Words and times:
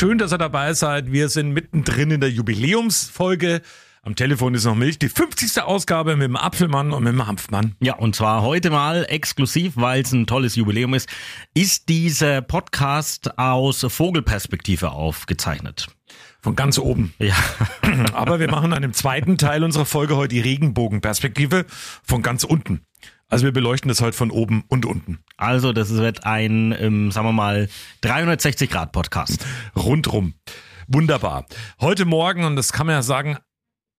Schön, 0.00 0.16
dass 0.16 0.32
ihr 0.32 0.38
dabei 0.38 0.72
seid. 0.72 1.12
Wir 1.12 1.28
sind 1.28 1.52
mittendrin 1.52 2.10
in 2.10 2.22
der 2.22 2.30
Jubiläumsfolge. 2.30 3.60
Am 4.00 4.14
Telefon 4.14 4.54
ist 4.54 4.64
noch 4.64 4.74
Milch, 4.74 4.98
die 4.98 5.10
50. 5.10 5.60
Ausgabe 5.60 6.16
mit 6.16 6.24
dem 6.24 6.36
Apfelmann 6.36 6.92
und 6.92 7.04
mit 7.04 7.12
dem 7.12 7.26
Hanfmann. 7.26 7.74
Ja, 7.80 7.96
und 7.96 8.16
zwar 8.16 8.40
heute 8.40 8.70
mal 8.70 9.04
exklusiv, 9.06 9.74
weil 9.76 10.00
es 10.00 10.12
ein 10.12 10.26
tolles 10.26 10.56
Jubiläum 10.56 10.94
ist, 10.94 11.06
ist 11.52 11.90
dieser 11.90 12.40
Podcast 12.40 13.36
aus 13.38 13.84
Vogelperspektive 13.86 14.92
aufgezeichnet. 14.92 15.88
Von 16.40 16.56
ganz 16.56 16.78
oben. 16.78 17.12
Ja. 17.18 17.34
Aber 18.14 18.40
wir 18.40 18.50
machen 18.50 18.70
dann 18.70 18.82
im 18.82 18.94
zweiten 18.94 19.36
Teil 19.36 19.62
unserer 19.62 19.84
Folge 19.84 20.16
heute 20.16 20.34
die 20.34 20.40
Regenbogenperspektive 20.40 21.66
von 22.02 22.22
ganz 22.22 22.44
unten. 22.44 22.86
Also 23.28 23.44
wir 23.44 23.52
beleuchten 23.52 23.90
das 23.90 24.00
heute 24.00 24.16
von 24.16 24.30
oben 24.30 24.64
und 24.68 24.86
unten. 24.86 25.18
Also 25.40 25.72
das 25.72 25.94
wird 25.94 26.24
ein, 26.24 26.74
ähm, 26.78 27.10
sagen 27.10 27.26
wir 27.26 27.32
mal, 27.32 27.68
360 28.02 28.70
Grad 28.70 28.92
Podcast. 28.92 29.46
Rundrum. 29.74 30.34
Wunderbar. 30.86 31.46
Heute 31.80 32.04
Morgen, 32.04 32.44
und 32.44 32.56
das 32.56 32.72
kann 32.72 32.86
man 32.86 32.96
ja 32.96 33.02
sagen, 33.02 33.38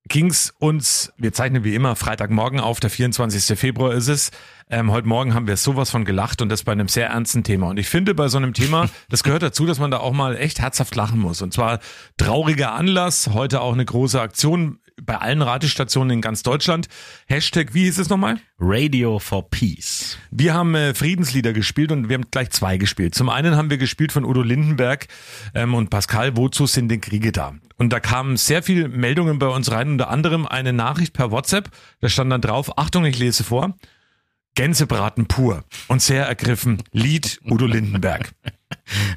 ging's 0.08 0.54
uns, 0.60 1.14
wir 1.18 1.34
zeichnen 1.34 1.64
wie 1.64 1.74
immer 1.74 1.96
Freitagmorgen 1.96 2.60
auf, 2.60 2.80
der 2.80 2.90
24. 2.90 3.58
Februar 3.58 3.94
ist 3.94 4.08
es. 4.08 4.32
Ähm, 4.70 4.92
heute 4.92 5.08
Morgen 5.08 5.34
haben 5.34 5.48
wir 5.48 5.58
sowas 5.58 5.90
von 5.90 6.06
gelacht 6.06 6.42
und 6.42 6.50
das 6.50 6.64
bei 6.64 6.74
einem 6.74 6.88
sehr 6.88 7.08
ernsten 7.08 7.44
Thema. 7.44 7.70
Und 7.70 7.78
ich 7.78 7.90
finde 7.90 8.14
bei 8.14 8.28
so 8.28 8.38
einem 8.38 8.54
Thema, 8.54 8.90
das 9.10 9.24
gehört 9.24 9.42
dazu, 9.42 9.66
dass 9.66 9.80
man 9.80 9.90
da 9.90 9.98
auch 9.98 10.14
mal 10.14 10.38
echt 10.38 10.60
herzhaft 10.60 10.96
lachen 10.96 11.20
muss. 11.20 11.42
Und 11.42 11.54
zwar 11.54 11.80
trauriger 12.18 12.74
Anlass, 12.74 13.30
heute 13.34 13.62
auch 13.62 13.74
eine 13.74 13.86
große 13.86 14.22
Aktion 14.22 14.80
bei 15.06 15.18
allen 15.18 15.42
Radiostationen 15.42 16.12
in 16.12 16.22
ganz 16.22 16.44
Deutschland. 16.44 16.88
Hashtag, 17.28 17.74
wie 17.74 17.84
hieß 17.84 17.98
es 17.98 18.10
nochmal? 18.10 18.38
Radio 18.60 19.20
for 19.20 19.50
Peace. 19.50 20.18
Wir 20.30 20.54
haben 20.54 20.76
äh, 20.76 20.94
Friedenslieder 20.94 21.54
gespielt 21.54 21.92
und 21.92 22.10
wir 22.10 22.16
haben 22.16 22.30
gleich 22.32 22.52
zwei 22.52 22.78
gespielt. 22.78 23.16
Zum 23.16 23.30
einen 23.30 23.56
haben 23.56 23.70
wir 23.70 23.78
gespielt 23.78 24.12
von 24.12 24.24
Udo 24.24 24.42
Lindenberg 24.44 25.08
ähm, 25.54 25.74
und 25.74 25.90
Pascal, 25.90 26.38
wozu 26.38 26.68
sind 26.68 26.90
denn 26.90 27.02
Kriege 27.02 27.32
da? 27.32 27.56
Und 27.78 27.92
da 27.92 28.00
kamen 28.00 28.38
sehr 28.38 28.64
viele 28.64 28.88
Meldungen 28.88 29.40
bei 29.40 29.48
uns 29.48 29.72
rein, 29.72 29.90
unter 29.90 30.10
anderem 30.10 30.46
eine 30.46 30.74
Nachricht 30.74 31.14
per 31.14 31.32
WhatsApp. 31.32 31.70
Da 32.00 32.10
stand 32.10 32.32
dann 32.32 32.42
drauf, 32.42 32.78
Achtung, 32.78 33.06
ich 33.06 33.18
lese 33.18 33.44
vor. 33.44 33.76
Gänsebraten 34.56 35.28
pur 35.28 35.64
und 35.88 36.02
sehr 36.02 36.26
ergriffen. 36.26 36.84
Lied 36.92 37.40
Udo 37.46 37.66
Lindenberg. 37.66 38.34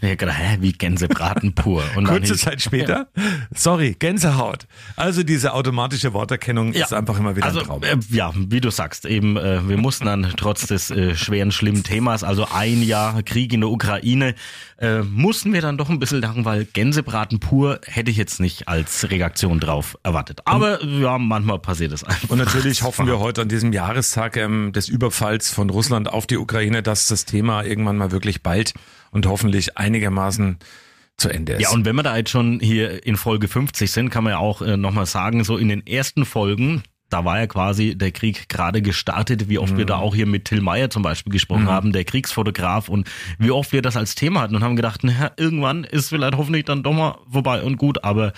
Ja, 0.01 0.15
gerade, 0.15 0.33
hä, 0.33 0.59
wie 0.61 0.73
Gänsebraten 0.73 1.55
pur. 1.55 1.83
Und 1.97 2.07
Kurze 2.07 2.37
Zeit 2.37 2.63
später, 2.63 3.09
sorry, 3.55 3.97
Gänsehaut. 3.99 4.67
Also 4.97 5.23
diese 5.23 5.53
automatische 5.55 6.13
Worterkennung 6.13 6.73
ist 6.73 6.93
einfach 6.93 7.19
immer 7.19 7.37
wieder 7.37 7.47
also, 7.47 7.61
ein 7.61 7.67
Traum. 7.67 7.83
äh, 7.83 7.97
ja, 8.11 8.33
wie 8.35 8.61
du 8.61 8.71
sagst, 8.71 9.05
eben, 9.07 9.37
äh, 9.37 9.69
wir 9.69 9.77
mussten 9.77 10.07
dann 10.07 10.33
trotz 10.37 10.67
des 10.67 10.91
äh, 10.91 11.15
schweren, 11.15 11.53
schlimmen 11.53 11.83
Themas, 11.83 12.25
also 12.25 12.47
ein 12.53 12.83
Jahr 12.83 13.23
Krieg 13.23 13.53
in 13.53 13.61
der 13.61 13.71
Ukraine, 13.71 14.35
äh, 14.79 15.03
mussten 15.03 15.53
wir 15.53 15.61
dann 15.61 15.79
doch 15.79 15.89
ein 15.89 15.99
bisschen 15.99 16.21
lachen, 16.21 16.45
weil 16.45 16.65
Gänsebraten 16.65 17.41
pur 17.41 17.81
hätte 17.87 18.11
ich 18.11 18.17
jetzt 18.17 18.41
nicht 18.41 18.69
als 18.69 19.11
Reaktion 19.11 19.61
drauf 19.61 19.97
erwartet. 20.03 20.41
Aber 20.45 20.83
ja, 20.85 21.19
manchmal 21.19 21.59
passiert 21.59 21.93
es 21.93 22.05
einfach. 22.05 22.31
Und 22.31 22.39
natürlich 22.39 22.83
hoffen 22.83 23.07
wir 23.07 23.19
heute 23.21 23.43
an 23.43 23.49
diesem 23.49 23.73
Jahrestag 23.73 24.37
ähm, 24.37 24.73
des 24.73 24.89
Überfalls 24.89 25.51
von 25.51 25.71
Russland 25.71 26.09
auf 26.09 26.27
die 26.27 26.37
Ukraine, 26.37 26.83
dass 26.83 27.07
das 27.07 27.25
Thema 27.25 27.65
irgendwann 27.65 27.97
mal 27.97 28.11
wirklich 28.11 28.43
bald 28.43 28.75
und 29.11 29.27
hoffentlich 29.27 29.79
einigermaßen 29.79 30.59
zu 31.17 31.29
Ende 31.29 31.55
ist. 31.55 31.63
Ja, 31.63 31.71
und 31.71 31.85
wenn 31.85 31.95
wir 31.97 32.03
da 32.03 32.17
jetzt 32.17 32.31
schon 32.31 32.59
hier 32.61 33.07
in 33.07 33.17
Folge 33.17 33.49
50 33.49 33.91
sind, 33.91 34.11
kann 34.11 34.25
man 34.25 34.33
ja 34.33 34.39
auch 34.39 34.63
äh, 34.63 34.77
nochmal 34.77 35.07
sagen, 35.07 35.45
so 35.45 35.57
in 35.57 35.69
den 35.69 35.87
ersten 35.87 36.25
Folgen, 36.25 36.83
da 37.11 37.25
war 37.25 37.39
ja 37.39 37.47
quasi 37.47 37.97
der 37.97 38.11
Krieg 38.11 38.49
gerade 38.49 38.83
gestartet, 38.83 39.49
wie 39.49 39.59
oft 39.59 39.77
wir 39.77 39.87
da 39.87 39.97
auch 39.97 40.15
hier 40.15 40.27
mit 40.27 40.47
Till 40.47 40.61
Meyer 40.61 40.91
zum 40.91 41.03
Beispiel 41.03 41.33
gesprochen 41.33 41.69
haben, 41.69 41.93
der 41.93 42.05
Kriegsfotograf 42.05 42.89
und 42.89 43.09
wie 43.39 43.51
oft 43.51 43.73
wir 43.73 43.83
das 43.83 43.97
als 43.97 44.15
Thema 44.15 44.41
hatten 44.41 44.57
und 44.57 44.65
haben 44.65 44.77
gedacht, 44.77 45.05
naja, 45.05 45.31
irgendwann 45.37 45.85
ist 45.85 46.09
vielleicht 46.09 46.37
hoffentlich 46.37 46.65
dann 46.65 46.83
doch 46.83 46.93
mal 46.93 47.19
vorbei 47.31 47.63
und 47.63 47.77
gut, 47.77 48.03
aber 48.03 48.33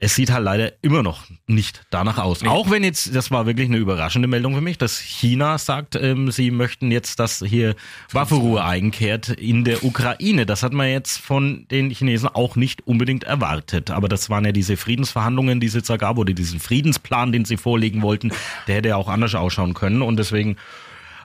es 0.00 0.14
sieht 0.14 0.30
halt 0.30 0.44
leider 0.44 0.72
immer 0.82 1.02
noch 1.02 1.24
nicht 1.48 1.82
danach 1.90 2.18
aus. 2.18 2.44
Auch 2.46 2.70
wenn 2.70 2.84
jetzt, 2.84 3.14
das 3.16 3.32
war 3.32 3.46
wirklich 3.46 3.68
eine 3.68 3.78
überraschende 3.78 4.28
Meldung 4.28 4.54
für 4.54 4.60
mich, 4.60 4.78
dass 4.78 4.98
China 5.00 5.58
sagt, 5.58 5.96
ähm, 5.96 6.30
sie 6.30 6.52
möchten 6.52 6.92
jetzt, 6.92 7.18
dass 7.18 7.42
hier 7.44 7.74
Waffenruhe 8.12 8.62
einkehrt 8.62 9.28
in 9.28 9.64
der 9.64 9.84
Ukraine. 9.84 10.46
Das 10.46 10.62
hat 10.62 10.72
man 10.72 10.88
jetzt 10.88 11.18
von 11.18 11.66
den 11.70 11.90
Chinesen 11.90 12.28
auch 12.28 12.54
nicht 12.54 12.86
unbedingt 12.86 13.24
erwartet. 13.24 13.90
Aber 13.90 14.08
das 14.08 14.30
waren 14.30 14.44
ja 14.44 14.52
diese 14.52 14.76
Friedensverhandlungen, 14.76 15.58
die 15.58 15.66
es 15.66 15.74
jetzt 15.74 15.90
da 15.90 15.96
gab, 15.96 16.18
oder 16.18 16.32
diesen 16.32 16.60
Friedensplan, 16.60 17.32
den 17.32 17.44
sie 17.44 17.56
vorlegen 17.56 18.02
wollten, 18.02 18.30
der 18.68 18.76
hätte 18.76 18.90
ja 18.90 18.96
auch 18.96 19.08
anders 19.08 19.34
ausschauen 19.34 19.74
können. 19.74 20.02
Und 20.02 20.16
deswegen, 20.16 20.56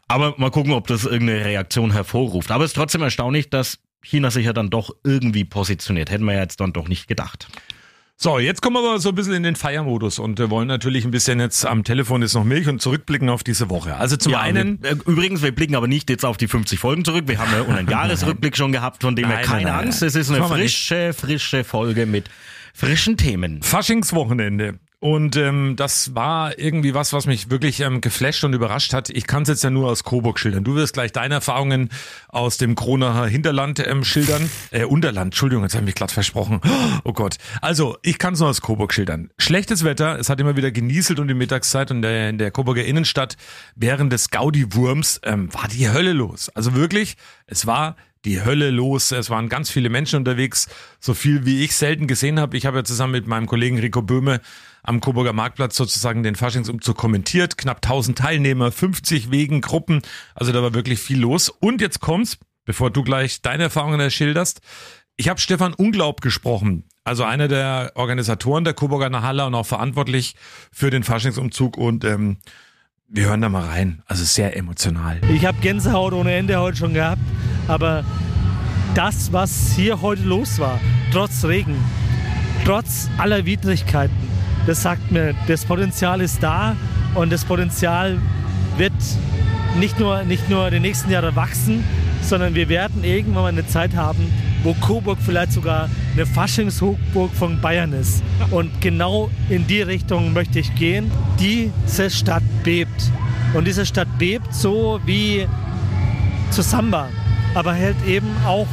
aber 0.07 0.33
mal 0.37 0.49
gucken, 0.49 0.73
ob 0.73 0.87
das 0.87 1.05
irgendeine 1.05 1.45
Reaktion 1.45 1.91
hervorruft. 1.91 2.49
Aber 2.49 2.63
es 2.63 2.71
ist 2.71 2.75
trotzdem 2.75 3.03
erstaunlich, 3.03 3.51
dass 3.51 3.77
China 4.01 4.31
sich 4.31 4.47
ja 4.47 4.53
dann 4.53 4.71
doch 4.71 4.95
irgendwie 5.03 5.45
positioniert. 5.45 6.09
Hätten 6.09 6.25
wir 6.25 6.33
ja 6.33 6.41
jetzt 6.41 6.59
dann 6.59 6.73
doch 6.73 6.87
nicht 6.87 7.07
gedacht. 7.07 7.47
So, 8.23 8.39
jetzt 8.39 8.61
kommen 8.61 8.77
wir 8.77 8.89
aber 8.89 8.99
so 8.99 9.09
ein 9.09 9.15
bisschen 9.15 9.33
in 9.33 9.43
den 9.43 9.57
Feiermodus 9.57 10.17
und 10.17 10.39
wir 10.39 10.49
wollen 10.49 10.69
natürlich 10.69 11.03
ein 11.03 11.11
bisschen 11.11 11.41
jetzt 11.41 11.65
am 11.65 11.83
Telefon 11.83 12.21
ist 12.21 12.35
noch 12.35 12.45
Milch 12.45 12.69
und 12.69 12.81
zurückblicken 12.81 13.27
auf 13.27 13.43
diese 13.43 13.69
Woche. 13.69 13.97
Also 13.97 14.15
zum 14.15 14.33
einen, 14.35 14.81
wir, 14.81 14.91
äh, 14.91 14.95
übrigens, 15.07 15.41
wir 15.41 15.51
blicken 15.53 15.75
aber 15.75 15.89
nicht 15.89 16.09
jetzt 16.09 16.23
auf 16.23 16.37
die 16.37 16.47
50 16.47 16.79
Folgen 16.79 17.03
zurück. 17.03 17.25
Wir 17.27 17.37
haben 17.37 17.51
ja 17.51 17.75
einen 17.75 17.85
Jahresrückblick 17.89 18.55
schon 18.55 18.71
gehabt, 18.71 19.01
von 19.01 19.17
dem 19.17 19.27
Nein, 19.27 19.43
keine 19.43 19.63
nein, 19.65 19.73
nein, 19.73 19.85
Angst. 19.87 20.03
Es 20.03 20.15
ist 20.15 20.29
eine 20.29 20.39
wir 20.39 20.47
frische, 20.47 21.11
frische 21.11 21.65
Folge 21.65 22.05
mit 22.05 22.29
frischen 22.73 23.17
Themen. 23.17 23.61
Faschingswochenende. 23.61 24.79
Und 25.03 25.35
ähm, 25.35 25.75
das 25.75 26.15
war 26.15 26.57
irgendwie 26.57 26.93
was, 26.93 27.11
was 27.11 27.25
mich 27.25 27.49
wirklich 27.49 27.81
ähm, 27.81 27.99
geflasht 27.99 28.45
und 28.45 28.53
überrascht 28.53 28.93
hat. 28.93 29.09
Ich 29.09 29.27
kann 29.27 29.43
es 29.43 29.49
jetzt 29.49 29.61
ja 29.61 29.69
nur 29.69 29.89
aus 29.89 30.05
Coburg 30.05 30.39
schildern. 30.39 30.63
Du 30.63 30.75
wirst 30.75 30.93
gleich 30.93 31.11
deine 31.11 31.33
Erfahrungen 31.33 31.89
aus 32.29 32.55
dem 32.55 32.75
Kronacher 32.75 33.25
Hinterland 33.25 33.85
ähm, 33.85 34.05
schildern. 34.05 34.49
Äh, 34.71 34.85
Unterland, 34.85 35.33
Entschuldigung, 35.33 35.65
jetzt 35.65 35.73
habe 35.73 35.83
ich 35.83 35.87
mich 35.87 35.95
glatt 35.95 36.11
versprochen. 36.11 36.61
Oh 37.03 37.11
Gott. 37.11 37.35
Also, 37.59 37.97
ich 38.01 38.17
kann 38.17 38.35
es 38.35 38.39
nur 38.39 38.47
aus 38.47 38.61
Coburg 38.61 38.93
schildern. 38.93 39.29
Schlechtes 39.37 39.83
Wetter, 39.83 40.17
es 40.19 40.29
hat 40.29 40.39
immer 40.39 40.55
wieder 40.55 40.71
genieselt 40.71 41.19
um 41.19 41.27
die 41.27 41.33
Mittagszeit 41.33 41.91
und 41.91 42.01
der, 42.01 42.29
in 42.29 42.37
der 42.37 42.51
Coburger 42.51 42.85
Innenstadt 42.85 43.35
während 43.75 44.13
des 44.13 44.29
Gaudi-Wurms 44.29 45.19
ähm, 45.23 45.53
war 45.53 45.67
die 45.67 45.89
Hölle 45.89 46.13
los. 46.13 46.47
Also 46.55 46.75
wirklich, 46.75 47.17
es 47.45 47.67
war 47.67 47.97
die 48.23 48.41
Hölle 48.41 48.69
los. 48.69 49.11
Es 49.11 49.29
waren 49.29 49.49
ganz 49.49 49.69
viele 49.69 49.89
Menschen 49.89 50.15
unterwegs, 50.15 50.69
so 51.01 51.13
viel 51.13 51.45
wie 51.45 51.65
ich 51.65 51.75
selten 51.75 52.07
gesehen 52.07 52.39
habe. 52.39 52.55
Ich 52.55 52.65
habe 52.65 52.77
ja 52.77 52.83
zusammen 52.85 53.11
mit 53.11 53.27
meinem 53.27 53.47
Kollegen 53.47 53.79
Rico 53.79 54.01
Böhme 54.01 54.39
am 54.83 54.99
Coburger 54.99 55.33
Marktplatz 55.33 55.75
sozusagen 55.75 56.23
den 56.23 56.35
Faschingsumzug 56.35 56.95
kommentiert. 56.95 57.57
Knapp 57.57 57.77
1000 57.77 58.17
Teilnehmer, 58.17 58.71
50 58.71 59.31
Wegen, 59.31 59.61
Gruppen. 59.61 60.01
Also 60.35 60.51
da 60.51 60.61
war 60.61 60.73
wirklich 60.73 60.99
viel 60.99 61.19
los. 61.19 61.49
Und 61.49 61.81
jetzt 61.81 62.01
kommt's, 62.01 62.37
bevor 62.65 62.91
du 62.91 63.03
gleich 63.03 63.41
deine 63.41 63.63
Erfahrungen 63.63 64.11
schilderst. 64.11 64.61
Ich 65.15 65.29
habe 65.29 65.39
Stefan 65.39 65.73
Unglaub 65.73 66.21
gesprochen, 66.21 66.85
also 67.03 67.23
einer 67.23 67.47
der 67.47 67.91
Organisatoren 67.95 68.63
der 68.63 68.73
Coburger 68.73 69.21
Halle 69.21 69.45
und 69.45 69.53
auch 69.55 69.65
verantwortlich 69.65 70.35
für 70.71 70.89
den 70.89 71.03
Faschingsumzug. 71.03 71.77
Und 71.77 72.03
ähm, 72.03 72.37
wir 73.07 73.27
hören 73.27 73.41
da 73.41 73.49
mal 73.49 73.65
rein. 73.65 74.01
Also 74.07 74.23
sehr 74.23 74.57
emotional. 74.57 75.21
Ich 75.29 75.45
habe 75.45 75.59
Gänsehaut 75.61 76.13
ohne 76.13 76.33
Ende 76.33 76.59
heute 76.59 76.77
schon 76.77 76.93
gehabt, 76.93 77.21
aber 77.67 78.03
das, 78.95 79.31
was 79.31 79.73
hier 79.75 80.01
heute 80.01 80.23
los 80.23 80.59
war, 80.59 80.79
trotz 81.11 81.45
Regen, 81.45 81.75
trotz 82.65 83.09
aller 83.17 83.45
Widrigkeiten, 83.45 84.15
das 84.65 84.81
sagt 84.81 85.11
mir, 85.11 85.33
das 85.47 85.65
Potenzial 85.65 86.21
ist 86.21 86.41
da 86.41 86.75
und 87.15 87.31
das 87.31 87.45
Potenzial 87.45 88.17
wird 88.77 88.93
nicht 89.77 89.99
nur, 89.99 90.23
nicht 90.23 90.49
nur 90.49 90.69
die 90.71 90.79
nächsten 90.79 91.11
Jahre 91.11 91.35
wachsen, 91.35 91.83
sondern 92.21 92.55
wir 92.55 92.69
werden 92.69 93.03
irgendwann 93.03 93.43
mal 93.43 93.49
eine 93.49 93.67
Zeit 93.67 93.95
haben, 93.95 94.31
wo 94.63 94.73
Coburg 94.75 95.17
vielleicht 95.21 95.51
sogar 95.51 95.89
eine 96.13 96.25
Faschingshochburg 96.25 97.31
von 97.33 97.59
Bayern 97.59 97.91
ist. 97.93 98.23
Und 98.51 98.81
genau 98.81 99.29
in 99.49 99.67
die 99.67 99.81
Richtung 99.81 100.31
möchte 100.33 100.59
ich 100.59 100.73
gehen. 100.75 101.11
Diese 101.39 102.09
Stadt 102.09 102.43
bebt. 102.63 103.11
Und 103.53 103.65
diese 103.65 103.85
Stadt 103.85 104.07
bebt 104.17 104.53
so 104.53 104.99
wie 105.05 105.47
zu 106.49 106.61
Samba, 106.61 107.09
aber 107.55 107.73
hält 107.73 107.97
eben 108.07 108.29
auch 108.45 108.67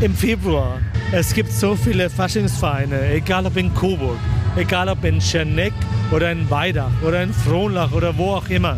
im 0.00 0.14
Februar. 0.14 0.78
Es 1.12 1.34
gibt 1.34 1.52
so 1.52 1.74
viele 1.74 2.08
Faschingsvereine, 2.08 3.10
egal 3.10 3.46
ob 3.46 3.56
in 3.56 3.72
Coburg, 3.74 4.18
egal 4.58 4.88
ob 4.88 5.04
in 5.04 5.20
Scherneck 5.20 5.72
oder 6.10 6.32
in 6.32 6.50
Weidach 6.50 6.90
oder 7.02 7.22
in 7.22 7.32
Frohnlach 7.32 7.92
oder 7.92 8.16
wo 8.16 8.34
auch 8.34 8.48
immer. 8.48 8.76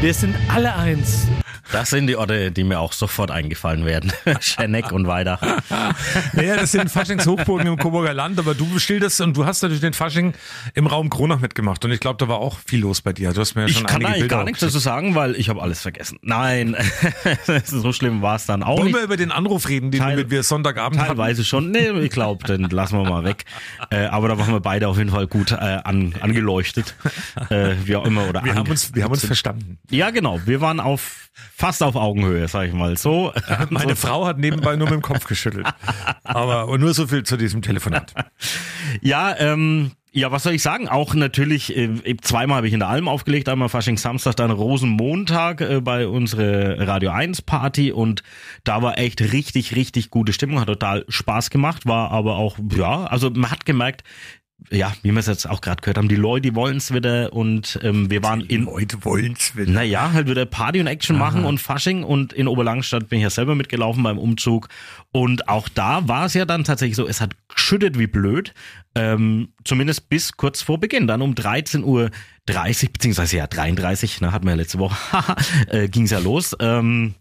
Wir 0.00 0.14
sind 0.14 0.34
alle 0.48 0.74
eins. 0.74 1.28
Das 1.72 1.90
sind 1.90 2.06
die 2.06 2.16
Orte, 2.16 2.52
die 2.52 2.64
mir 2.64 2.78
auch 2.80 2.92
sofort 2.92 3.30
eingefallen 3.30 3.84
werden. 3.84 4.12
Scheneck 4.40 4.92
und 4.92 5.06
Weidach. 5.06 5.40
Naja, 6.32 6.56
das 6.56 6.72
sind 6.72 6.90
Faschingshochburgen 6.90 7.66
im 7.66 7.76
Coburger 7.76 8.14
Land, 8.14 8.38
aber 8.38 8.54
du 8.54 8.78
schilderst 8.78 9.20
und 9.20 9.36
du 9.36 9.46
hast 9.46 9.62
natürlich 9.62 9.80
den 9.80 9.92
Fasching 9.92 10.34
im 10.74 10.86
Raum 10.86 11.10
Kronach 11.10 11.40
mitgemacht 11.40 11.84
und 11.84 11.90
ich 11.90 12.00
glaube, 12.00 12.18
da 12.18 12.28
war 12.28 12.38
auch 12.38 12.58
viel 12.66 12.80
los 12.80 13.00
bei 13.00 13.12
dir. 13.12 13.32
Du 13.32 13.40
hast 13.40 13.54
mir 13.54 13.62
ja 13.62 13.68
Ich 13.68 13.74
schon 13.78 13.86
kann 13.86 13.96
einige 13.96 14.08
eigentlich 14.08 14.20
Bilder 14.22 14.36
gar 14.36 14.44
nichts 14.44 14.60
dazu 14.60 14.78
sagen, 14.78 15.14
weil 15.14 15.34
ich 15.36 15.48
habe 15.48 15.60
alles 15.62 15.80
vergessen. 15.82 16.18
Nein, 16.22 16.76
so 17.64 17.92
schlimm 17.92 18.22
war 18.22 18.36
es 18.36 18.46
dann 18.46 18.62
auch 18.62 18.76
Wollen 18.78 18.86
nicht. 18.86 18.96
wir 18.96 19.02
über 19.02 19.16
den 19.16 19.32
Anruf 19.32 19.68
reden, 19.68 19.90
den 19.90 20.00
Teil- 20.00 20.16
wir 20.16 20.24
mit 20.24 20.30
wir 20.30 20.42
Sonntagabend 20.42 20.98
hatten? 21.00 21.08
Teilweise 21.08 21.44
schon. 21.44 21.70
Nee, 21.70 21.90
ich 22.00 22.10
glaube, 22.10 22.46
den 22.46 22.62
lassen 22.70 22.98
wir 22.98 23.08
mal 23.08 23.24
weg. 23.24 23.44
Äh, 23.90 24.06
aber 24.06 24.28
da 24.28 24.38
waren 24.38 24.52
wir 24.52 24.60
beide 24.60 24.88
auf 24.88 24.98
jeden 24.98 25.10
Fall 25.10 25.26
gut 25.26 25.52
äh, 25.52 25.56
an, 25.56 26.14
angeleuchtet. 26.20 26.94
Äh, 27.50 27.74
wie 27.84 27.96
auch 27.96 28.04
immer. 28.04 28.28
Oder 28.28 28.44
Wir 28.44 28.54
haben 28.54 28.68
uns, 28.70 28.94
wir 28.94 29.04
haben 29.04 29.12
uns 29.12 29.24
verstanden. 29.24 29.78
Ja, 29.90 30.10
genau. 30.10 30.40
Wir 30.46 30.60
waren 30.60 30.80
auf 30.80 31.28
fast 31.66 31.82
auf 31.82 31.96
Augenhöhe, 31.96 32.46
sag 32.46 32.68
ich 32.68 32.72
mal. 32.72 32.96
So. 32.96 33.32
Meine 33.70 33.96
so. 33.96 34.06
Frau 34.06 34.24
hat 34.24 34.38
nebenbei 34.38 34.76
nur 34.76 34.86
mit 34.86 34.94
dem 34.94 35.02
Kopf 35.02 35.26
geschüttelt. 35.26 35.66
Aber 36.22 36.68
und 36.68 36.80
nur 36.80 36.94
so 36.94 37.08
viel 37.08 37.24
zu 37.24 37.36
diesem 37.36 37.60
Telefonat. 37.60 38.14
Ja, 39.00 39.34
ähm, 39.36 39.90
ja, 40.12 40.30
was 40.30 40.44
soll 40.44 40.52
ich 40.52 40.62
sagen? 40.62 40.88
Auch 40.88 41.14
natürlich, 41.14 41.76
äh, 41.76 42.16
zweimal 42.22 42.58
habe 42.58 42.68
ich 42.68 42.72
in 42.72 42.78
der 42.78 42.88
Alm 42.88 43.08
aufgelegt, 43.08 43.48
einmal 43.48 43.68
Fasching 43.68 43.98
Samstag, 43.98 44.36
dann 44.36 44.52
Rosenmontag 44.52 45.60
äh, 45.60 45.80
bei 45.80 46.06
unserer 46.06 46.86
Radio 46.86 47.10
1 47.10 47.42
Party 47.42 47.90
und 47.90 48.22
da 48.62 48.80
war 48.80 48.96
echt 48.96 49.20
richtig, 49.20 49.74
richtig 49.74 50.10
gute 50.10 50.32
Stimmung, 50.32 50.60
hat 50.60 50.68
total 50.68 51.04
Spaß 51.08 51.50
gemacht, 51.50 51.84
war 51.84 52.12
aber 52.12 52.36
auch, 52.36 52.58
ja, 52.76 53.04
also 53.06 53.28
man 53.30 53.50
hat 53.50 53.66
gemerkt, 53.66 54.04
ja, 54.70 54.92
wie 55.02 55.12
wir 55.12 55.18
es 55.18 55.26
jetzt 55.26 55.48
auch 55.48 55.60
gerade 55.60 55.80
gehört 55.80 55.98
haben, 55.98 56.08
die 56.08 56.16
Leute, 56.16 56.42
die 56.42 56.54
wollen 56.54 56.78
es 56.78 56.92
wieder 56.92 57.32
und 57.32 57.78
ähm, 57.82 58.10
wir 58.10 58.22
waren 58.22 58.40
in 58.40 58.64
Leute 58.64 59.04
wollen's 59.04 59.54
wieder. 59.54 59.70
naja, 59.70 60.12
halt 60.12 60.28
wieder 60.28 60.44
Party 60.44 60.80
und 60.80 60.86
Action 60.86 61.16
machen 61.18 61.44
und 61.44 61.58
Fasching 61.58 62.02
und 62.02 62.32
in 62.32 62.48
Oberlangstadt 62.48 63.08
bin 63.08 63.18
ich 63.18 63.22
ja 63.22 63.30
selber 63.30 63.54
mitgelaufen 63.54 64.02
beim 64.02 64.18
Umzug 64.18 64.68
und 65.12 65.48
auch 65.48 65.68
da 65.68 66.08
war 66.08 66.26
es 66.26 66.34
ja 66.34 66.44
dann 66.44 66.64
tatsächlich 66.64 66.96
so, 66.96 67.06
es 67.06 67.20
hat 67.20 67.36
geschüttet 67.48 67.98
wie 67.98 68.06
blöd, 68.06 68.54
ähm, 68.94 69.52
zumindest 69.64 70.08
bis 70.08 70.36
kurz 70.36 70.62
vor 70.62 70.80
Beginn, 70.80 71.06
dann 71.06 71.22
um 71.22 71.34
13.30 71.34 71.84
Uhr, 71.84 72.10
beziehungsweise 72.92 73.36
ja 73.36 73.46
33, 73.46 74.20
ne, 74.20 74.32
hatten 74.32 74.46
wir 74.46 74.52
ja 74.52 74.56
letzte 74.56 74.78
Woche, 74.78 74.96
äh, 75.68 75.88
ging's 75.88 76.10
ja 76.10 76.18
los, 76.18 76.56
ähm, 76.60 77.14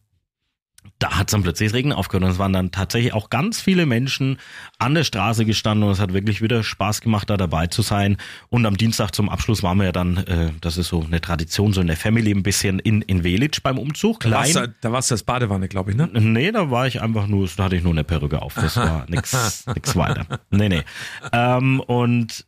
da 0.99 1.17
hat 1.17 1.27
es 1.27 1.31
dann 1.31 1.43
plötzlich 1.43 1.69
das 1.69 1.75
Regen 1.75 1.93
aufgehört 1.93 2.23
und 2.23 2.29
es 2.31 2.39
waren 2.39 2.53
dann 2.53 2.71
tatsächlich 2.71 3.13
auch 3.13 3.29
ganz 3.29 3.61
viele 3.61 3.85
Menschen 3.85 4.37
an 4.79 4.93
der 4.93 5.03
Straße 5.03 5.45
gestanden 5.45 5.83
und 5.83 5.91
es 5.91 5.99
hat 5.99 6.13
wirklich 6.13 6.41
wieder 6.41 6.63
Spaß 6.63 7.01
gemacht, 7.01 7.29
da 7.29 7.37
dabei 7.37 7.67
zu 7.67 7.81
sein. 7.81 8.17
Und 8.49 8.65
am 8.65 8.77
Dienstag 8.77 9.11
zum 9.11 9.29
Abschluss 9.29 9.63
waren 9.63 9.77
wir 9.77 9.85
ja 9.85 9.91
dann, 9.91 10.17
äh, 10.17 10.51
das 10.61 10.77
ist 10.77 10.87
so 10.87 11.03
eine 11.03 11.21
Tradition, 11.21 11.73
so 11.73 11.81
in 11.81 11.87
der 11.87 11.97
Family 11.97 12.31
ein 12.31 12.43
bisschen 12.43 12.79
in, 12.79 13.01
in 13.01 13.23
Velitsch 13.23 13.61
beim 13.61 13.77
Umzug. 13.77 14.21
Da 14.21 14.31
war's, 14.31 14.51
Klein. 14.51 14.75
da 14.81 14.91
war's 14.91 15.07
das 15.07 15.23
Badewanne, 15.23 15.67
glaube 15.67 15.91
ich, 15.91 15.97
ne? 15.97 16.09
Nee, 16.13 16.51
da 16.51 16.71
war 16.71 16.87
ich 16.87 17.01
einfach 17.01 17.27
nur, 17.27 17.47
da 17.55 17.65
hatte 17.65 17.75
ich 17.75 17.83
nur 17.83 17.93
eine 17.93 18.03
Perücke 18.03 18.41
auf. 18.41 18.55
Das 18.55 18.77
war 18.77 19.05
nix, 19.09 19.65
nix 19.73 19.95
weiter. 19.95 20.25
Nee, 20.49 20.69
nee. 20.69 20.83
Ähm, 21.31 21.79
und 21.81 22.45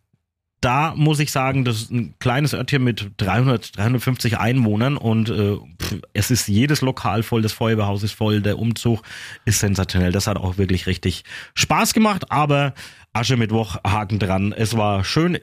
da 0.61 0.95
muss 0.95 1.19
ich 1.19 1.31
sagen, 1.31 1.65
das 1.65 1.83
ist 1.83 1.91
ein 1.91 2.15
kleines 2.19 2.53
Örtchen 2.53 2.83
mit 2.83 3.11
300, 3.17 3.77
350 3.77 4.39
Einwohnern 4.39 4.97
und 4.97 5.29
äh, 5.29 5.57
pff, 5.81 6.01
es 6.13 6.31
ist 6.31 6.47
jedes 6.47 6.81
Lokal 6.81 7.23
voll, 7.23 7.41
das 7.41 7.53
Feuerwehrhaus 7.53 8.03
ist 8.03 8.13
voll, 8.13 8.41
der 8.41 8.57
Umzug 8.57 9.01
ist 9.45 9.59
sensationell. 9.59 10.11
Das 10.11 10.27
hat 10.27 10.37
auch 10.37 10.57
wirklich 10.57 10.87
richtig 10.87 11.23
Spaß 11.53 11.93
gemacht, 11.93 12.31
aber 12.31 12.73
Aschermittwoch, 13.13 13.77
Haken 13.85 14.19
dran. 14.19 14.53
Es 14.53 14.75
war 14.75 15.03
schön, 15.03 15.37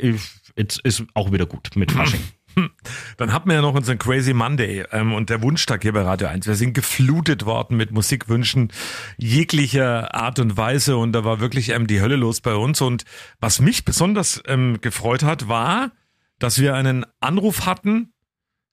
jetzt 0.57 0.81
ist 0.81 1.05
auch 1.15 1.33
wieder 1.33 1.47
gut 1.47 1.71
mit 1.77 1.93
Fasching. 1.93 2.21
Dann 3.17 3.33
hatten 3.33 3.49
wir 3.49 3.57
ja 3.57 3.63
noch 3.63 3.75
unseren 3.75 3.99
Crazy 3.99 4.35
Monday 4.35 4.85
ähm, 4.93 5.13
und 5.13 5.31
der 5.31 5.43
Wunschtag 5.43 5.83
hier 5.83 5.93
bei 5.93 6.03
Radio 6.03 6.29
1. 6.29 6.47
Wir 6.47 6.55
sind 6.55 6.75
geflutet 6.75 7.45
worden 7.47 7.77
mit 7.77 7.91
Musikwünschen 7.93 8.73
jeglicher 9.17 10.15
Art 10.15 10.39
und 10.39 10.57
Weise 10.57 10.97
und 10.97 11.13
da 11.13 11.25
war 11.25 11.41
wirklich 11.41 11.71
ähm, 11.71 11.87
die 11.87 12.01
Hölle 12.01 12.17
los 12.17 12.41
bei 12.41 12.55
uns. 12.55 12.81
Und 12.81 13.05
was 13.41 13.61
mich 13.61 13.85
besonders 13.85 14.43
ähm, 14.47 14.81
gefreut 14.81 15.23
hat, 15.23 15.49
war, 15.49 15.91
dass 16.39 16.61
wir 16.61 16.75
einen 16.75 17.05
Anruf 17.21 17.67
hatten, 17.67 18.13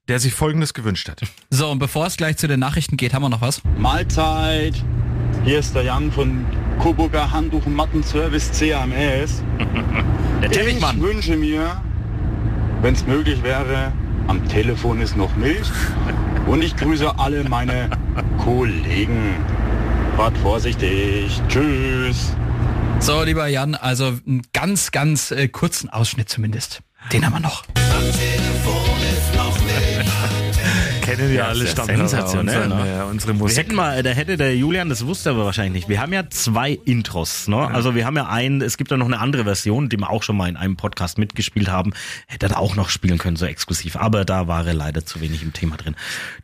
der 0.07 0.19
sich 0.19 0.33
Folgendes 0.33 0.74
gewünscht 0.74 1.10
hat. 1.10 1.22
So, 1.54 1.69
und 1.69 1.80
bevor 1.80 2.06
es 2.07 2.18
gleich 2.18 2.38
zu 2.38 2.48
den 2.48 2.60
Nachrichten 2.62 2.98
geht, 2.98 3.13
haben 3.13 3.24
wir 3.24 3.30
noch 3.30 3.42
was? 3.42 3.62
Mahlzeit. 3.78 4.74
Hier 5.44 5.60
ist 5.60 5.75
der 5.75 5.83
Jan 5.83 6.12
von 6.12 6.45
Coburger 6.80 7.30
Handtuch 7.31 7.66
und 7.66 7.75
Mattenservice 7.75 8.51
CAMS. 8.57 9.44
Der 10.42 10.50
Ich 10.51 10.57
Teppichmann. 10.57 11.01
wünsche 11.01 11.36
mir, 11.36 11.83
wenn 12.81 12.94
es 12.94 13.06
möglich 13.06 13.44
wäre, 13.44 13.92
am 14.28 14.48
Telefon 14.48 15.01
ist 15.01 15.16
noch 15.16 15.36
Milch. 15.36 15.69
Und 16.48 16.63
ich 16.63 16.75
grüße 16.75 17.18
alle 17.19 17.44
meine 17.44 17.89
Kollegen. 18.38 19.36
Fahrt 20.18 20.38
vorsichtig. 20.39 21.42
Tschüss. 21.48 22.36
So, 23.00 23.24
lieber 23.24 23.48
Jan, 23.48 23.75
also 23.75 24.06
einen 24.06 24.44
ganz, 24.54 24.92
ganz 24.92 25.31
äh, 25.31 25.48
kurzen 25.48 25.89
Ausschnitt 25.89 26.30
zumindest. 26.30 26.81
Den 27.12 27.25
haben 27.25 27.33
wir 27.33 27.39
noch. 27.39 27.63
Kennen 31.15 31.33
ja, 31.33 31.47
alle 31.47 31.63
ist 31.63 31.77
ja 31.77 31.83
Stammhörer 31.83 32.07
sensationell, 32.07 32.63
unsere, 32.63 32.85
ne? 32.85 33.05
unsere 33.05 33.33
Wir 33.33 33.39
Musik. 33.39 33.57
hätten 33.57 33.75
mal, 33.75 34.03
da 34.03 34.09
hätte 34.11 34.37
der 34.37 34.55
Julian, 34.55 34.89
das 34.89 35.05
wusste 35.05 35.29
er 35.29 35.35
aber 35.35 35.45
wahrscheinlich 35.45 35.73
nicht. 35.73 35.89
Wir 35.89 36.01
haben 36.01 36.13
ja 36.13 36.29
zwei 36.29 36.71
Intros, 36.85 37.47
ne? 37.47 37.67
Also 37.67 37.95
wir 37.95 38.05
haben 38.05 38.15
ja 38.15 38.27
einen, 38.27 38.61
es 38.61 38.77
gibt 38.77 38.91
ja 38.91 38.97
noch 38.97 39.05
eine 39.05 39.19
andere 39.19 39.43
Version, 39.43 39.89
die 39.89 39.97
wir 39.97 40.09
auch 40.09 40.23
schon 40.23 40.37
mal 40.37 40.49
in 40.49 40.57
einem 40.57 40.77
Podcast 40.77 41.17
mitgespielt 41.17 41.69
haben. 41.69 41.93
Hätte 42.27 42.47
er 42.47 42.59
auch 42.59 42.75
noch 42.75 42.89
spielen 42.89 43.17
können, 43.17 43.35
so 43.35 43.45
exklusiv. 43.45 43.95
Aber 43.95 44.25
da 44.25 44.47
war 44.47 44.65
er 44.65 44.73
leider 44.73 45.05
zu 45.05 45.21
wenig 45.21 45.43
im 45.43 45.53
Thema 45.53 45.77
drin. 45.77 45.95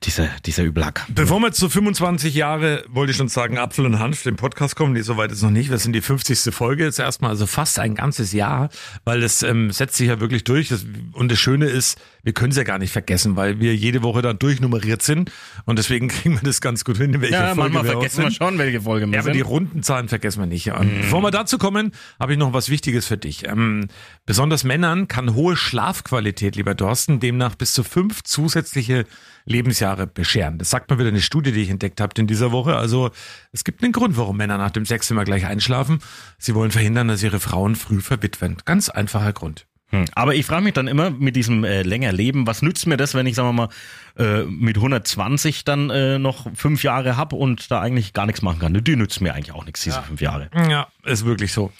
Dieser, 0.03 0.27
dieser 0.45 0.63
Übelhack. 0.63 1.05
Bevor 1.09 1.39
wir 1.39 1.51
zu 1.51 1.69
25 1.69 2.35
Jahre, 2.35 2.83
wollte 2.89 3.11
ich 3.11 3.17
schon 3.17 3.29
sagen, 3.29 3.57
Apfel 3.57 3.85
und 3.85 3.99
Hanf, 3.99 4.23
den 4.23 4.35
Podcast 4.35 4.75
kommen, 4.75 4.95
die 4.95 5.01
soweit 5.01 5.31
ist 5.31 5.41
noch 5.43 5.51
nicht. 5.51 5.69
Wir 5.69 5.77
sind 5.77 5.93
die 5.93 6.01
50. 6.01 6.53
Folge 6.53 6.83
jetzt 6.85 6.99
erstmal, 6.99 7.31
also 7.31 7.47
fast 7.47 7.79
ein 7.79 7.95
ganzes 7.95 8.33
Jahr, 8.33 8.69
weil 9.05 9.21
das 9.21 9.43
ähm, 9.43 9.71
setzt 9.71 9.95
sich 9.95 10.07
ja 10.07 10.19
wirklich 10.19 10.43
durch. 10.43 10.69
Das, 10.69 10.85
und 11.13 11.31
das 11.31 11.39
Schöne 11.39 11.65
ist, 11.65 11.97
wir 12.27 12.33
können 12.33 12.51
es 12.51 12.57
ja 12.57 12.63
gar 12.63 12.77
nicht 12.77 12.91
vergessen, 12.91 13.37
weil 13.37 13.61
wir 13.61 13.73
jede 13.73 14.03
Woche 14.03 14.21
dann 14.21 14.37
durchnummeriert 14.37 15.01
sind 15.01 15.31
und 15.63 15.79
deswegen 15.79 16.07
kriegen 16.09 16.35
wir 16.35 16.41
das 16.43 16.59
ganz 16.59 16.83
gut 16.83 16.97
hin, 16.97 17.13
in 17.13 17.21
welcher 17.21 17.35
Ja, 17.35 17.45
Folge 17.55 17.61
manchmal 17.61 17.83
wir 17.85 17.91
vergessen 17.93 18.17
wir 18.17 18.29
sind. 18.31 18.35
schon, 18.37 18.57
welche 18.57 18.81
Folge 18.81 19.05
wir 19.07 19.13
Ja, 19.13 19.21
aber 19.21 19.31
die 19.31 19.37
sind. 19.39 19.47
runden 19.47 19.81
Zahlen 19.81 20.09
vergessen 20.09 20.41
wir 20.41 20.45
nicht. 20.45 20.69
Und 20.73 20.93
Bevor 21.03 21.21
wir 21.21 21.31
dazu 21.31 21.57
kommen, 21.57 21.93
habe 22.19 22.33
ich 22.33 22.37
noch 22.37 22.51
was 22.51 22.67
Wichtiges 22.69 23.07
für 23.07 23.15
dich. 23.17 23.47
Ähm, 23.47 23.87
besonders 24.25 24.65
Männern 24.65 25.07
kann 25.07 25.35
hohe 25.35 25.55
Schlafqualität, 25.55 26.57
lieber 26.57 26.75
Dorsten, 26.75 27.21
demnach 27.21 27.55
bis 27.55 27.71
zu 27.71 27.85
fünf 27.85 28.23
zusätzliche 28.23 29.05
Lebensjahre 29.45 30.05
bescheren. 30.05 30.57
Das 30.57 30.69
sagt 30.69 30.89
mal 30.89 30.99
wieder 30.99 31.07
eine 31.07 31.21
Studie, 31.21 31.53
die 31.53 31.61
ich 31.61 31.69
entdeckt 31.69 32.01
habe 32.01 32.11
in 32.19 32.27
dieser 32.27 32.51
Woche. 32.51 32.75
Also 32.75 33.11
es 33.53 33.63
gibt 33.63 33.81
einen 33.81 33.93
Grund, 33.93 34.17
warum 34.17 34.35
Männer 34.35 34.57
nach 34.57 34.71
dem 34.71 34.85
Sex 34.85 35.09
immer 35.11 35.23
gleich 35.23 35.45
einschlafen. 35.45 35.99
Sie 36.37 36.53
wollen 36.55 36.71
verhindern, 36.71 37.07
dass 37.07 37.23
ihre 37.23 37.39
Frauen 37.39 37.77
früh 37.77 38.01
verwitwen. 38.01 38.57
Ganz 38.65 38.89
einfacher 38.89 39.31
Grund. 39.31 39.65
Hm. 39.89 40.03
Aber 40.15 40.35
ich 40.35 40.45
frage 40.45 40.63
mich 40.63 40.73
dann 40.73 40.87
immer 40.87 41.09
mit 41.11 41.37
diesem 41.37 41.63
äh, 41.63 41.81
länger 41.81 42.11
Leben, 42.11 42.45
was 42.45 42.61
nützt 42.61 42.87
mir 42.87 42.97
das, 42.97 43.13
wenn 43.15 43.25
ich, 43.25 43.35
sagen 43.35 43.47
wir 43.49 43.53
mal, 43.53 43.69
äh, 44.17 44.43
mit 44.43 44.75
120 44.75 45.63
dann 45.63 45.89
äh, 45.89 46.19
noch 46.19 46.47
fünf 46.55 46.83
Jahre 46.83 47.15
hab 47.15 47.31
und 47.31 47.71
da 47.71 47.79
eigentlich 47.79 48.11
gar 48.11 48.25
nichts 48.25 48.41
machen 48.41 48.59
kann. 48.59 48.73
Die 48.73 48.95
nützt 48.97 49.21
mir 49.21 49.33
eigentlich 49.33 49.53
auch 49.53 49.63
nichts, 49.65 49.83
diese 49.83 50.01
fünf 50.03 50.19
Jahre. 50.19 50.49
Ja, 50.69 50.87
ist 51.05 51.25
wirklich 51.25 51.53
so. 51.53 51.71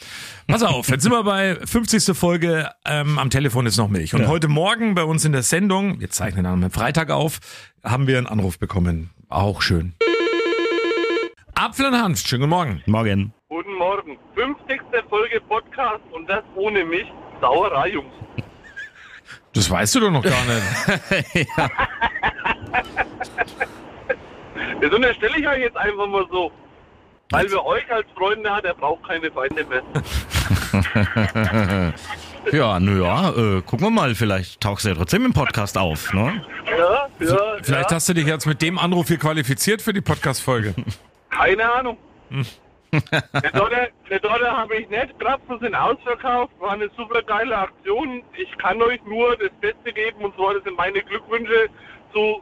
Pass 0.47 0.63
auf, 0.63 0.87
jetzt 0.89 1.03
sind 1.03 1.11
wir 1.11 1.23
bei 1.23 1.55
50. 1.55 2.15
Folge. 2.17 2.69
Ähm, 2.85 3.19
am 3.19 3.29
Telefon 3.29 3.65
ist 3.65 3.75
noch 3.77 3.89
Milch. 3.89 4.13
Und 4.13 4.21
Ja. 4.21 4.27
heute 4.27 4.47
Morgen 4.47 4.95
bei 4.95 5.03
uns 5.03 5.25
in 5.25 5.33
der 5.33 5.43
Sendung, 5.43 5.99
wir 5.99 6.09
zeichnen 6.09 6.45
dann 6.45 6.63
am 6.63 6.71
Freitag 6.71 7.09
auf, 7.11 7.39
haben 7.83 8.07
wir 8.07 8.17
einen 8.17 8.27
Anruf 8.27 8.57
bekommen. 8.57 9.09
Auch 9.27 9.61
schön. 9.61 9.93
Apfel 11.55 11.87
und 11.87 11.95
Hanf, 12.01 12.19
schönen 12.19 12.41
guten 12.43 12.49
Morgen. 12.51 12.83
Morgen. 12.85 13.33
Guten 13.49 13.73
Morgen. 13.73 14.17
50. 14.35 14.79
Folge 15.09 15.41
Podcast 15.41 16.03
und 16.13 16.29
das 16.29 16.43
ohne 16.55 16.85
mich. 16.85 17.05
Sauerei, 17.41 17.89
Jungs. 17.89 18.13
Das 19.53 19.69
weißt 19.69 19.95
du 19.95 19.99
doch 20.01 20.11
noch 20.11 20.23
gar 20.23 20.43
nicht. 20.45 21.47
Das 24.79 24.91
unterstelle 24.91 25.39
ich 25.39 25.47
euch 25.47 25.59
jetzt 25.59 25.77
einfach 25.77 26.07
mal 26.07 26.25
so. 26.31 26.51
Weil 27.31 27.51
wer 27.51 27.65
euch 27.65 27.91
als 27.91 28.05
Freunde 28.15 28.49
hat, 28.49 28.63
der 28.63 28.73
braucht 28.73 29.07
keine 29.07 29.31
Feinde 29.31 29.65
mehr. 29.65 29.81
Ja, 32.51 32.79
naja, 32.79 33.29
äh, 33.31 33.61
gucken 33.61 33.87
wir 33.87 33.89
mal, 33.89 34.15
vielleicht 34.15 34.61
tauchst 34.61 34.85
du 34.85 34.89
ja 34.89 34.95
trotzdem 34.95 35.25
im 35.25 35.33
Podcast 35.33 35.77
auf, 35.77 36.13
ne? 36.13 36.41
Ja, 36.65 37.07
ja, 37.19 37.37
Vielleicht 37.61 37.91
ja. 37.91 37.95
hast 37.95 38.07
du 38.07 38.13
dich 38.13 38.25
jetzt 38.25 38.45
mit 38.45 38.61
dem 38.61 38.79
Anruf 38.79 39.07
hier 39.09 39.17
qualifiziert 39.17 39.81
für 39.81 39.91
die 39.91 39.99
Podcast-Folge. 39.99 40.73
Keine 41.29 41.69
Ahnung. 41.69 41.97
Der 42.93 44.19
Dotter 44.19 44.57
habe 44.57 44.75
ich 44.77 44.89
nicht. 44.89 45.19
Krapfen 45.19 45.59
sind 45.59 45.75
ausverkauft. 45.75 46.53
War 46.59 46.71
eine 46.71 46.89
super 46.95 47.21
geile 47.21 47.57
Aktion. 47.57 48.23
Ich 48.37 48.57
kann 48.57 48.81
euch 48.81 49.01
nur 49.05 49.35
das 49.37 49.51
Beste 49.61 49.91
geben 49.93 50.23
und 50.23 50.35
zwar 50.35 50.53
das 50.53 50.63
sind 50.63 50.77
meine 50.77 51.01
Glückwünsche 51.01 51.67
zu, 52.13 52.41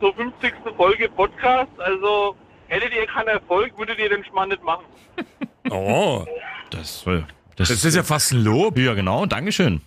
zur 0.00 0.14
50. 0.14 0.52
Folge 0.76 1.08
Podcast. 1.10 1.70
Also 1.78 2.36
hättet 2.68 2.94
ihr 2.94 3.06
keinen 3.06 3.28
Erfolg, 3.28 3.76
würdet 3.78 3.98
ihr 3.98 4.08
den 4.08 4.24
Schmarrn 4.24 4.48
nicht 4.50 4.62
machen. 4.62 4.84
Oh, 5.68 6.24
Das, 6.70 7.04
äh, 7.08 7.22
das, 7.56 7.68
das 7.70 7.84
ist 7.84 7.96
ja 7.96 8.04
fast 8.04 8.30
ein 8.32 8.44
Lob. 8.44 8.78
ja 8.78 8.94
genau, 8.94 9.26
Dankeschön. 9.26 9.80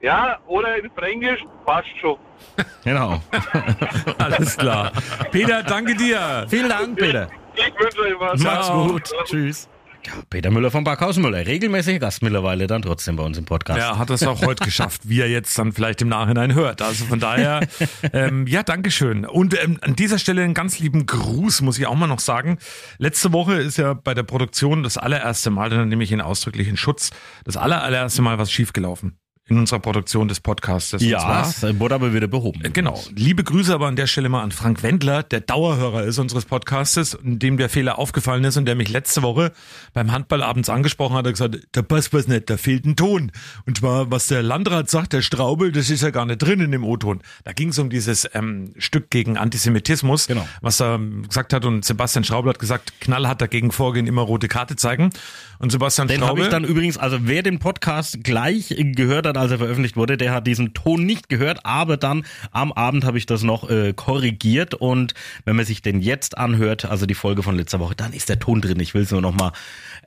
Ja, 0.00 0.38
oder 0.46 0.76
in 0.78 0.90
Fränkisch, 0.92 1.40
passt 1.66 1.88
schon. 2.00 2.16
Genau. 2.82 3.20
Alles 4.18 4.56
klar. 4.56 4.92
Peter, 5.30 5.62
danke 5.62 5.94
dir. 5.96 6.46
Vielen 6.48 6.70
Dank, 6.70 6.96
Peter. 6.98 7.28
Ich 7.56 7.84
wünsche 7.84 8.00
euch 8.00 8.20
was. 8.20 8.40
Mach's 8.40 8.66
Ciao. 8.66 8.86
gut. 8.88 9.10
Tschüss. 9.24 9.68
Ja, 10.06 10.12
Peter 10.30 10.50
Müller 10.52 10.70
vom 10.70 10.84
Backhaus 10.84 11.16
Müller, 11.16 11.44
regelmäßiger 11.46 11.98
Gast 11.98 12.22
mittlerweile 12.22 12.68
dann 12.68 12.82
trotzdem 12.82 13.16
bei 13.16 13.24
uns 13.24 13.38
im 13.38 13.44
Podcast. 13.44 13.80
Er 13.80 13.98
hat 13.98 14.08
es 14.10 14.24
auch 14.24 14.40
heute 14.42 14.64
geschafft, 14.64 15.08
wie 15.08 15.20
er 15.20 15.28
jetzt 15.28 15.58
dann 15.58 15.72
vielleicht 15.72 16.00
im 16.00 16.08
Nachhinein 16.08 16.54
hört. 16.54 16.80
Also 16.80 17.06
von 17.06 17.18
daher, 17.18 17.66
ähm, 18.12 18.46
ja, 18.46 18.62
Dankeschön. 18.62 19.26
Und 19.26 19.60
ähm, 19.60 19.78
an 19.80 19.96
dieser 19.96 20.20
Stelle 20.20 20.44
einen 20.44 20.54
ganz 20.54 20.78
lieben 20.78 21.06
Gruß, 21.06 21.60
muss 21.62 21.76
ich 21.78 21.86
auch 21.88 21.96
mal 21.96 22.06
noch 22.06 22.20
sagen. 22.20 22.58
Letzte 22.98 23.32
Woche 23.32 23.54
ist 23.54 23.78
ja 23.78 23.94
bei 23.94 24.14
der 24.14 24.22
Produktion 24.22 24.84
das 24.84 24.96
allererste 24.96 25.50
Mal, 25.50 25.70
dann 25.70 25.88
nehme 25.88 26.04
ich 26.04 26.12
ihn 26.12 26.20
ausdrücklich 26.20 26.68
in 26.68 26.76
Schutz, 26.76 27.10
das 27.44 27.56
aller, 27.56 27.82
allererste 27.82 28.22
Mal 28.22 28.38
was 28.38 28.52
schiefgelaufen. 28.52 29.18
In 29.48 29.58
unserer 29.58 29.78
Produktion 29.78 30.26
des 30.26 30.40
Podcasts. 30.40 30.94
Und 30.94 31.02
Ja, 31.02 31.44
zwar- 31.44 31.78
wurde 31.78 31.94
aber 31.94 32.12
wieder 32.12 32.26
behoben. 32.26 32.62
Genau. 32.72 33.00
Liebe 33.14 33.44
Grüße 33.44 33.72
aber 33.72 33.86
an 33.86 33.94
der 33.94 34.08
Stelle 34.08 34.28
mal 34.28 34.42
an 34.42 34.50
Frank 34.50 34.82
Wendler, 34.82 35.22
der 35.22 35.40
Dauerhörer 35.40 36.02
ist 36.02 36.18
unseres 36.18 36.44
Podcastes, 36.46 37.16
dem 37.22 37.56
der 37.56 37.68
Fehler 37.68 37.96
aufgefallen 37.98 38.42
ist 38.42 38.56
und 38.56 38.64
der 38.66 38.74
mich 38.74 38.88
letzte 38.88 39.22
Woche 39.22 39.52
beim 39.94 40.10
Handball 40.10 40.42
abends 40.42 40.68
angesprochen 40.68 41.14
hat, 41.16 41.26
hat 41.26 41.32
gesagt, 41.34 41.58
da 41.72 41.82
passt 41.82 42.12
was 42.12 42.26
nicht, 42.26 42.50
da 42.50 42.56
fehlt 42.56 42.86
ein 42.86 42.96
Ton. 42.96 43.30
Und 43.66 43.78
zwar, 43.78 44.10
was 44.10 44.26
der 44.26 44.42
Landrat 44.42 44.90
sagt, 44.90 45.12
der 45.12 45.22
Straubel, 45.22 45.70
das 45.70 45.90
ist 45.90 46.02
ja 46.02 46.10
gar 46.10 46.26
nicht 46.26 46.38
drin 46.38 46.58
in 46.58 46.72
dem 46.72 46.82
O-Ton. 46.82 47.20
Da 47.44 47.52
ging 47.52 47.68
es 47.68 47.78
um 47.78 47.88
dieses 47.88 48.28
ähm, 48.34 48.72
Stück 48.78 49.10
gegen 49.10 49.36
Antisemitismus, 49.36 50.26
Genau. 50.26 50.46
was 50.60 50.80
er 50.80 50.96
ähm, 50.96 51.22
gesagt 51.28 51.52
hat 51.52 51.64
und 51.64 51.84
Sebastian 51.84 52.24
Straubel 52.24 52.48
hat 52.50 52.58
gesagt, 52.58 52.94
knallhart 53.00 53.40
dagegen 53.40 53.70
vorgehen, 53.70 54.08
immer 54.08 54.22
rote 54.22 54.48
Karte 54.48 54.74
zeigen. 54.74 55.10
Und 55.60 55.70
Sebastian 55.70 56.08
Den 56.08 56.16
habe 56.22 56.26
Straubel... 56.26 56.44
ich 56.44 56.50
dann 56.50 56.64
übrigens, 56.64 56.98
also 56.98 57.18
wer 57.22 57.44
den 57.44 57.60
Podcast 57.60 58.24
gleich 58.24 58.74
gehört 58.76 59.26
hat, 59.26 59.35
als 59.36 59.50
er 59.50 59.58
veröffentlicht 59.58 59.96
wurde, 59.96 60.16
der 60.16 60.32
hat 60.32 60.46
diesen 60.46 60.74
Ton 60.74 61.04
nicht 61.04 61.28
gehört, 61.28 61.64
aber 61.64 61.96
dann 61.96 62.24
am 62.50 62.72
Abend 62.72 63.04
habe 63.04 63.18
ich 63.18 63.26
das 63.26 63.42
noch 63.42 63.68
äh, 63.70 63.92
korrigiert 63.94 64.74
und 64.74 65.14
wenn 65.44 65.56
man 65.56 65.64
sich 65.64 65.82
den 65.82 66.00
jetzt 66.00 66.38
anhört, 66.38 66.84
also 66.84 67.06
die 67.06 67.14
Folge 67.14 67.42
von 67.42 67.56
letzter 67.56 67.80
Woche, 67.80 67.94
dann 67.94 68.12
ist 68.12 68.28
der 68.28 68.38
Ton 68.38 68.60
drin. 68.60 68.80
Ich 68.80 68.94
will 68.94 69.02
es 69.02 69.10
nur 69.10 69.20
noch 69.20 69.34
mal 69.34 69.52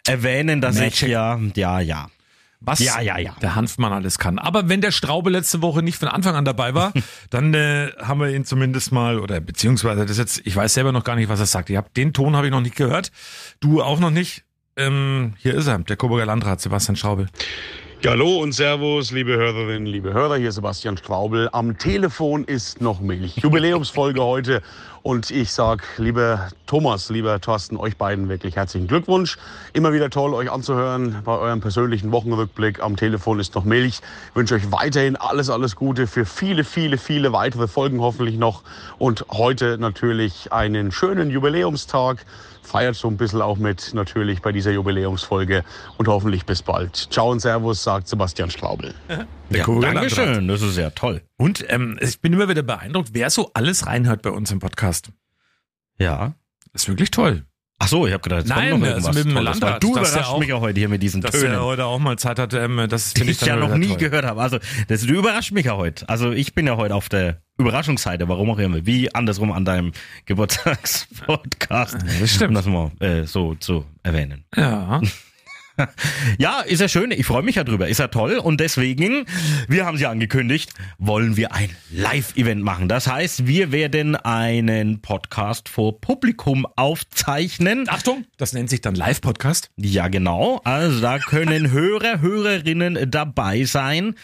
erwähnen, 0.06 0.62
dass 0.62 0.76
ich 0.76 0.82
Magic. 0.82 1.10
ja, 1.10 1.40
ja, 1.56 1.80
ja. 1.80 2.08
was 2.60 2.80
Ja, 2.80 3.02
ja, 3.02 3.18
ja. 3.18 3.36
der 3.42 3.56
Hanfmann 3.56 3.94
alles 3.94 4.18
kann. 4.18 4.40
Aber 4.40 4.70
wenn 4.70 4.82
der 4.82 4.92
Straube 4.92 5.30
letzte 5.30 5.62
Woche 5.62 5.82
nicht 5.82 5.98
von 5.98 6.08
Anfang 6.08 6.36
an 6.36 6.46
dabei 6.46 6.74
war, 6.74 6.94
dann 7.30 7.54
äh, 7.54 7.92
haben 8.02 8.20
wir 8.20 8.30
ihn 8.30 8.46
zumindest 8.46 8.92
mal, 8.92 9.20
oder 9.20 9.40
beziehungsweise 9.40 10.06
das 10.06 10.18
jetzt, 10.18 10.42
ich 10.46 10.56
weiß 10.56 10.74
selber 10.74 10.92
noch 10.92 11.04
gar 11.04 11.16
nicht, 11.16 11.30
was 11.30 11.40
er 11.40 11.46
sagt. 11.46 11.70
Ich 11.70 11.78
hab, 11.78 11.94
den 11.94 12.14
Ton 12.14 12.36
habe 12.36 12.48
ich 12.48 12.52
noch 12.52 12.62
nicht 12.62 12.76
gehört. 12.76 13.12
Du 13.60 13.82
auch 13.82 14.00
noch 14.00 14.12
nicht. 14.12 14.44
Ähm, 14.76 15.34
hier 15.38 15.56
ist 15.56 15.68
er, 15.68 15.80
der 15.80 15.98
Coburger 15.98 16.26
Landrat, 16.26 16.62
Sebastian 16.62 16.96
Straubel. 16.96 17.28
Ja, 18.02 18.12
hallo 18.12 18.38
und 18.38 18.54
Servus, 18.54 19.12
liebe 19.12 19.36
Hörerinnen, 19.36 19.86
liebe 19.86 20.14
Hörer. 20.14 20.38
Hier 20.38 20.54
Sebastian 20.54 20.96
Straubel. 20.96 21.50
Am 21.52 21.78
Telefon 21.78 22.46
ist 22.46 22.80
noch 22.80 23.02
Milch. 23.02 23.36
Jubiläumsfolge 23.36 24.24
heute. 24.24 24.62
Und 25.04 25.30
ich 25.32 25.52
sag, 25.52 25.84
lieber 25.98 26.48
Thomas, 26.66 27.10
lieber 27.10 27.42
Thorsten, 27.42 27.76
euch 27.76 27.98
beiden 27.98 28.30
wirklich 28.30 28.56
herzlichen 28.56 28.88
Glückwunsch. 28.88 29.38
Immer 29.74 29.92
wieder 29.92 30.10
toll, 30.10 30.34
euch 30.34 30.50
anzuhören 30.50 31.18
bei 31.26 31.38
eurem 31.38 31.60
persönlichen 31.60 32.14
Wochenrückblick. 32.14 32.82
Am 32.82 32.96
Telefon 32.96 33.38
ist 33.38 33.56
noch 33.56 33.66
Milch. 33.66 34.00
Ich 34.30 34.36
wünsche 34.36 34.56
euch 34.56 34.72
weiterhin 34.72 35.18
alles, 35.18 35.50
alles 35.50 35.76
Gute 35.76 36.08
für 36.08 36.24
viele, 36.24 36.64
viele, 36.64 36.98
viele 36.98 37.34
weitere 37.34 37.68
Folgen 37.68 38.00
hoffentlich 38.00 38.38
noch. 38.38 38.64
Und 38.98 39.26
heute 39.30 39.78
natürlich 39.78 40.54
einen 40.54 40.94
schönen 40.94 41.32
Jubiläumstag 41.32 42.26
feiert 42.70 42.96
so 42.96 43.08
ein 43.08 43.18
bisschen 43.18 43.42
auch 43.42 43.58
mit 43.58 43.94
natürlich 43.94 44.42
bei 44.42 44.52
dieser 44.52 44.72
Jubiläumsfolge 44.72 45.64
und 45.98 46.08
hoffentlich 46.08 46.46
bis 46.46 46.62
bald. 46.62 46.96
Ciao 47.12 47.32
und 47.32 47.40
Servus, 47.40 47.84
sagt 47.84 48.08
Sebastian 48.08 48.52
Straubel. 48.52 48.94
Landrat. 49.50 49.84
Dankeschön, 49.96 50.48
das 50.48 50.62
ist 50.62 50.78
ja 50.78 50.92
toll. 50.92 51.22
Und 51.38 51.66
ähm, 51.70 51.98
ich 52.02 52.22
bin 52.22 52.32
immer 52.34 52.48
wieder 52.48 52.62
beeindruckt, 52.64 53.10
wer 53.14 53.30
so 53.30 53.52
alles 53.54 53.88
reinhört 53.88 54.22
bei 54.22 54.30
uns 54.30 54.52
im 54.52 54.60
Podcast. 54.60 55.10
Ja. 55.98 56.34
Das 56.72 56.84
ist 56.84 56.88
wirklich 56.90 57.12
toll. 57.12 57.46
Ach 57.82 57.88
so, 57.88 58.06
ich 58.06 58.14
habe 58.14 58.22
gedacht, 58.22 58.42
jetzt 58.42 58.50
Nein, 58.50 58.72
kommt 58.72 58.84
noch 58.84 58.90
also 58.90 59.08
irgendwas 59.08 59.16
mit 59.16 59.26
dem 59.26 59.34
Tolles, 59.36 59.60
Landrat, 59.62 59.84
Du 59.84 59.96
dass 59.96 60.10
überraschst 60.12 60.32
auch- 60.34 60.40
mich 60.40 60.50
ja 60.50 60.60
heute 60.60 60.80
hier 60.80 60.90
mit 60.90 61.02
diesen 61.02 61.22
Dass 61.22 61.32
Tönen. 61.32 61.54
er 61.54 61.64
heute 61.64 61.86
auch 61.86 61.98
mal 61.98 62.18
Zeit 62.20 62.38
hatte, 62.38 62.60
ähm, 62.60 62.86
das 62.90 63.14
die 63.14 63.20
finde 63.20 63.32
ich 63.32 63.42
ich 63.42 63.48
dann 63.48 63.60
ja 63.62 63.68
noch 63.68 63.78
nie 63.78 63.88
toll. 63.88 63.98
gehört 63.98 64.26
habe. 64.26 64.42
Also, 64.42 64.60
das, 64.90 65.02
du 65.02 65.14
überrascht 65.14 65.54
mich 65.54 65.66
ja 65.66 65.78
heute. 65.78 66.08
Also, 66.10 66.32
ich 66.32 66.54
bin 66.54 66.68
ja 66.68 66.76
heute 66.76 66.94
auf 66.94 67.08
der 67.10 67.42
Überraschungsseite, 67.60 68.28
warum 68.28 68.50
auch 68.52 68.58
immer. 68.58 68.86
Wie 68.86 69.14
andersrum 69.14 69.52
an 69.52 69.66
deinem 69.66 69.92
Geburtstagspodcast. 70.26 71.98
das 72.20 72.32
stimmt. 72.32 72.50
Um 72.50 72.56
das 72.56 72.66
mal 72.66 72.92
äh, 73.00 73.26
so 73.26 73.56
zu 73.56 73.86
erwähnen. 74.02 74.46
Ja. 74.56 75.02
Ja, 76.38 76.62
ist 76.62 76.80
ja 76.80 76.88
schön. 76.88 77.12
Ich 77.12 77.26
freue 77.26 77.44
mich 77.44 77.56
ja 77.56 77.64
drüber. 77.64 77.88
Ist 77.88 78.00
ja 78.00 78.08
toll. 78.08 78.38
Und 78.38 78.60
deswegen, 78.60 79.26
wir 79.68 79.86
haben 79.86 79.98
sie 79.98 80.06
angekündigt, 80.06 80.74
wollen 80.98 81.38
wir 81.38 81.54
ein 81.54 81.70
Live-Event 81.92 82.62
machen. 82.64 82.88
Das 82.88 83.08
heißt, 83.08 83.48
wir 83.48 83.72
werden 83.72 84.16
einen 84.16 85.02
Podcast 85.02 85.70
vor 85.70 86.00
Publikum 86.00 86.66
aufzeichnen. 86.76 87.86
Achtung, 87.90 88.26
das 88.38 88.54
nennt 88.54 88.70
sich 88.70 88.82
dann 88.82 88.96
Live-Podcast. 88.96 89.72
Ja, 89.78 90.08
genau. 90.08 90.62
Also 90.64 91.02
da 91.02 91.20
können 91.20 91.72
Hörer, 91.72 92.22
Hörerinnen 92.22 93.10
dabei 93.10 93.64
sein. 93.64 94.16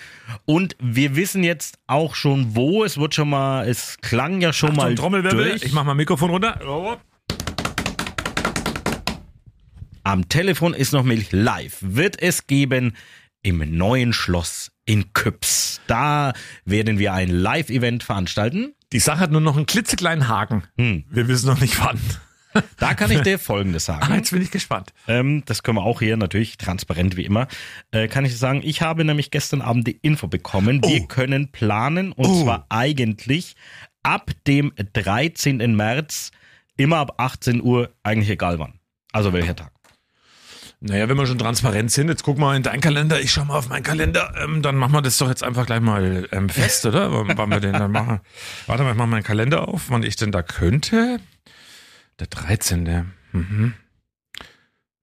Und 0.46 0.76
wir 0.80 1.16
wissen 1.16 1.44
jetzt 1.44 1.78
auch 1.88 2.16
schon 2.16 2.56
wo. 2.56 2.84
Es 2.84 2.98
wird 2.98 3.16
schon 3.16 3.30
mal, 3.30 3.68
es 3.68 3.98
klang 4.02 4.42
ja 4.42 4.54
schon 4.54 4.76
mal 4.76 4.84
Achtung, 4.84 4.96
Trommelwirbel. 4.98 5.50
durch. 5.50 5.64
Ich 5.64 5.74
mach 5.74 5.84
mal 5.84 5.96
Mikrofon 5.96 6.30
runter. 6.30 6.60
Am 10.08 10.30
Telefon 10.30 10.76
ist 10.76 10.94
noch 10.94 11.04
Milch 11.04 11.32
live. 11.32 11.78
Wird 11.82 12.22
es 12.22 12.46
geben 12.46 12.96
im 13.42 13.76
neuen 13.76 14.14
Schloss 14.14 14.72
in 14.86 15.14
Küps. 15.14 15.82
Da 15.88 16.34
werden 16.64 17.00
wir 17.00 17.14
ein 17.14 17.30
Live-Event 17.30 18.04
veranstalten. 18.04 18.76
Die 18.94 19.00
Sache 19.00 19.20
hat 19.20 19.32
nur 19.32 19.42
noch 19.42 19.58
einen 19.58 19.66
klitzekleinen 19.66 20.28
Haken. 20.28 20.62
Hm. 20.78 21.06
Wir 21.10 21.28
wissen 21.28 21.48
noch 21.48 21.60
nicht 21.60 21.80
wann. 21.84 22.00
Da 22.78 22.94
kann 22.94 23.12
ich 23.12 23.20
dir 23.20 23.38
Folgendes 23.38 23.90
Ah, 23.90 24.00
sagen. 24.00 24.14
jetzt 24.14 24.32
bin 24.32 24.42
ich 24.42 24.50
gespannt. 24.50 24.94
Ähm, 25.10 25.44
das 25.46 25.62
können 25.62 25.78
wir 25.78 25.84
auch 25.84 26.00
hier 26.00 26.16
natürlich 26.16 26.58
transparent 26.58 27.18
wie 27.18 27.26
immer. 27.26 27.50
Äh, 27.92 28.08
kann 28.08 28.24
ich 28.24 28.38
sagen, 28.38 28.62
ich 28.64 28.82
habe 28.82 29.04
nämlich 29.04 29.30
gestern 29.30 29.62
Abend 29.62 29.86
die 29.88 30.00
Info 30.02 30.28
bekommen. 30.28 30.82
Wir 30.82 31.02
Oh. 31.02 31.06
können 31.08 31.52
planen 31.52 32.14
und 32.14 32.26
Oh. 32.28 32.44
zwar 32.44 32.66
eigentlich 32.70 33.58
ab 34.04 34.32
dem 34.48 34.72
13. 34.94 35.76
März 35.76 36.32
immer 36.78 36.96
ab 37.00 37.16
18 37.18 37.62
Uhr, 37.62 37.92
eigentlich 38.04 38.30
egal 38.30 38.58
wann. 38.58 38.80
Also 39.12 39.34
welcher 39.34 39.58
Tag. 39.58 39.74
Naja, 40.82 41.10
wenn 41.10 41.17
wir 41.17 41.25
schon 41.25 41.38
transparent 41.38 41.91
sind, 41.91 42.10
jetzt 42.10 42.24
guck 42.24 42.38
mal 42.38 42.55
in 42.55 42.63
deinen 42.63 42.82
Kalender, 42.82 43.20
ich 43.20 43.32
schau 43.32 43.46
mal 43.46 43.58
auf 43.58 43.70
meinen 43.70 43.84
Kalender, 43.84 44.34
ähm, 44.38 44.62
dann 44.62 44.75
machen 44.75 44.94
wir 44.94 45.01
das 45.01 45.17
doch 45.17 45.29
jetzt 45.29 45.44
einfach 45.44 45.65
gleich 45.65 45.82
mal 45.82 46.27
ähm, 46.32 46.50
fest, 46.50 46.86
oder? 46.86 47.12
Wann, 47.12 47.38
wann 47.38 47.50
wir 47.50 47.60
den 47.60 47.74
dann 47.74 47.91
machen? 47.91 48.20
Warte 48.67 48.84
mal, 48.84 48.91
ich 48.91 48.98
mach 48.98 49.08
meinen 49.08 49.24
Kalender 49.24 49.67
auf, 49.67 49.89
wann 49.89 50.03
ich 50.03 50.15
denn 50.15 50.32
da 50.32 50.44
könnte. 50.44 51.20
Der 52.20 52.27
13. 52.27 53.12
Mhm. 53.32 53.74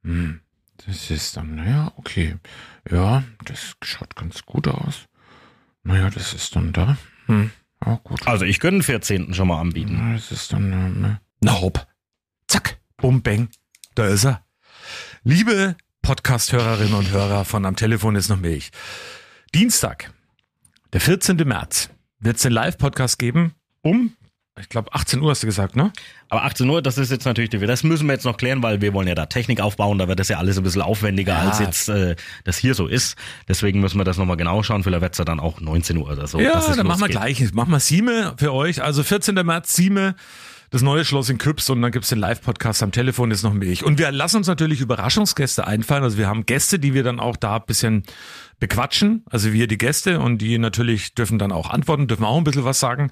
Hm. 0.05 0.41
Das 0.87 1.11
ist 1.11 1.37
dann, 1.37 1.55
naja, 1.55 1.93
okay. 1.97 2.37
Ja, 2.91 3.23
das 3.45 3.76
schaut 3.83 4.17
ganz 4.17 4.45
gut 4.45 4.67
aus. 4.67 5.07
Naja, 5.85 6.11
das 6.11 6.35
ist 6.35 6.57
dann 6.57 6.73
da. 6.73 6.97
Hm. 7.26 7.50
Ja, 7.85 8.00
gut. 8.02 8.26
Also 8.26 8.45
ich 8.45 8.61
könnte 8.61 8.79
den 8.79 8.83
14. 8.83 9.35
schon 9.35 9.49
mal 9.49 9.61
anbieten. 9.61 9.99
Na, 10.00 10.14
Das 10.14 10.33
ist 10.33 10.52
dann, 10.52 10.73
ähm, 10.73 11.17
na 11.41 11.61
hopp. 11.61 11.87
Zack. 12.49 12.79
Bum, 12.97 13.23
bang. 13.23 13.49
Da 13.95 14.07
ist 14.07 14.25
er. 14.25 14.42
Liebe 15.25 15.77
Podcast-Hörerinnen 16.03 16.95
und 16.95 17.11
Hörer 17.11 17.45
von 17.45 17.65
Am 17.65 17.77
Telefon 17.77 18.17
ist 18.17 18.29
noch 18.29 18.39
Milch. 18.41 18.71
Dienstag, 19.55 20.13
der 20.93 21.01
14. 21.01 21.37
März, 21.47 21.91
wird 22.21 22.37
es 22.37 22.43
den 22.43 22.53
Live-Podcast 22.53 23.19
geben 23.19 23.55
um, 23.83 24.13
ich 24.61 24.69
glaube, 24.69 24.93
18 24.93 25.21
Uhr 25.23 25.31
hast 25.31 25.43
du 25.43 25.47
gesagt, 25.47 25.77
ne? 25.77 25.93
Aber 26.29 26.45
18 26.45 26.69
Uhr, 26.69 26.83
das 26.83 26.99
ist 26.99 27.11
jetzt 27.11 27.25
natürlich, 27.25 27.49
die- 27.51 27.59
das 27.59 27.83
müssen 27.85 28.07
wir 28.07 28.13
jetzt 28.13 28.25
noch 28.27 28.37
klären, 28.37 28.63
weil 28.63 28.81
wir 28.83 28.93
wollen 28.93 29.09
ja 29.09 29.15
da 29.15 29.25
Technik 29.27 29.61
aufbauen, 29.61 29.97
da 29.99 30.09
wird 30.09 30.21
das 30.21 30.29
ja 30.29 30.37
alles 30.39 30.59
ein 30.59 30.63
bisschen 30.63 30.83
aufwendiger, 30.83 31.33
Ja. 31.33 31.49
als 31.49 31.59
jetzt 31.59 31.89
äh, 31.89 32.17
das 32.45 32.59
hier 32.59 32.75
so 32.75 32.87
ist. 32.87 33.17
Deswegen 33.49 33.81
müssen 33.81 33.99
wir 33.99 34.05
das 34.05 34.19
nochmal 34.19 34.37
genau 34.37 34.63
schauen. 34.63 34.83
Vielleicht 34.85 35.01
wird's 35.03 35.19
ja 35.19 35.25
dann 35.25 35.41
auch 35.41 35.59
19 35.61 35.97
Uhr 35.97 36.11
oder 36.11 36.27
so. 36.27 36.39
ja, 36.39 36.59
es 36.59 36.77
dann 36.77 36.87
machen 36.87 37.01
wir 37.01 37.09
gleich. 37.09 37.53
Machen 37.55 37.71
wir 37.71 37.81
Sieme 37.81 38.35
für 38.37 38.53
euch. 38.53 38.83
Also 38.83 39.03
14. 39.03 39.35
März, 39.37 39.75
Sieme, 39.75 40.17
das 40.73 40.81
neue 40.81 41.05
Schloss 41.05 41.29
in 41.29 41.37
Küps 41.37 41.69
und 41.69 41.83
dann 41.83 41.93
gibt's 41.93 42.09
den 42.09 42.19
Live-Podcast 42.19 42.83
am 42.83 42.93
Telefon 42.93 43.31
ist 43.31 43.43
noch 43.43 43.52
Milch. 43.52 43.85
Und 43.85 43.99
wir 43.99 44.11
lassen 44.11 44.38
uns 44.38 44.47
natürlich 44.47 44.81
Überraschungsgäste 44.81 45.67
einfallen. 45.67 46.02
Also 46.02 46.17
wir 46.17 46.29
haben 46.29 46.47
Gäste, 46.47 46.79
die 46.79 46.95
wir 46.95 47.02
dann 47.02 47.21
auch 47.21 47.37
da 47.37 47.57
ein 47.57 47.67
bisschen 47.67 48.05
bequatschen. 48.59 49.23
Also 49.29 49.52
wir 49.52 49.67
die 49.67 49.76
Gäste 49.76 50.19
und 50.19 50.38
die 50.38 50.57
natürlich 50.57 51.14
dürfen 51.14 51.38
dann 51.38 51.52
auch 51.52 51.69
antworten, 51.69 52.09
dürfen 52.09 52.25
auch 52.25 52.38
ein 52.38 52.45
bisschen 52.45 52.64
was 52.64 52.81
sagen. 52.81 53.11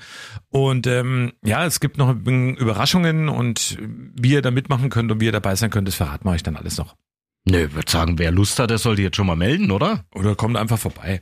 Und 0.49 0.87
ähm, 0.87 1.33
ja, 1.45 1.67
es 1.67 1.81
gibt 1.81 1.99
noch 1.99 2.11
Überraschungen 2.11 3.29
und 3.29 3.76
wie 3.79 4.31
ihr 4.31 4.43
da 4.43 4.50
mitmachen 4.50 4.88
könnt 4.88 5.12
und 5.12 5.21
wie 5.21 5.26
ihr 5.26 5.33
dabei 5.33 5.55
sein 5.55 5.69
könnt, 5.69 5.87
das 5.87 5.97
verraten 5.97 6.25
wir 6.25 6.33
euch 6.33 6.43
dann 6.43 6.57
alles 6.57 6.79
noch. 6.79 6.97
Nö, 7.45 7.69
würde 7.73 7.90
sagen, 7.90 8.19
wer 8.19 8.31
Lust 8.33 8.59
hat, 8.59 8.71
der 8.71 8.79
sollte 8.79 9.02
jetzt 9.02 9.17
schon 9.17 9.26
mal 9.26 9.37
melden, 9.37 9.71
oder? 9.71 10.07
Oder 10.14 10.35
kommt 10.35 10.57
einfach 10.57 10.79
vorbei. 10.79 11.21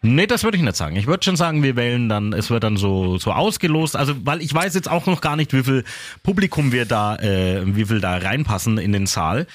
Nee, 0.00 0.28
das 0.28 0.44
würde 0.44 0.56
ich 0.56 0.62
nicht 0.62 0.76
sagen. 0.76 0.94
Ich 0.94 1.08
würde 1.08 1.24
schon 1.24 1.34
sagen, 1.34 1.64
wir 1.64 1.74
wählen 1.74 2.08
dann, 2.08 2.32
es 2.32 2.50
wird 2.50 2.62
dann 2.62 2.76
so, 2.76 3.18
so 3.18 3.32
ausgelost. 3.32 3.96
Also, 3.96 4.14
weil 4.24 4.40
ich 4.40 4.54
weiß 4.54 4.74
jetzt 4.74 4.88
auch 4.88 5.06
noch 5.06 5.20
gar 5.20 5.34
nicht, 5.34 5.52
wie 5.52 5.64
viel 5.64 5.84
Publikum 6.22 6.70
wir 6.70 6.84
da, 6.84 7.16
äh, 7.16 7.62
wie 7.74 7.84
viel 7.84 8.00
da 8.00 8.16
reinpassen 8.16 8.78
in 8.78 8.92
den 8.92 9.06
Saal. 9.06 9.48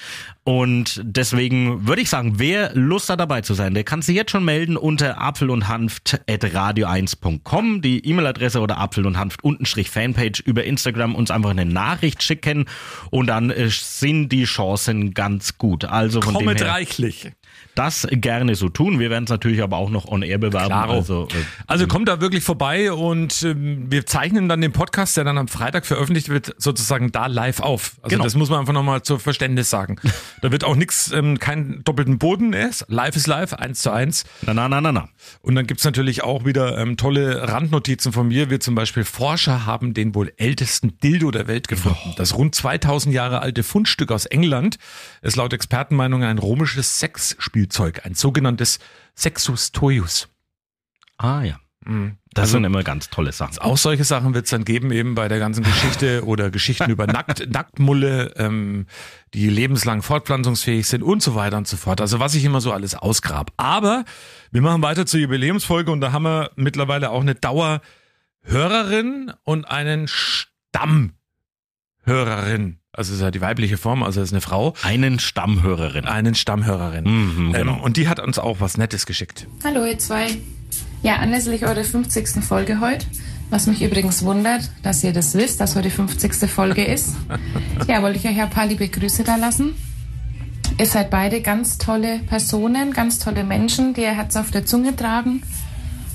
Und 0.46 1.00
deswegen 1.02 1.86
würde 1.86 2.02
ich 2.02 2.10
sagen, 2.10 2.34
wer 2.36 2.74
Lust 2.74 3.08
hat 3.08 3.20
dabei 3.20 3.40
zu 3.40 3.54
sein, 3.54 3.72
der 3.72 3.84
kann 3.84 4.02
sich 4.02 4.14
jetzt 4.14 4.30
schon 4.30 4.44
melden 4.44 4.76
unter 4.76 5.18
apfel 5.18 5.48
und 5.48 5.68
hanft 5.68 6.20
radio1.com, 6.28 7.80
die 7.80 8.06
E-Mail-Adresse 8.06 8.60
oder 8.60 8.76
apfel 8.76 9.06
und 9.06 9.16
hanft 9.18 9.42
untenstrich 9.42 9.88
Fanpage 9.88 10.40
über 10.40 10.64
Instagram 10.64 11.14
uns 11.14 11.30
einfach 11.30 11.50
eine 11.50 11.64
Nachricht 11.64 12.22
schicken 12.22 12.66
und 13.08 13.28
dann 13.28 13.48
äh, 13.48 13.70
sind 13.70 14.28
die 14.28 14.44
Chancen 14.44 15.14
ganz 15.14 15.56
gut. 15.56 15.86
Also 15.86 16.20
von 16.20 16.34
dem 16.34 16.40
Kommet 16.40 16.60
her, 16.60 16.68
reichlich. 16.68 17.32
Das 17.74 18.06
gerne 18.10 18.54
so 18.54 18.68
tun. 18.68 18.98
Wir 18.98 19.10
werden 19.10 19.24
es 19.24 19.30
natürlich 19.30 19.62
aber 19.62 19.76
auch 19.78 19.90
noch 19.90 20.06
on 20.06 20.22
air 20.22 20.38
bewerben. 20.38 20.66
Klaro. 20.66 20.92
Also, 20.92 21.28
äh, 21.30 21.34
Also 21.66 21.86
kommt 21.86 22.08
da 22.08 22.20
wirklich 22.20 22.44
vorbei 22.44 22.92
und 22.92 23.42
ähm, 23.42 23.86
wir 23.90 24.06
zeichnen 24.06 24.48
dann 24.48 24.60
den 24.60 24.72
Podcast, 24.72 25.16
der 25.16 25.24
dann 25.24 25.38
am 25.38 25.48
Freitag 25.48 25.86
veröffentlicht 25.86 26.28
wird, 26.28 26.54
sozusagen 26.58 27.10
da 27.12 27.26
live 27.26 27.60
auf. 27.60 27.96
Also 28.02 28.14
Genau. 28.14 28.24
das 28.24 28.34
muss 28.36 28.50
man 28.50 28.60
einfach 28.60 28.72
nochmal 28.72 29.02
zur 29.02 29.18
Verständnis 29.20 29.70
sagen. 29.70 29.96
Da 30.42 30.52
wird 30.52 30.62
auch 30.64 30.76
nichts, 30.76 31.10
ähm, 31.10 31.38
keinen 31.38 31.82
doppelten 31.84 32.18
Boden 32.18 32.52
ist. 32.52 32.84
Live 32.88 33.16
ist 33.16 33.26
live, 33.26 33.54
eins 33.54 33.80
zu 33.80 33.90
eins. 33.90 34.24
na, 34.42 34.52
na, 34.52 34.68
na, 34.68 34.80
na, 34.82 34.92
na. 34.92 35.08
Und 35.40 35.54
dann 35.54 35.66
gibt's 35.66 35.84
natürlich 35.84 36.22
auch 36.22 36.44
wieder 36.44 36.76
ähm, 36.76 36.98
tolle 36.98 37.48
Randnotizen 37.48 38.12
von 38.12 38.28
mir, 38.28 38.50
wie 38.50 38.58
zum 38.58 38.74
Beispiel 38.74 39.04
Forscher 39.04 39.64
haben 39.64 39.94
den 39.94 40.14
wohl 40.14 40.32
ältesten 40.36 40.98
Dildo 41.00 41.30
der 41.30 41.46
Welt 41.48 41.68
gefunden. 41.68 42.12
Das 42.18 42.34
rund 42.36 42.54
2000 42.54 43.14
Jahre 43.14 43.40
alte 43.40 43.62
Fundstück 43.62 44.12
aus 44.12 44.26
England 44.26 44.76
ist 45.22 45.36
laut 45.36 45.54
Expertenmeinung 45.54 46.22
ein 46.24 46.38
römisches 46.38 46.98
Sexspielzeug, 47.58 48.04
ein 48.04 48.14
sogenanntes 48.14 48.78
Sexus 49.14 49.70
Toius. 49.72 50.28
Ah 51.18 51.42
ja. 51.42 51.58
Mhm. 51.86 52.16
Das 52.32 52.44
Also- 52.44 52.52
sind 52.54 52.64
immer 52.64 52.82
ganz 52.82 53.10
tolle 53.10 53.30
Sachen. 53.32 53.58
Auch 53.58 53.76
solche 53.78 54.02
Sachen 54.04 54.34
wird 54.34 54.46
es 54.46 54.50
dann 54.50 54.64
geben, 54.64 54.90
eben 54.90 55.14
bei 55.14 55.28
der 55.28 55.38
ganzen 55.38 55.62
Geschichte 55.62 56.24
oder 56.26 56.50
Geschichten 56.50 56.90
über 56.90 57.06
Nackt, 57.06 57.48
Nacktmulle, 57.48 58.32
ähm, 58.36 58.86
die 59.34 59.48
lebenslang 59.48 60.02
fortpflanzungsfähig 60.02 60.86
sind 60.88 61.02
und 61.04 61.22
so 61.22 61.34
weiter 61.36 61.56
und 61.58 61.68
so 61.68 61.76
fort. 61.76 62.00
Also 62.00 62.18
was 62.18 62.34
ich 62.34 62.44
immer 62.44 62.60
so 62.60 62.72
alles 62.72 62.94
ausgrab. 62.96 63.52
Aber 63.56 64.04
wir 64.50 64.62
machen 64.62 64.82
weiter 64.82 65.06
zur 65.06 65.20
Jubiläumsfolge 65.20 65.92
und 65.92 66.00
da 66.00 66.10
haben 66.10 66.24
wir 66.24 66.50
mittlerweile 66.56 67.10
auch 67.10 67.20
eine 67.20 67.34
Dauerhörerin 67.36 69.32
und 69.44 69.64
einen 69.66 70.08
Stammhörerin. 72.04 72.78
Also 72.92 73.14
ist 73.14 73.20
ja 73.20 73.30
die 73.30 73.40
weibliche 73.40 73.76
Form, 73.76 74.02
also 74.02 74.20
ist 74.20 74.32
eine 74.32 74.40
Frau. 74.40 74.74
Einen 74.82 75.18
Stammhörerin. 75.18 76.04
Einen 76.04 76.34
Stammhörerin. 76.34 77.04
Mhm, 77.04 77.52
genau. 77.52 77.72
ähm, 77.72 77.80
und 77.80 77.96
die 77.96 78.08
hat 78.08 78.20
uns 78.20 78.38
auch 78.38 78.60
was 78.60 78.76
Nettes 78.76 79.06
geschickt. 79.06 79.46
Hallo 79.64 79.84
ihr 79.84 79.98
zwei. 79.98 80.26
Ja, 81.02 81.16
anlässlich 81.16 81.64
eurer 81.64 81.82
50. 81.82 82.44
Folge 82.44 82.80
heute, 82.80 83.06
was 83.50 83.66
mich 83.66 83.82
übrigens 83.82 84.22
wundert, 84.22 84.70
dass 84.82 85.02
ihr 85.02 85.12
das 85.12 85.34
wisst, 85.34 85.60
dass 85.60 85.76
heute 85.76 85.88
die 85.88 85.94
50. 85.94 86.50
Folge 86.50 86.84
ist. 86.84 87.14
Ja, 87.88 88.02
wollte 88.02 88.18
ich 88.18 88.26
euch 88.26 88.40
ein 88.40 88.50
paar 88.50 88.66
liebe 88.66 88.88
Grüße 88.88 89.24
da 89.24 89.36
lassen. 89.36 89.74
Ihr 90.78 90.86
seid 90.86 91.10
beide 91.10 91.40
ganz 91.40 91.78
tolle 91.78 92.20
Personen, 92.20 92.92
ganz 92.92 93.18
tolle 93.18 93.44
Menschen, 93.44 93.94
die 93.94 94.02
ihr 94.02 94.14
Herz 94.14 94.36
auf 94.36 94.50
der 94.50 94.64
Zunge 94.64 94.94
tragen. 94.94 95.42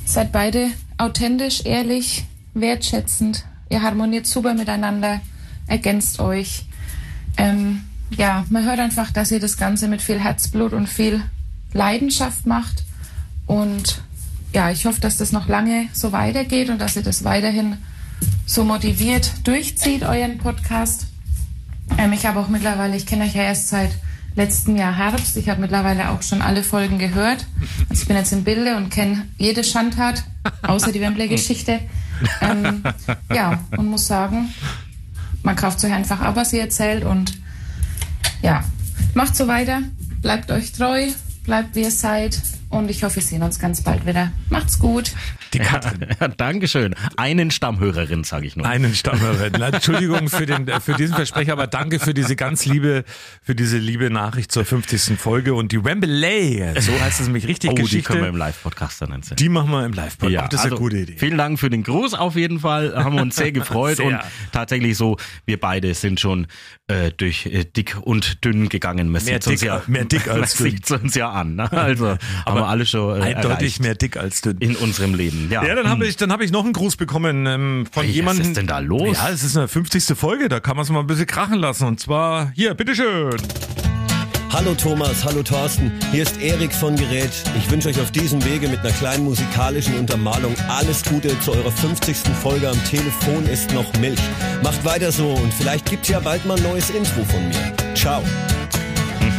Seid 0.05 0.31
beide 0.31 0.69
authentisch, 0.98 1.65
ehrlich, 1.65 2.25
wertschätzend. 2.53 3.46
Ihr 3.69 3.81
harmoniert 3.84 4.25
super 4.25 4.53
miteinander, 4.53 5.22
ergänzt 5.69 6.19
euch. 6.19 6.65
Ähm, 7.38 7.83
ja, 8.11 8.45
man 8.49 8.65
hört 8.65 8.79
einfach, 8.79 9.11
dass 9.11 9.31
ihr 9.31 9.39
das 9.39 9.57
Ganze 9.57 9.88
mit 9.88 10.01
viel 10.01 10.19
Herzblut 10.19 10.73
und 10.73 10.88
viel 10.88 11.21
Leidenschaft 11.73 12.45
macht. 12.45 12.83
Und 13.45 14.01
ja, 14.53 14.71
ich 14.71 14.85
hoffe, 14.85 14.99
dass 14.99 15.17
das 15.17 15.31
noch 15.31 15.47
lange 15.47 15.88
so 15.93 16.11
weitergeht 16.11 16.69
und 16.69 16.79
dass 16.81 16.95
ihr 16.95 17.03
das 17.03 17.23
weiterhin 17.23 17.77
so 18.45 18.63
motiviert 18.63 19.31
durchzieht, 19.43 20.03
euren 20.03 20.39
Podcast. 20.39 21.07
Ähm, 21.97 22.13
ich 22.13 22.25
habe 22.25 22.39
auch 22.39 22.47
mittlerweile, 22.47 22.95
ich 22.95 23.05
kenne 23.05 23.25
euch 23.25 23.35
ja 23.35 23.43
erst 23.43 23.69
seit 23.69 23.91
letztem 24.35 24.75
Jahr 24.75 24.95
Herbst. 24.95 25.38
Ich 25.38 25.49
habe 25.49 25.61
mittlerweile 25.61 26.09
auch 26.09 26.21
schon 26.21 26.41
alle 26.41 26.63
Folgen 26.63 26.97
gehört. 26.97 27.45
Also 27.89 28.01
ich 28.01 28.07
bin 28.07 28.17
jetzt 28.17 28.33
im 28.33 28.43
Bilde 28.43 28.77
und 28.77 28.89
kenne 28.89 29.27
jede 29.38 29.63
Schandtat, 29.63 30.23
außer 30.63 30.91
die 30.91 31.01
Wembley-Geschichte. 31.01 31.79
Ähm, 32.41 32.83
ja, 33.33 33.63
und 33.77 33.88
muss 33.88 34.07
sagen, 34.07 34.49
man 35.43 35.55
kauft 35.55 35.79
sich 35.79 35.91
einfach 35.91 36.19
ab, 36.22 36.36
was 36.36 36.53
ihr 36.53 36.62
erzählt 36.62 37.03
und 37.03 37.38
ja, 38.41 38.63
macht 39.13 39.36
so 39.36 39.48
weiter, 39.48 39.81
bleibt 40.21 40.52
euch 40.52 40.71
treu, 40.71 41.08
bleibt 41.43 41.75
wie 41.75 41.84
ihr 41.84 41.91
seid 41.91 42.39
und 42.69 42.89
ich 42.89 43.03
hoffe, 43.03 43.15
wir 43.17 43.23
sehen 43.23 43.41
uns 43.43 43.60
ganz 43.60 43.82
bald 43.82 44.05
wieder. 44.05 44.32
Macht's 44.49 44.79
gut. 44.79 45.12
Die 45.53 45.60
Katrin. 45.60 46.05
Ja, 46.19 46.27
Dankeschön. 46.27 46.95
Einen 47.17 47.49
Stammhörerin, 47.51 48.23
sage 48.23 48.45
ich 48.47 48.55
nur. 48.55 48.65
Einen 48.67 48.93
Stammhörer. 48.93 49.49
Na, 49.58 49.69
Entschuldigung 49.69 50.27
für, 50.29 50.45
den, 50.45 50.67
für 50.82 50.93
diesen 50.93 51.15
Versprecher, 51.15 51.53
aber 51.53 51.67
danke 51.67 51.99
für 51.99 52.13
diese 52.13 52.36
ganz 52.36 52.65
liebe, 52.65 53.03
für 53.41 53.55
diese 53.55 53.77
liebe 53.77 54.10
Nachricht 54.10 54.51
zur 54.51 54.65
50. 54.65 55.17
Folge 55.19 55.53
und 55.53 55.71
die 55.71 55.84
Wembley, 55.84 56.63
so 56.79 56.91
heißt 56.99 57.19
es 57.21 57.25
nämlich 57.27 57.47
richtig, 57.47 57.71
oh, 57.71 57.75
die 57.75 57.82
Geschichte, 57.84 58.08
können 58.12 58.21
wir 58.23 58.29
im 58.29 58.36
Live-Podcast 58.38 59.01
dann 59.01 59.12
erzählen. 59.12 59.38
die 59.38 59.49
machen 59.49 59.71
wir 59.71 59.86
im 59.86 59.93
Live-Podcast. 59.93 60.34
Ja, 60.34 60.47
das 60.47 60.60
ist 60.60 60.65
also, 60.65 60.75
eine 60.75 60.84
gute 60.84 60.97
Idee. 60.97 61.15
Vielen 61.17 61.38
Dank 61.38 61.60
für 61.60 61.69
den 61.69 61.84
Gruß 61.84 62.13
auf 62.15 62.36
jeden 62.36 62.60
Fall. 62.60 62.93
Haben 62.95 63.15
wir 63.15 63.21
uns 63.21 63.36
sehr 63.36 63.51
gefreut 63.51 63.97
Sehr. 63.97 64.05
und 64.08 64.19
tatsächlich 64.51 64.97
so, 64.97 65.17
wir 65.45 65.60
beide 65.60 65.93
sind 65.93 66.19
schon 66.19 66.47
äh, 66.88 67.12
durch 67.15 67.45
äh, 67.45 67.63
dick 67.65 67.97
und 68.01 68.43
dünn 68.43 68.67
gegangen. 68.69 69.10
Man 69.10 69.23
Mehr 69.23 69.39
dick- 69.39 69.62
ja, 69.62 69.82
mehr 69.88 70.05
dick 70.05 70.27
als 70.29 70.60
man 70.60 70.67
dünn. 70.69 70.75
sieht's 70.77 70.91
uns 70.91 71.15
ja 71.15 71.32
an. 71.32 71.55
Ne? 71.55 71.71
Also 71.71 72.17
haben 72.45 72.59
wir 72.62 72.67
alle 72.67 72.86
schon 72.86 73.19
äh, 73.22 73.24
Eindeutig 73.24 73.50
erreicht 73.52 73.80
mehr 73.82 73.95
dick 73.95 74.17
als 74.17 74.41
dünn. 74.41 74.58
in 74.60 74.76
unserem 74.76 75.13
Leben. 75.15 75.50
Ja, 75.52 75.63
Ja, 75.65 75.76
dann 75.76 75.89
habe 75.89 76.06
ich, 76.08 76.15
dann 76.15 76.32
habe 76.32 76.43
ich 76.45 76.52
noch 76.52 76.63
einen 76.63 76.74
Gruß 76.74 76.95
bekommen 76.95 77.45
ähm, 77.45 77.86
von 77.91 78.04
Hey, 78.04 78.10
was 78.12 78.15
jemandem. 78.15 78.48
ist 78.48 78.58
denn 78.58 78.67
da 78.67 78.80
los? 78.80 79.17
Ja, 79.17 79.30
es 79.30 79.43
ist 79.43 79.58
eine 79.58 79.67
50. 79.67 80.17
Folge, 80.17 80.50
da 80.50 80.60
kann 80.60 80.76
man 80.76 80.84
es 80.84 80.89
mal 80.91 81.00
ein 81.02 81.08
bisschen 81.08 81.28
krachen 81.28 81.60
lassen. 81.60 81.86
Und 81.88 82.00
zwar 82.00 82.52
hier, 82.56 82.74
bitteschön. 82.74 83.36
Hallo 84.52 84.74
Thomas, 84.74 85.24
hallo 85.24 85.43
Thorsten, 85.43 85.91
hier 86.12 86.24
ist 86.24 86.41
Erik 86.41 86.74
von 86.74 86.95
Gerät. 86.95 87.30
Ich 87.56 87.69
wünsche 87.69 87.88
euch 87.89 88.02
auf 88.02 88.10
diesem 88.10 88.43
Wege 88.43 88.67
mit 88.67 88.80
einer 88.80 88.89
kleinen 88.93 89.24
musikalischen 89.24 89.95
Untermalung 90.00 90.56
alles 90.69 91.04
Gute 91.04 91.39
zu 91.41 91.52
eurer 91.52 91.72
50. 91.72 92.17
Folge 92.41 92.67
am 92.67 92.84
Telefon 92.86 93.45
ist 93.45 93.72
noch 93.76 93.86
Milch. 94.00 94.19
Macht 94.63 94.84
weiter 94.84 95.12
so 95.12 95.28
und 95.34 95.54
vielleicht 95.54 95.86
gibt's 95.88 96.10
ja 96.10 96.19
bald 96.19 96.43
mal 96.48 96.58
ein 96.58 96.63
neues 96.63 96.89
Intro 96.89 97.24
von 97.26 97.48
mir. 97.48 97.74
Ciao. 97.93 98.24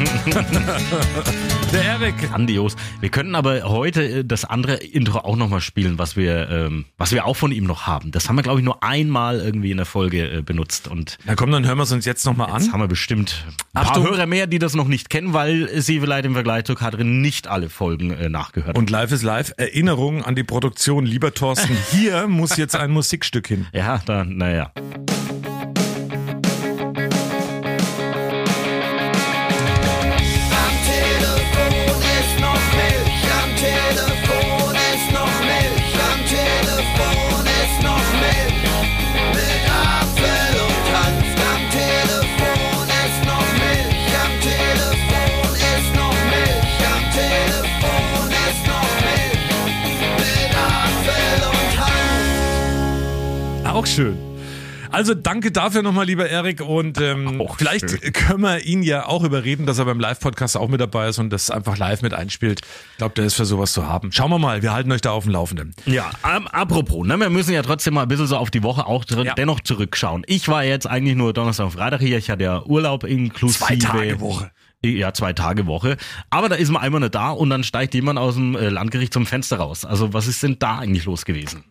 Der 1.72 1.82
Erik. 1.84 2.16
Grandios. 2.18 2.74
Wir 3.00 3.10
könnten 3.10 3.34
aber 3.34 3.62
heute 3.64 4.02
äh, 4.02 4.24
das 4.24 4.44
andere 4.44 4.74
Intro 4.76 5.18
auch 5.18 5.36
nochmal 5.36 5.60
spielen, 5.60 5.98
was 5.98 6.16
wir, 6.16 6.48
ähm, 6.50 6.86
was 6.98 7.12
wir 7.12 7.26
auch 7.26 7.34
von 7.36 7.52
ihm 7.52 7.64
noch 7.64 7.86
haben. 7.86 8.10
Das 8.10 8.28
haben 8.28 8.36
wir, 8.36 8.42
glaube 8.42 8.60
ich, 8.60 8.64
nur 8.64 8.82
einmal 8.82 9.40
irgendwie 9.40 9.70
in 9.70 9.76
der 9.76 9.86
Folge 9.86 10.38
äh, 10.38 10.42
benutzt. 10.42 10.88
Und 10.88 11.18
Na 11.24 11.34
komm, 11.34 11.50
dann 11.52 11.66
hören 11.66 11.78
wir 11.78 11.84
es 11.84 11.92
uns 11.92 12.04
jetzt 12.06 12.24
nochmal 12.24 12.50
an. 12.50 12.72
haben 12.72 12.80
wir 12.80 12.88
bestimmt 12.88 13.44
ein 13.74 13.82
Achtung. 13.82 14.04
paar 14.04 14.12
Hörer 14.12 14.26
mehr, 14.26 14.46
die 14.46 14.58
das 14.58 14.74
noch 14.74 14.88
nicht 14.88 15.10
kennen, 15.10 15.32
weil 15.32 15.68
sie 15.80 16.00
vielleicht 16.00 16.24
im 16.24 16.34
Vergleich 16.34 16.64
zu 16.64 16.74
Katrin 16.74 17.20
nicht 17.20 17.46
alle 17.46 17.68
Folgen 17.68 18.10
äh, 18.10 18.28
nachgehört 18.28 18.70
haben. 18.76 18.78
Und 18.78 18.90
live 18.90 19.12
ist 19.12 19.22
live. 19.22 19.52
Erinnerung 19.56 20.24
an 20.24 20.34
die 20.34 20.44
Produktion, 20.44 21.04
lieber 21.06 21.34
Thorsten. 21.34 21.76
Hier 21.90 22.26
muss 22.26 22.56
jetzt 22.56 22.74
ein 22.74 22.90
Musikstück 22.90 23.46
hin. 23.46 23.66
Ja, 23.72 24.00
dann, 24.04 24.36
naja. 24.36 24.72
Auch 53.80 53.86
schön. 53.86 54.18
Also 54.90 55.14
danke 55.14 55.52
dafür 55.52 55.80
nochmal, 55.80 56.04
lieber 56.04 56.28
Erik. 56.28 56.60
Und 56.60 57.00
ähm, 57.00 57.40
Auch 57.40 57.56
vielleicht 57.56 57.88
schön. 57.88 58.12
können 58.12 58.40
wir 58.42 58.62
ihn 58.66 58.82
ja 58.82 59.06
auch 59.06 59.24
überreden, 59.24 59.64
dass 59.64 59.78
er 59.78 59.86
beim 59.86 59.98
Live-Podcast 59.98 60.58
auch 60.58 60.68
mit 60.68 60.82
dabei 60.82 61.08
ist 61.08 61.18
und 61.18 61.30
das 61.30 61.50
einfach 61.50 61.78
live 61.78 62.02
mit 62.02 62.12
einspielt. 62.12 62.60
Ich 62.90 62.98
glaube, 62.98 63.14
der 63.14 63.24
ist 63.24 63.34
für 63.36 63.46
sowas 63.46 63.72
zu 63.72 63.86
haben. 63.86 64.12
Schauen 64.12 64.28
wir 64.30 64.38
mal, 64.38 64.60
wir 64.60 64.74
halten 64.74 64.92
euch 64.92 65.00
da 65.00 65.12
auf 65.12 65.24
dem 65.24 65.32
Laufenden. 65.32 65.74
Ja, 65.86 66.10
ähm, 66.30 66.46
apropos, 66.48 67.06
ne, 67.06 67.16
wir 67.16 67.30
müssen 67.30 67.54
ja 67.54 67.62
trotzdem 67.62 67.94
mal 67.94 68.02
ein 68.02 68.08
bisschen 68.08 68.26
so 68.26 68.36
auf 68.36 68.50
die 68.50 68.62
Woche 68.62 68.84
auch 68.84 69.06
Ja. 69.08 69.32
dennoch 69.32 69.60
zurückschauen. 69.60 70.24
Ich 70.26 70.46
war 70.48 70.62
jetzt 70.62 70.86
eigentlich 70.86 71.16
nur 71.16 71.32
Donnerstag 71.32 71.64
und 71.64 71.72
Freitag 71.72 72.00
hier, 72.02 72.18
ich 72.18 72.28
hatte 72.28 72.42
ja 72.44 72.62
Urlaub 72.66 73.04
inklusive. 73.04 73.60
Zwei 73.64 73.76
Tage 73.76 74.20
Woche. 74.20 74.50
Ja, 74.84 75.14
zwei 75.14 75.32
Tage 75.32 75.66
Woche. 75.66 75.96
Aber 76.28 76.50
da 76.50 76.56
ist 76.56 76.68
man 76.70 76.82
einmal 76.82 77.00
nicht 77.00 77.14
da 77.14 77.30
und 77.30 77.48
dann 77.48 77.64
steigt 77.64 77.94
jemand 77.94 78.18
aus 78.18 78.34
dem 78.34 78.56
äh, 78.56 78.68
Landgericht 78.68 79.14
zum 79.14 79.24
Fenster 79.24 79.56
raus. 79.58 79.86
Also 79.86 80.12
was 80.12 80.26
ist 80.26 80.42
denn 80.42 80.56
da 80.58 80.78
eigentlich 80.80 81.04
los 81.06 81.24
gewesen? 81.24 81.64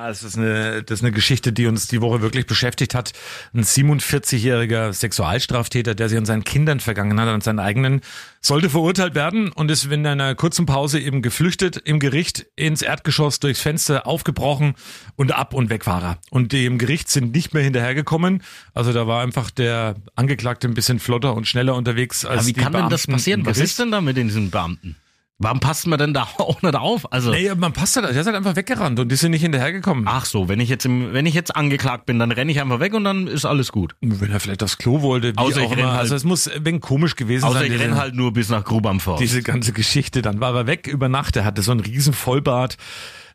Ja, 0.00 0.08
es 0.08 0.22
ist 0.22 0.38
eine, 0.38 0.82
das 0.82 1.00
ist 1.00 1.04
eine 1.04 1.12
Geschichte, 1.12 1.52
die 1.52 1.66
uns 1.66 1.86
die 1.86 2.00
Woche 2.00 2.22
wirklich 2.22 2.46
beschäftigt 2.46 2.94
hat. 2.94 3.12
Ein 3.52 3.64
47-jähriger 3.64 4.94
Sexualstraftäter, 4.94 5.94
der 5.94 6.08
sich 6.08 6.16
an 6.16 6.24
seinen 6.24 6.42
Kindern 6.42 6.80
vergangen 6.80 7.20
hat, 7.20 7.28
an 7.28 7.42
seinen 7.42 7.58
eigenen, 7.58 8.00
sollte 8.40 8.70
verurteilt 8.70 9.14
werden 9.14 9.52
und 9.52 9.70
ist 9.70 9.84
in 9.84 10.06
einer 10.06 10.34
kurzen 10.34 10.64
Pause 10.64 10.98
eben 10.98 11.20
geflüchtet 11.20 11.76
im 11.76 11.98
Gericht 11.98 12.46
ins 12.56 12.80
Erdgeschoss 12.80 13.40
durchs 13.40 13.60
Fenster 13.60 14.06
aufgebrochen 14.06 14.72
und 15.16 15.32
ab 15.32 15.52
und 15.52 15.68
weg 15.68 15.86
war 15.86 16.02
er. 16.02 16.18
Und 16.30 16.52
die 16.52 16.64
im 16.64 16.78
Gericht 16.78 17.10
sind 17.10 17.34
nicht 17.34 17.52
mehr 17.52 17.62
hinterhergekommen. 17.62 18.42
Also 18.72 18.94
da 18.94 19.06
war 19.06 19.22
einfach 19.22 19.50
der 19.50 19.96
Angeklagte 20.14 20.66
ein 20.66 20.72
bisschen 20.72 20.98
flotter 20.98 21.34
und 21.34 21.46
schneller 21.46 21.74
unterwegs 21.74 22.24
als 22.24 22.38
Aber 22.38 22.46
wie 22.46 22.52
die 22.54 22.60
kann 22.60 22.72
denn 22.72 22.88
das 22.88 23.06
Beamten 23.06 23.12
passieren? 23.12 23.44
Was 23.44 23.58
ist 23.58 23.78
denn 23.78 23.90
da 23.90 24.00
mit 24.00 24.16
diesen 24.16 24.50
Beamten? 24.50 24.96
Warum 25.42 25.58
passt 25.58 25.86
man 25.86 25.98
denn 25.98 26.12
da 26.12 26.22
auch 26.38 26.60
nicht 26.60 26.74
auf? 26.76 27.10
Also, 27.12 27.30
Nee, 27.30 27.50
man 27.56 27.72
passt 27.72 27.96
halt, 27.96 28.04
der 28.08 28.20
ist 28.20 28.26
halt 28.26 28.36
einfach 28.36 28.56
weggerannt 28.56 29.00
und 29.00 29.08
die 29.10 29.16
sind 29.16 29.30
nicht 29.30 29.40
hinterhergekommen. 29.40 30.04
ach 30.06 30.26
so, 30.26 30.48
wenn 30.48 30.60
ich 30.60 30.68
jetzt 30.68 30.84
im, 30.84 31.14
wenn 31.14 31.24
ich 31.24 31.32
jetzt 31.34 31.56
angeklagt 31.56 32.04
bin, 32.06 32.18
dann 32.18 32.30
renne 32.30 32.52
ich 32.52 32.60
einfach 32.60 32.78
weg 32.78 32.92
und 32.92 33.04
dann 33.04 33.26
ist 33.26 33.46
alles 33.46 33.72
gut. 33.72 33.96
Wenn 34.02 34.30
er 34.30 34.38
vielleicht 34.38 34.62
aufs 34.62 34.76
Klo 34.76 35.00
wollte, 35.00 35.32
wie 35.32 35.38
Außer 35.38 35.60
ich 35.62 35.66
auch 35.66 35.70
renn 35.72 35.78
immer. 35.80 35.90
halt- 35.92 36.00
also 36.00 36.14
es 36.14 36.24
muss 36.24 36.50
wenig 36.60 36.82
komisch 36.82 37.16
gewesen 37.16 37.44
Außer 37.46 37.54
sein. 37.60 37.64
ich 37.66 37.72
diese- 37.72 37.84
renne 37.84 37.96
halt 37.96 38.14
nur 38.14 38.32
bis 38.34 38.50
nach 38.50 38.64
Grub 38.64 38.86
am 38.86 39.00
Forst. 39.00 39.22
diese 39.22 39.42
ganze 39.42 39.72
Geschichte. 39.72 40.20
Dann 40.22 40.40
war 40.40 40.54
er 40.54 40.66
weg 40.66 40.86
über 40.86 41.08
Nacht. 41.08 41.36
Er 41.36 41.44
hatte 41.46 41.62
so 41.62 41.70
einen 41.72 41.80
riesen 41.80 42.12
Vollbart, 42.12 42.76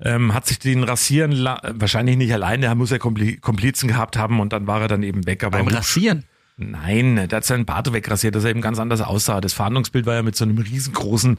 ähm, 0.02 0.34
hat 0.34 0.46
sich 0.46 0.60
den 0.60 0.84
rasieren, 0.84 1.34
wahrscheinlich 1.74 2.18
nicht 2.18 2.34
alleine, 2.34 2.68
er 2.68 2.76
muss 2.76 2.92
ja 2.92 3.00
Kompli 3.00 3.38
Komplizen 3.38 3.88
gehabt 3.88 4.16
haben 4.18 4.40
und 4.40 4.54
dann 4.54 4.68
war 4.68 4.80
er 4.82 4.88
dann 4.88 5.02
eben 5.04 5.26
weg. 5.26 5.44
Aber 5.44 5.58
Beim 5.58 5.68
Rasieren. 5.70 6.24
Nein, 6.58 7.16
der 7.28 7.38
hat 7.38 7.44
seinen 7.46 7.66
Bart 7.66 7.92
wegrasiert, 7.92 8.34
dass 8.36 8.46
er 8.46 8.50
eben 8.52 8.62
ganz 8.62 8.80
anders 8.80 9.02
aussah. 9.02 9.42
Das 9.42 9.52
Fahndungsbild 9.54 10.06
war 10.06 10.14
ja 10.16 10.22
mit 10.24 10.38
so 10.38 10.46
einem 10.46 10.58
riesengroßen 10.58 11.38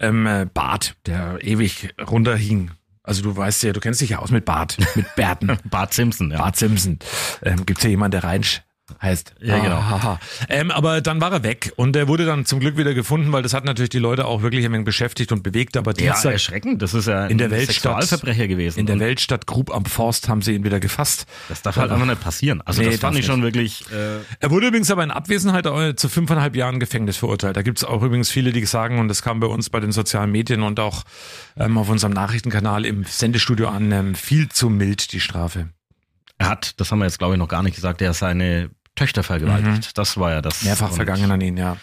ähm, 0.00 0.26
äh, 0.26 0.46
Bart, 0.52 0.96
der 1.06 1.38
ewig 1.42 1.94
runterhing. 2.10 2.70
Also 3.02 3.22
du 3.22 3.36
weißt 3.36 3.62
ja, 3.62 3.72
du 3.72 3.80
kennst 3.80 4.00
dich 4.00 4.10
ja 4.10 4.18
aus 4.18 4.30
mit 4.30 4.44
Bart, 4.44 4.76
mit 4.94 5.14
Bärten. 5.14 5.56
Bart 5.64 5.94
Simpson, 5.94 6.30
ja. 6.30 6.38
Bart 6.38 6.56
Simpson. 6.56 6.98
Ähm, 7.42 7.64
gibt's 7.66 7.82
ja 7.82 7.90
jemanden, 7.90 8.12
der 8.12 8.24
Reinsch 8.24 8.62
heißt. 9.02 9.34
Ja, 9.40 9.58
genau. 9.58 9.76
Ahaha. 9.76 10.18
Ähm, 10.48 10.70
aber 10.70 11.00
dann 11.00 11.20
war 11.20 11.32
er 11.32 11.42
weg 11.42 11.72
und 11.76 11.96
er 11.96 12.08
wurde 12.08 12.24
dann 12.24 12.46
zum 12.46 12.60
Glück 12.60 12.76
wieder 12.76 12.94
gefunden, 12.94 13.32
weil 13.32 13.42
das 13.42 13.52
hat 13.54 13.64
natürlich 13.64 13.90
die 13.90 13.98
Leute 13.98 14.24
auch 14.26 14.42
wirklich 14.42 14.64
ein 14.64 14.84
beschäftigt 14.84 15.32
und 15.32 15.42
bewegt. 15.42 15.76
Aber 15.76 15.92
Ja, 15.98 16.12
Dienstag 16.12 16.32
erschreckend. 16.32 16.80
Das 16.80 16.94
ist 16.94 17.06
ja 17.06 17.26
in 17.26 17.38
der 17.38 17.50
Weltstadt 17.50 18.02
Sexualverbrecher 18.02 18.48
gewesen. 18.48 18.78
in 18.78 18.86
der 18.86 18.98
Weltstadt 19.00 19.46
Grub 19.46 19.74
am 19.74 19.84
Forst 19.84 20.28
haben 20.28 20.42
sie 20.42 20.54
ihn 20.54 20.64
wieder 20.64 20.80
gefasst. 20.80 21.26
Das 21.48 21.62
darf 21.62 21.76
halt 21.76 21.90
einfach 21.90 22.06
nicht 22.06 22.20
passieren. 22.20 22.62
Also 22.64 22.80
Nee, 22.82 22.90
das 22.90 23.00
fand 23.00 23.18
ich 23.18 23.26
schon 23.26 23.42
wirklich. 23.42 23.84
Äh, 23.92 24.20
Er 24.40 24.50
wurde 24.50 24.68
übrigens 24.68 24.90
aber 24.90 25.04
in 25.04 25.10
Abwesenheit 25.10 25.66
zu 25.98 26.08
fünfeinhalb 26.08 26.56
Jahren 26.56 26.80
Gefängnis 26.80 27.16
verurteilt. 27.16 27.56
Da 27.56 27.62
gibt's 27.62 27.84
auch 27.84 28.02
übrigens 28.02 28.30
viele, 28.30 28.52
die 28.52 28.64
sagen, 28.64 28.98
und 28.98 29.08
das 29.08 29.22
kam 29.22 29.40
bei 29.40 29.46
uns 29.46 29.68
bei 29.70 29.80
den 29.80 29.92
sozialen 29.92 30.30
Medien 30.30 30.62
und 30.62 30.80
auch 30.80 31.04
ähm, 31.56 31.76
auf 31.76 31.88
unserem 31.88 32.12
Nachrichtenkanal 32.12 32.86
im 32.86 33.04
Sendestudio 33.04 33.68
an, 33.68 33.90
ähm, 33.92 34.14
viel 34.14 34.48
zu 34.48 34.70
mild 34.70 35.12
die 35.12 35.20
Strafe. 35.20 35.68
er 36.38 36.48
hat, 36.48 36.80
das 36.80 36.90
haben 36.90 37.00
wir 37.00 37.06
jetzt 37.06 37.18
glaube 37.18 37.34
ich 37.34 37.38
noch 37.38 37.48
gar 37.48 37.62
nicht 37.62 37.74
gesagt, 37.74 38.00
er 38.00 38.10
hat 38.10 38.16
seine 38.16 38.70
Töchter 39.00 39.22
vergewaltigt. 39.22 39.96
Das 39.96 40.18
war 40.18 40.30
ja 40.30 40.42
das. 40.42 40.60
Mhm. 40.60 40.68
Mehrfach 40.68 40.92
vergangen 40.92 41.30
an 41.30 41.40
ihn, 41.40 41.56
ja. 41.56 41.78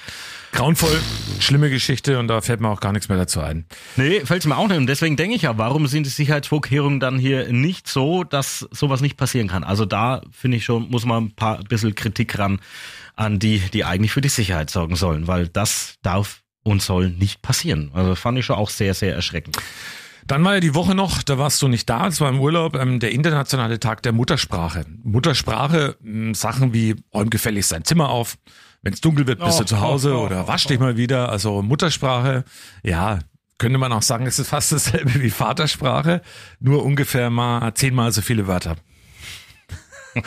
Grauenvoll, 0.51 1.01
schlimme 1.39 1.71
Geschichte 1.71 2.19
und 2.19 2.27
da 2.27 2.41
fällt 2.41 2.62
mir 2.62 2.69
auch 2.69 2.80
gar 2.80 2.91
nichts 2.91 3.10
mehr 3.10 3.17
dazu 3.17 3.41
ein. 3.41 3.65
Nee, 3.95 4.21
fällt's 4.23 4.45
mir 4.45 4.56
auch 4.56 4.67
nicht. 4.67 4.77
Und 4.77 4.86
deswegen 4.86 5.15
denke 5.17 5.36
ich 5.36 5.41
ja, 5.41 5.58
warum 5.58 5.88
sind 5.88 6.06
die 6.06 6.12
Sicherheitsvorkehrungen 6.12 6.99
dann 6.99 7.17
hier 7.17 7.51
nicht 7.51 7.88
so, 7.88 8.23
dass 8.23 8.67
sowas 8.71 9.01
nicht 9.01 9.17
passieren 9.17 9.47
kann? 9.47 9.63
Also 9.63 9.86
da 9.86 10.21
finde 10.32 10.58
ich 10.58 10.63
schon, 10.63 10.89
muss 10.89 11.06
man 11.06 11.25
ein 11.25 11.32
paar 11.32 11.63
bisschen 11.63 11.95
Kritik 11.95 12.38
ran 12.38 12.60
an 13.15 13.39
die, 13.39 13.60
die 13.73 13.84
eigentlich 13.84 14.12
für 14.12 14.21
die 14.21 14.30
Sicherheit 14.30 14.69
sorgen 14.69 14.95
sollen, 14.95 15.27
weil 15.27 15.47
das 15.47 15.95
darf 16.03 16.43
und 16.62 16.84
soll 16.84 17.10
nicht 17.10 17.41
passieren. 17.41 17.89
Also 17.93 18.13
fand 18.13 18.38
ich 18.38 18.45
schon 18.45 18.58
auch 18.58 18.69
sehr, 18.69 18.93
sehr 18.93 19.15
erschreckend. 19.15 19.58
Dann 20.27 20.43
war 20.43 20.55
ja 20.55 20.59
die 20.59 20.75
Woche 20.75 20.93
noch, 20.93 21.23
da 21.23 21.37
warst 21.37 21.61
du 21.61 21.69
nicht 21.69 21.89
da, 21.89 22.07
es 22.07 22.19
war 22.19 22.29
im 22.29 22.41
Urlaub, 22.41 22.75
ähm, 22.75 22.99
der 22.99 23.11
internationale 23.11 23.79
Tag 23.79 24.03
der 24.03 24.11
Muttersprache. 24.11 24.85
Muttersprache, 25.03 25.95
ähm, 26.03 26.33
Sachen 26.33 26.73
wie 26.73 26.95
räum 27.13 27.29
gefälligst 27.29 27.71
dein 27.71 27.85
Zimmer 27.85 28.09
auf, 28.09 28.37
wenn 28.81 28.91
es 28.91 28.99
dunkel 28.99 29.25
wird, 29.25 29.39
bist 29.39 29.57
Oh, 29.57 29.59
du 29.59 29.65
zu 29.65 29.79
Hause 29.79 30.13
oh, 30.13 30.19
oh, 30.19 30.25
oder 30.25 30.43
oh, 30.43 30.47
wasch 30.49 30.65
dich 30.65 30.79
mal 30.79 30.97
wieder. 30.97 31.29
Also 31.29 31.61
Muttersprache, 31.61 32.43
ja, 32.83 33.19
könnte 33.57 33.77
man 33.77 33.93
auch 33.93 34.01
sagen, 34.01 34.27
es 34.27 34.37
ist 34.37 34.49
fast 34.49 34.71
dasselbe 34.73 35.21
wie 35.21 35.29
Vatersprache, 35.29 36.21
nur 36.59 36.83
ungefähr 36.83 37.29
mal 37.29 37.73
zehnmal 37.73 38.11
so 38.11 38.21
viele 38.21 38.47
Wörter. 38.47 38.75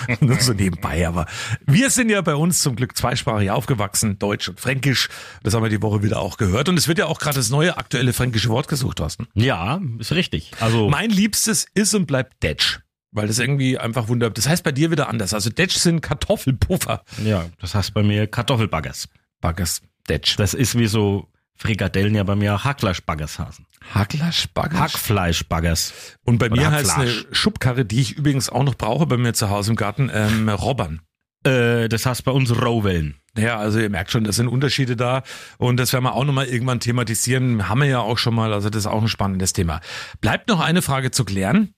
Nur 0.21 0.41
so 0.41 0.53
nebenbei, 0.53 1.07
aber 1.07 1.27
wir 1.67 1.91
sind 1.91 2.11
ja 2.11 2.21
bei 2.21 2.35
uns 2.35 2.63
zum 2.63 2.77
Glück 2.77 2.97
zweisprachig 2.97 3.51
aufgewachsen, 3.51 4.19
Deutsch 4.19 4.49
und 4.49 4.61
Fränkisch. 4.61 5.09
Das 5.43 5.55
haben 5.55 5.63
wir 5.63 5.71
die 5.71 5.83
Woche 5.83 6.03
wieder 6.03 6.21
auch 6.21 6.37
gehört. 6.37 6.69
Und 6.69 6.79
es 6.79 6.89
wird 6.89 6.99
ja 6.99 7.07
auch 7.07 7.19
gerade 7.19 7.37
das 7.37 7.51
neue 7.51 7.77
aktuelle 7.77 8.13
fränkische 8.13 8.49
Wort 8.49 8.69
gesucht, 8.69 8.99
Thorsten. 8.99 9.29
Ja, 9.35 9.81
ist 9.99 10.13
richtig. 10.13 10.53
Also 10.61 10.89
Mein 10.89 11.11
Liebstes 11.11 11.67
ist 11.75 11.95
und 11.95 12.07
bleibt 12.07 12.43
Detsch. 12.43 12.81
Weil 13.13 13.27
das 13.27 13.39
irgendwie 13.41 13.77
einfach 13.77 14.07
wunderbar. 14.09 14.35
Das 14.35 14.49
heißt 14.49 14.63
bei 14.63 14.71
dir 14.73 14.91
wieder 14.93 15.09
anders. 15.09 15.35
Also 15.35 15.51
Detsch 15.51 15.77
sind 15.77 16.01
Kartoffelpuffer. 16.01 17.03
ja, 17.25 17.47
das 17.61 17.75
heißt 17.75 17.93
bei 17.93 18.03
mir 18.03 18.27
Kartoffelbaggers. 18.27 19.09
Baggers. 19.41 19.83
Detsch. 20.09 20.39
Das 20.39 20.55
ist 20.55 20.79
wie 20.79 20.87
so 20.87 21.29
Frikadellen 21.61 22.15
ja 22.15 22.23
bei 22.23 22.37
mir 22.37 22.65
Hackfleischbaggers 22.65 23.39
heißen. 23.39 23.67
Hacklersch-Baggers. 23.95 24.81
Hackfleischbaggers. 24.81 25.93
Und 26.25 26.39
bei 26.39 26.47
Oder 26.47 26.57
mir 26.57 26.71
heißt 26.71 26.97
eine. 26.97 27.11
Schubkarre, 27.33 27.85
die 27.85 28.01
ich 28.01 28.17
übrigens 28.17 28.49
auch 28.49 28.65
noch 28.65 28.77
brauche 28.77 29.07
bei 29.07 29.19
mir 29.19 29.35
zu 29.35 29.51
Hause 29.51 29.73
im 29.73 29.77
Garten, 29.77 30.11
ähm, 30.13 30.49
Robbern. 30.49 31.03
Äh, 31.45 31.91
das 31.91 32.07
heißt 32.07 32.25
bei 32.25 32.33
uns 32.33 32.51
Rohwellen. 32.51 33.17
Ja, 33.37 33.59
also 33.59 33.79
ihr 33.79 33.91
merkt 33.91 34.11
schon, 34.11 34.25
das 34.25 34.37
sind 34.37 34.49
Unterschiede 34.49 34.97
da 34.97 35.23
und 35.59 35.77
das 35.77 35.93
werden 35.93 36.05
wir 36.05 36.15
auch 36.15 36.25
nochmal 36.25 36.47
irgendwann 36.47 36.81
thematisieren. 36.81 37.69
Haben 37.69 37.83
wir 37.83 37.89
ja 37.89 38.01
auch 38.01 38.17
schon 38.17 38.35
mal, 38.35 38.55
also 38.55 38.71
das 38.71 38.81
ist 38.81 38.87
auch 38.87 39.03
ein 39.03 39.09
spannendes 39.09 39.53
Thema. 39.53 39.81
Bleibt 40.23 40.49
noch 40.49 40.61
eine 40.61 40.81
Frage 40.81 41.11
zu 41.11 41.27
klären. 41.27 41.75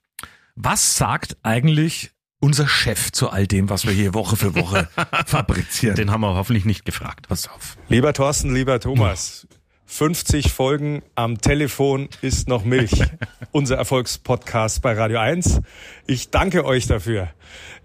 Was 0.55 0.95
sagt 0.95 1.35
eigentlich 1.43 2.11
unser 2.39 2.69
Chef 2.69 3.11
zu 3.11 3.29
all 3.29 3.47
dem, 3.47 3.69
was 3.69 3.85
wir 3.85 3.93
hier 3.93 4.13
Woche 4.13 4.37
für 4.37 4.55
Woche 4.55 4.87
fabrizieren? 5.25 5.95
Den 5.97 6.09
haben 6.09 6.21
wir 6.21 6.35
hoffentlich 6.35 6.63
nicht 6.63 6.85
gefragt. 6.85 7.27
Pass 7.27 7.49
auf. 7.49 7.77
Lieber 7.89 8.13
Thorsten, 8.13 8.53
lieber 8.53 8.79
Thomas, 8.79 9.45
50 9.93 10.51
Folgen 10.51 11.03
am 11.13 11.39
Telefon 11.39 12.09
ist 12.23 12.47
noch 12.47 12.65
Milch. 12.65 13.03
Unser 13.51 13.77
Erfolgspodcast 13.77 14.81
bei 14.81 14.93
Radio 14.93 15.19
1. 15.19 15.61
Ich 16.07 16.31
danke 16.31 16.65
euch 16.65 16.87
dafür. 16.87 17.29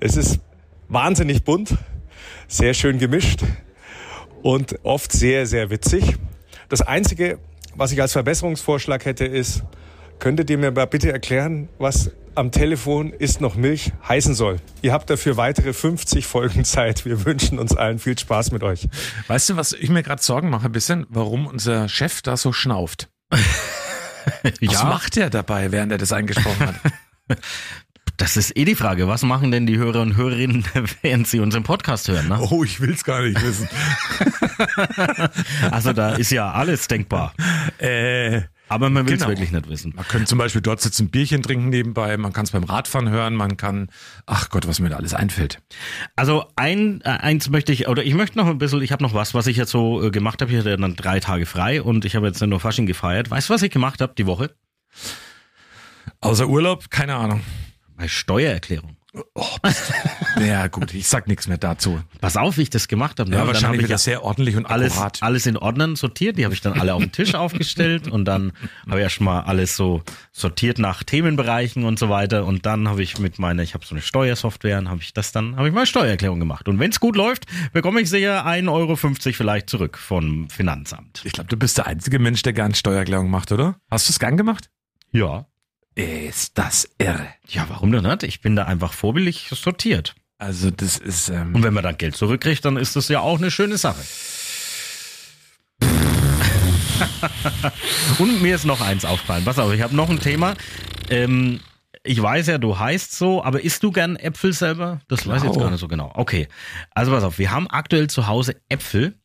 Es 0.01 0.17
ist 0.17 0.41
wahnsinnig 0.89 1.45
bunt, 1.45 1.77
sehr 2.47 2.73
schön 2.73 2.99
gemischt 2.99 3.43
und 4.41 4.83
oft 4.85 5.13
sehr, 5.13 5.47
sehr 5.47 5.69
witzig. 5.69 6.17
Das 6.71 6.81
Einzige, 6.81 7.41
was 7.75 7.93
ich 7.93 8.01
als 8.01 8.13
Verbesserungsvorschlag 8.13 9.05
hätte, 9.05 9.27
ist, 9.27 9.65
könntet 10.19 10.51
ihr 10.51 10.59
mir 10.59 10.71
mal 10.71 10.87
bitte 10.87 11.13
erklären, 11.13 11.69
was 11.79 12.11
am 12.35 12.51
Telefon 12.53 13.13
ist 13.13 13.41
noch 13.41 13.57
Milch 13.57 13.93
heißen 14.09 14.35
soll? 14.35 14.59
Ihr 14.83 14.93
habt 14.93 15.11
dafür 15.11 15.37
weitere 15.37 15.73
50 15.73 16.27
Folgen 16.27 16.65
Zeit. 16.65 17.05
Wir 17.05 17.25
wünschen 17.25 17.59
uns 17.59 17.77
allen 17.77 17.99
viel 17.99 18.19
Spaß 18.19 18.53
mit 18.53 18.63
euch. 18.63 18.89
Weißt 19.27 19.49
du, 19.51 19.57
was 19.57 19.73
ich 19.73 19.91
mir 19.91 20.03
gerade 20.03 20.23
Sorgen 20.23 20.51
mache 20.51 20.67
ein 20.67 20.73
bisschen? 20.73 21.07
Warum 21.09 21.47
unser 21.47 21.89
Chef 21.89 22.23
da 22.23 22.37
so 22.37 22.53
schnauft? 22.53 23.09
Was 24.61 24.85
macht 24.85 25.17
er 25.17 25.31
dabei, 25.31 25.73
während 25.73 25.91
er 25.91 25.99
das 25.99 26.13
eingesprochen 26.13 26.67
hat? 26.67 26.75
Das 28.17 28.37
ist 28.37 28.57
eh 28.57 28.65
die 28.65 28.75
Frage. 28.75 29.07
Was 29.07 29.23
machen 29.23 29.53
denn 29.53 29.65
die 29.65 29.79
Hörer 29.79 30.03
und 30.03 30.17
Hörerinnen, 30.17 30.65
während 31.03 31.29
sie 31.29 31.39
unseren 31.39 31.63
Podcast 31.63 32.09
hören? 32.09 32.27
Ne? 32.27 32.41
Oh, 32.51 32.65
ich 32.65 32.81
will's 32.81 33.05
gar 33.05 33.23
nicht 33.23 33.41
wissen. 33.41 33.69
Also 35.71 35.93
da 35.93 36.17
ist 36.17 36.33
ja 36.33 36.51
alles 36.51 36.89
denkbar. 36.89 37.33
äh, 37.79 38.43
Aber 38.69 38.91
man 38.91 39.07
will 39.07 39.15
es 39.15 39.21
Genau. 39.21 39.31
wirklich 39.31 39.51
nicht 39.51 39.69
wissen. 39.69 39.93
man 39.97 40.07
könnte 40.07 40.27
zum 40.27 40.39
Beispiel 40.39 40.61
dort 40.61 40.81
sitzen, 40.81 41.05
ein 41.07 41.11
Bierchen 41.11 41.43
trinken 41.43 41.71
nebenbei, 41.71 42.17
man 42.19 42.33
kann 42.33 42.45
es 42.45 42.51
beim 42.51 42.65
Radfahren 42.65 43.09
hören, 43.09 43.35
man 43.35 43.57
kann, 43.57 43.89
ach 44.27 44.51
Gott, 44.51 44.69
was 44.69 44.79
mir 44.79 44.91
da 44.91 44.97
alles 44.97 45.15
einfällt. 45.15 45.61
Also 46.17 46.45
ein, 46.57 47.01
äh, 47.01 47.09
eins 47.09 47.49
möchte 47.49 47.73
ich, 47.73 47.89
oder 47.89 48.05
ich 48.05 48.13
möchte 48.15 48.37
noch 48.37 48.47
ein 48.47 48.59
bisschen, 48.59 48.83
ich 48.83 48.93
habe 48.93 49.03
noch 49.03 49.15
was, 49.15 49.33
was 49.33 49.47
ich 49.47 49.57
jetzt 49.57 49.71
so 49.71 50.03
äh, 50.05 50.11
gemacht 50.11 50.43
habe. 50.43 50.53
Ich 50.53 50.59
hatte 50.59 50.77
dann 50.77 50.97
drei 50.97 51.19
Tage 51.21 51.47
frei 51.47 51.83
und 51.83 52.05
ich 52.05 52.15
habe 52.15 52.27
jetzt 52.27 52.41
nur 52.43 52.61
Fasching 52.61 52.85
gefeiert. 52.87 53.31
Weißt 53.31 53.49
du, 53.49 53.55
was 53.55 53.63
ich 53.63 53.71
gemacht 53.71 54.01
habe 54.03 54.13
die 54.19 54.27
Woche? 54.27 54.55
Außer 56.21 56.47
Urlaub, 56.49 56.91
keine 56.91 57.15
Ahnung. 57.17 57.41
Meine 57.97 58.09
Steuererklärung. 58.11 58.98
Ja 60.39 60.67
gut, 60.67 60.93
ich 60.93 61.09
sag 61.09 61.29
nichts 61.29 61.49
mehr 61.49 61.57
dazu. 61.57 62.01
Pass 62.21 62.37
auf, 62.37 62.59
wie 62.59 62.63
ich 62.63 62.71
das 62.71 62.89
gemacht 62.89 63.19
habe. 63.19 63.31
ne? 63.31 63.37
Ja, 63.37 63.43
Und 63.43 63.47
dann 63.49 63.55
wahrscheinlich 63.55 63.67
habe 63.69 63.83
ich 63.83 63.89
wieder 63.89 63.99
sehr 63.99 64.23
ordentlich 64.23 64.57
und 64.57 64.67
alles, 64.67 64.93
akkurat. 64.93 65.23
alles 65.23 65.47
in 65.47 65.57
Ordnern 65.57 65.97
sortiert. 65.97 66.37
Die 66.37 66.45
habe 66.45 66.55
ich 66.55 66.61
dann 66.61 66.79
alle 66.79 66.95
auf 66.95 67.03
den 67.03 67.11
Tisch 67.13 67.35
aufgestellt 67.35 68.07
und 68.09 68.27
dann 68.27 68.53
habe 68.87 68.99
ich 69.01 69.05
erstmal 69.05 69.43
alles 69.45 69.77
so 69.77 70.03
sortiert 70.33 70.79
nach 70.79 71.03
Themenbereichen 71.03 71.85
und 71.85 71.99
so 71.99 72.09
weiter. 72.11 72.45
Und 72.45 72.67
dann 72.67 72.87
habe 72.89 73.03
ich 73.03 73.19
mit 73.19 73.39
meiner, 73.39 73.63
ich 73.63 73.75
habe 73.75 73.87
so 73.87 73.95
eine 73.95 74.03
Steuersoftware, 74.03 74.79
und 74.79 74.91
habe 74.91 75.01
ich 75.01 75.15
das 75.15 75.33
dann, 75.33 75.57
habe 75.57 75.69
ich 75.69 75.75
meine 75.75 75.87
Steuererklärung 75.87 76.39
gemacht. 76.39 76.69
Und 76.69 76.79
wenn 76.79 76.91
es 76.91 77.01
gut 77.01 77.17
läuft, 77.17 77.47
bekomme 77.73 78.01
ich 78.01 78.11
sicher 78.11 78.47
1,50 78.47 78.71
Euro 78.71 78.97
vielleicht 78.97 79.71
zurück 79.71 79.97
vom 79.97 80.51
Finanzamt. 80.51 81.23
Ich 81.25 81.33
glaube, 81.33 81.49
du 81.49 81.57
bist 81.57 81.79
der 81.79 81.87
einzige 81.87 82.19
Mensch, 82.19 82.43
der 82.43 82.53
gern 82.53 82.75
Steuererklärung 82.75 83.31
macht, 83.31 83.53
oder? 83.53 83.77
Hast 83.91 84.09
du 84.09 84.13
es 84.13 84.19
gern 84.19 84.37
gemacht? 84.37 84.71
Ja. 85.11 85.47
Ist 85.99 86.57
das 86.57 86.89
irre. 86.99 87.27
Ja, 87.49 87.67
warum 87.69 87.91
denn 87.91 88.05
nicht? 88.05 88.23
Ich 88.23 88.41
bin 88.41 88.55
da 88.55 88.67
einfach 88.67 88.93
vorbildlich 88.93 89.49
sortiert. 89.51 90.15
Also 90.39 90.71
das 90.71 90.97
ist, 90.97 91.29
ähm, 91.29 91.57
Und 91.57 91.65
wenn 91.65 91.75
man 91.75 91.83
dann 91.83 91.99
Geld 91.99 92.15
zurückkriegt, 92.15 92.65
dann 92.65 92.77
ist 92.77 92.95
das 92.95 93.09
ja 93.09 93.19
auch 93.19 93.39
eine 93.39 93.51
schöne 93.51 93.79
Sache. 93.79 94.01
Und 98.21 98.41
mir 98.41 98.55
ist 98.55 98.65
noch 98.65 98.81
eins 98.81 99.05
aufgefallen. 99.05 99.45
Pass 99.45 99.59
auf, 99.59 99.73
ich 99.73 99.83
habe 99.83 99.97
noch 99.97 100.09
ein 100.09 100.21
Thema. 100.21 100.55
Ähm, 101.11 101.59
ich 102.05 102.23
weiß 102.23 102.47
ja, 102.47 102.59
du 102.59 102.79
heißt 102.79 103.19
so, 103.19 103.43
aber 103.43 103.65
isst 103.65 103.83
du 103.83 103.91
gern 103.91 104.15
Äpfel 104.15 104.53
selber? 104.53 105.01
Das 105.09 105.27
weiß 105.27 105.43
ich 105.43 105.49
jetzt 105.49 105.59
gar 105.59 105.69
nicht 105.69 105.81
so 105.81 105.89
genau. 105.89 106.13
Okay. 106.15 106.47
Also 106.93 107.11
pass 107.11 107.25
auf, 107.25 107.41
wir 107.41 107.51
haben 107.51 107.69
aktuell 107.69 108.09
zu 108.09 108.29
Hause 108.29 108.55
Äpfel. 108.69 109.18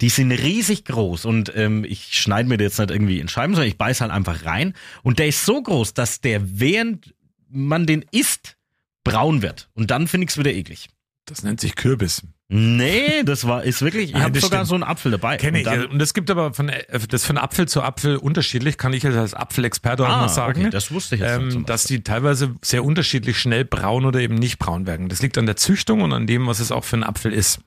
Die 0.00 0.08
sind 0.10 0.30
riesig 0.30 0.84
groß 0.84 1.24
und 1.24 1.52
ähm, 1.56 1.84
ich 1.84 2.16
schneide 2.20 2.48
mir 2.48 2.56
die 2.56 2.64
jetzt 2.64 2.78
nicht 2.78 2.90
irgendwie 2.92 3.18
in 3.18 3.28
Scheiben, 3.28 3.54
sondern 3.54 3.68
ich 3.68 3.78
beiß 3.78 4.00
halt 4.00 4.12
einfach 4.12 4.44
rein. 4.44 4.74
Und 5.02 5.18
der 5.18 5.26
ist 5.26 5.44
so 5.44 5.60
groß, 5.60 5.92
dass 5.94 6.20
der, 6.20 6.40
während 6.60 7.14
man 7.50 7.86
den 7.86 8.04
isst, 8.12 8.56
braun 9.04 9.42
wird. 9.42 9.68
Und 9.74 9.90
dann 9.90 10.06
finde 10.06 10.26
ich 10.26 10.30
es 10.30 10.38
wieder 10.38 10.52
eklig. 10.52 10.88
das 11.24 11.42
nennt 11.42 11.60
sich 11.60 11.74
Kürbis. 11.74 12.22
Nee, 12.50 13.24
das 13.24 13.46
war, 13.46 13.62
ist 13.64 13.82
wirklich, 13.82 14.04
ich 14.08 14.12
Nein, 14.14 14.22
habe 14.22 14.40
sogar 14.40 14.60
stimmt. 14.60 14.68
so 14.68 14.74
einen 14.76 14.82
Apfel 14.84 15.10
dabei. 15.12 15.36
Kenne 15.36 15.58
Und 15.58 15.84
ich. 15.84 15.90
Und 15.90 16.00
es 16.00 16.14
gibt 16.14 16.30
aber 16.30 16.54
von, 16.54 16.70
äh, 16.70 16.82
das 17.08 17.24
von 17.26 17.36
Apfel 17.36 17.68
zu 17.68 17.82
Apfel 17.82 18.16
unterschiedlich, 18.16 18.78
kann 18.78 18.94
ich 18.94 19.02
jetzt 19.02 19.16
als 19.16 19.34
Apfelexperte 19.34 20.04
auch 20.04 20.08
Ah, 20.08 20.20
mal 20.22 20.28
sagen. 20.30 20.60
okay, 20.62 20.70
das 20.70 20.90
wusste 20.90 21.16
ich 21.16 21.20
jetzt 21.20 21.54
ähm, 21.54 21.66
Dass 21.66 21.84
die 21.84 22.02
teilweise 22.02 22.54
sehr 22.62 22.84
unterschiedlich 22.84 23.38
schnell 23.38 23.66
braun 23.66 24.06
oder 24.06 24.20
eben 24.20 24.36
nicht 24.36 24.58
braun 24.58 24.86
werden. 24.86 25.10
Das 25.10 25.20
liegt 25.20 25.36
an 25.36 25.44
der 25.44 25.56
Züchtung 25.56 26.00
und 26.00 26.12
an 26.14 26.26
dem, 26.26 26.46
was 26.46 26.60
es 26.60 26.72
auch 26.72 26.84
für 26.84 26.96
ein 26.96 27.04
Apfel 27.04 27.34
ist. 27.34 27.60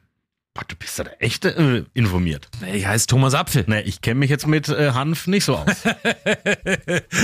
Boah, 0.53 0.65
du 0.67 0.75
bist 0.75 0.97
ja 0.97 1.05
da 1.05 1.11
echt 1.19 1.45
äh, 1.45 1.85
informiert. 1.93 2.49
Ich 2.73 2.85
heiße 2.85 3.07
Thomas 3.07 3.33
Apfel. 3.33 3.63
Nee, 3.67 3.81
ich 3.81 4.01
kenne 4.01 4.19
mich 4.19 4.29
jetzt 4.29 4.47
mit 4.47 4.67
äh, 4.67 4.91
Hanf 4.91 5.27
nicht 5.27 5.45
so 5.45 5.55
aus. 5.55 5.67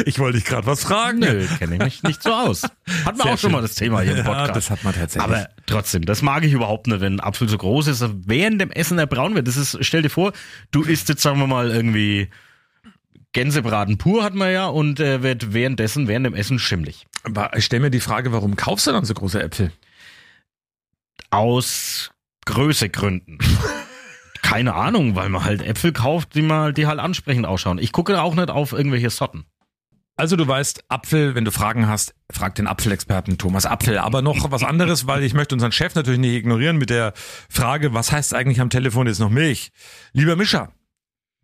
Ich 0.05 0.19
wollte 0.19 0.37
dich 0.37 0.45
gerade 0.45 0.65
was 0.65 0.83
fragen. 0.83 1.19
Nö, 1.19 1.45
kenne 1.57 1.75
ich 1.75 1.79
mich 1.81 2.03
nicht 2.03 2.23
so 2.23 2.31
aus. 2.31 2.63
Hatten 3.03 3.17
wir 3.17 3.25
auch 3.25 3.29
schon 3.29 3.37
schön. 3.37 3.51
mal 3.51 3.61
das 3.61 3.75
Thema 3.75 4.01
hier 4.01 4.11
im 4.13 4.17
Ja, 4.19 4.23
Podcast. 4.23 4.55
das 4.55 4.69
hat 4.69 4.83
man 4.83 4.93
tatsächlich. 4.93 5.23
Aber 5.23 5.49
trotzdem, 5.65 6.05
das 6.05 6.21
mag 6.21 6.45
ich 6.45 6.53
überhaupt 6.53 6.87
nicht, 6.87 7.01
wenn 7.01 7.15
ein 7.15 7.19
Apfel 7.19 7.49
so 7.49 7.57
groß 7.57 7.87
ist, 7.87 8.05
während 8.25 8.61
dem 8.61 8.71
Essen 8.71 8.97
er 8.97 9.07
braun 9.07 9.35
wird. 9.35 9.47
Das 9.47 9.57
ist, 9.57 9.77
stell 9.81 10.01
dir 10.03 10.09
vor, 10.09 10.31
du 10.71 10.83
isst 10.83 11.09
jetzt, 11.09 11.21
sagen 11.21 11.39
wir 11.39 11.47
mal, 11.47 11.69
irgendwie 11.69 12.29
Gänsebraten 13.33 13.97
pur 13.97 14.23
hat 14.23 14.33
man 14.35 14.51
ja 14.51 14.67
und 14.67 14.99
äh, 15.01 15.21
wird 15.21 15.53
währenddessen, 15.53 16.07
während 16.07 16.25
dem 16.25 16.33
Essen 16.35 16.59
schimmlig. 16.59 17.05
Aber 17.23 17.55
ich 17.57 17.65
stelle 17.65 17.81
mir 17.81 17.91
die 17.91 17.99
Frage, 17.99 18.31
warum 18.31 18.55
kaufst 18.55 18.87
du 18.87 18.91
dann 18.91 19.03
so 19.05 19.13
große 19.13 19.41
Äpfel? 19.43 19.71
Aus 21.29 22.11
Größegründen. 22.47 23.37
Keine 24.41 24.73
Ahnung, 24.73 25.15
weil 25.15 25.29
man 25.29 25.43
halt 25.43 25.61
Äpfel 25.61 25.91
kauft, 25.91 26.33
die 26.33 26.41
mal, 26.41 26.73
die 26.73 26.87
halt 26.87 26.99
ansprechend 26.99 27.45
ausschauen. 27.45 27.77
Ich 27.77 27.91
gucke 27.91 28.21
auch 28.21 28.33
nicht 28.35 28.49
auf 28.49 28.71
irgendwelche 28.71 29.09
Sorten. 29.09 29.45
Also 30.15 30.35
du 30.35 30.47
weißt, 30.47 30.85
Apfel, 30.87 31.35
wenn 31.35 31.45
du 31.45 31.51
Fragen 31.51 31.87
hast, 31.87 32.15
frag 32.31 32.55
den 32.55 32.65
Apfelexperten 32.65 33.37
Thomas 33.37 33.67
Apfel. 33.67 33.99
Aber 33.99 34.23
noch 34.23 34.49
was 34.49 34.63
anderes, 34.63 35.05
weil 35.05 35.23
ich 35.23 35.33
möchte 35.35 35.53
unseren 35.53 35.71
Chef 35.71 35.93
natürlich 35.93 36.19
nicht 36.19 36.33
ignorieren 36.33 36.77
mit 36.77 36.89
der 36.89 37.13
Frage, 37.49 37.93
was 37.93 38.11
heißt 38.11 38.33
eigentlich 38.33 38.61
am 38.61 38.71
Telefon 38.71 39.05
jetzt 39.05 39.19
noch 39.19 39.29
Milch? 39.29 39.71
Lieber 40.13 40.35
Mischer, 40.35 40.71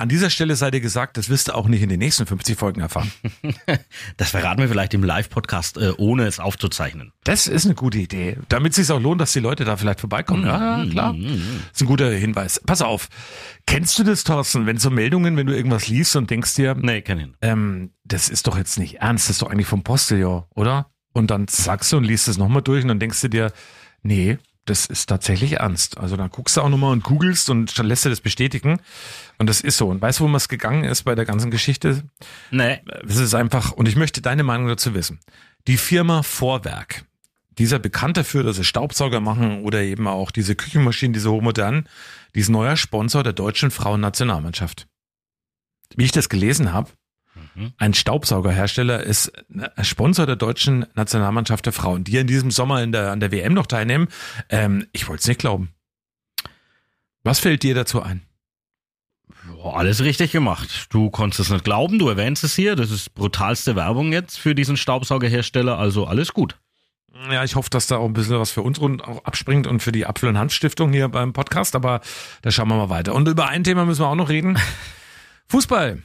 an 0.04 0.10
dieser 0.10 0.30
Stelle 0.30 0.56
sei 0.58 0.70
dir 0.70 0.82
gesagt, 0.82 1.16
das 1.18 1.30
wirst 1.30 1.48
du 1.48 1.56
auch 1.56 1.68
nicht 1.68 1.82
in 1.82 1.88
den 1.88 2.00
nächsten 2.00 2.26
50 2.26 2.58
Folgen 2.58 2.82
erfahren. 2.82 3.12
Das 4.18 4.30
verraten 4.32 4.62
wir 4.62 4.68
vielleicht 4.70 4.94
im 4.94 5.04
Live-Podcast, 5.04 5.78
äh, 5.78 5.94
ohne 5.98 6.26
es 6.26 6.40
aufzuzeichnen. 6.40 7.12
Das 7.24 7.48
ist 7.48 7.66
eine 7.66 7.74
gute 7.74 7.98
Idee. 7.98 8.38
Damit 8.50 8.72
es 8.72 8.76
sich 8.76 8.92
auch 8.92 9.00
lohnt, 9.02 9.22
dass 9.22 9.34
die 9.34 9.40
Leute 9.40 9.64
da 9.66 9.78
vielleicht 9.78 10.02
vorbeikommen. 10.02 10.46
Ja, 10.46 10.84
ja, 10.84 10.90
klar. 10.90 11.14
Das 11.18 11.32
ist 11.74 11.82
ein 11.82 11.88
guter 11.88 12.12
Hinweis. 12.12 12.62
Pass 12.66 12.82
auf. 12.82 13.08
Kennst 13.66 13.98
du 13.98 14.04
das, 14.04 14.24
Thorsten, 14.24 14.66
wenn 14.66 14.78
so 14.78 14.90
Meldungen, 14.90 15.36
wenn 15.38 15.48
du 15.48 15.56
irgendwas 15.56 15.88
liest 15.88 16.16
und 16.16 16.30
denkst 16.30 16.54
dir, 16.56 16.76
Nee, 16.76 17.02
kenn 17.02 17.20
ihn. 17.20 17.36
ähm, 17.42 17.92
das 18.04 18.28
ist 18.30 18.46
doch 18.48 18.58
jetzt 18.58 18.78
nicht 18.78 18.96
ernst, 18.96 19.30
das 19.30 19.38
ist 19.38 19.42
doch 19.42 19.50
eigentlich 19.50 19.68
vom 19.68 19.84
Postillon, 19.84 20.44
oder? 20.54 20.92
Und 21.14 21.32
dann 21.32 21.48
sagst 21.48 21.92
du 21.94 21.98
und 21.98 22.04
liest 22.04 22.28
es 22.28 22.38
nochmal 22.38 22.62
durch 22.62 22.84
und 22.84 22.90
dann 22.90 23.00
denkst 23.00 23.22
du 23.22 23.30
dir, 23.30 23.52
nee, 24.02 24.38
das 24.66 24.86
ist 24.86 25.08
tatsächlich 25.08 25.54
ernst. 25.54 25.98
Also 25.98 26.16
dann 26.16 26.30
guckst 26.30 26.56
du 26.56 26.62
auch 26.62 26.70
nochmal 26.70 26.92
und 26.92 27.04
googelst 27.04 27.50
und 27.50 27.78
dann 27.78 27.86
lässt 27.86 28.06
du 28.06 28.10
das 28.10 28.22
bestätigen. 28.22 28.80
Und 29.38 29.48
das 29.48 29.62
ist 29.62 29.78
so. 29.78 29.90
Und 29.90 30.02
weißt 30.02 30.20
du, 30.20 30.30
wo 30.30 30.36
es 30.36 30.48
gegangen 30.48 30.84
ist 30.86 31.04
bei 31.04 31.16
der 31.16 31.26
ganzen 31.26 31.52
Geschichte? 31.52 32.04
Nee. 32.52 32.82
Es 33.08 33.18
ist 33.18 33.34
einfach, 33.34 33.72
und 33.72 33.88
ich 33.88 33.96
möchte 33.96 34.22
deine 34.22 34.44
Meinung 34.44 34.68
dazu 34.68 34.94
wissen. 34.94 35.20
Die 35.68 35.78
Firma 35.78 36.24
Vorwerk, 36.24 37.06
dieser 37.58 37.80
bekannt 37.80 38.18
dafür, 38.18 38.44
dass 38.44 38.56
sie 38.56 38.64
Staubsauger 38.64 39.20
machen 39.20 39.64
oder 39.64 39.82
eben 39.82 40.08
auch 40.08 40.32
diese 40.32 40.56
Küchenmaschinen, 40.56 41.14
diese 41.14 41.32
hochmodernen, 41.32 41.88
die 42.36 42.40
ist 42.40 42.50
neuer 42.50 42.78
Sponsor 42.78 43.24
der 43.24 43.34
deutschen 43.34 43.70
Frauennationalmannschaft. 43.70 44.88
Wie 45.96 46.06
ich 46.06 46.12
das 46.12 46.30
gelesen 46.30 46.74
habe, 46.74 46.90
ein 47.78 47.94
Staubsaugerhersteller 47.94 49.04
ist 49.04 49.32
ein 49.76 49.86
Sponsor 49.86 50.26
der 50.26 50.36
deutschen 50.36 50.86
Nationalmannschaft 50.96 51.66
der 51.66 51.74
Frauen, 51.74 52.04
die 52.04 52.18
in 52.18 52.28
diesem 52.28 52.52
Sommer 52.52 52.82
in 52.84 52.92
der, 52.92 53.12
an 53.12 53.20
der 53.20 53.32
WM 53.32 53.54
noch 53.54 53.68
teilnehmen. 53.68 54.08
Ähm, 54.50 54.88
ich 54.92 55.08
wollte 55.08 55.22
es 55.22 55.28
nicht 55.28 55.40
glauben. 55.40 55.70
Was 57.24 57.40
fällt 57.40 57.64
dir 57.64 57.76
dazu 57.76 58.02
ein? 58.02 58.22
Alles 59.64 60.04
richtig 60.04 60.32
gemacht. 60.32 60.88
Du 60.90 61.10
konntest 61.10 61.40
es 61.40 61.50
nicht 61.50 61.64
glauben, 61.64 62.00
du 62.00 62.10
erwähnst 62.10 62.44
es 62.44 62.56
hier. 62.56 62.76
Das 62.76 62.92
ist 62.92 63.14
brutalste 63.14 63.76
Werbung 63.76 64.12
jetzt 64.12 64.38
für 64.38 64.56
diesen 64.56 64.78
Staubsaugerhersteller, 64.78 65.78
also 65.78 66.06
alles 66.06 66.34
gut. 66.34 66.58
Ja, 67.32 67.44
ich 67.44 67.56
hoffe, 67.56 67.70
dass 67.70 67.88
da 67.88 67.98
auch 67.98 68.06
ein 68.06 68.14
bisschen 68.14 68.40
was 68.40 68.52
für 68.52 68.62
uns 68.62 68.82
rund 68.82 69.04
auch 69.04 69.24
abspringt 69.24 69.68
und 69.68 69.82
für 69.82 69.92
die 69.92 70.06
Apfel- 70.06 70.30
und 70.30 70.38
Hanfstiftung 70.38 70.92
hier 70.92 71.08
beim 71.10 71.32
Podcast, 71.32 71.76
aber 71.76 72.02
da 72.42 72.52
schauen 72.52 72.68
wir 72.70 72.76
mal 72.76 72.90
weiter. 72.90 73.14
Und 73.14 73.28
über 73.28 73.48
ein 73.48 73.64
Thema 73.64 73.86
müssen 73.86 74.02
wir 74.02 74.08
auch 74.08 74.16
noch 74.16 74.30
reden. 74.30 74.58
Fußball. 75.48 76.02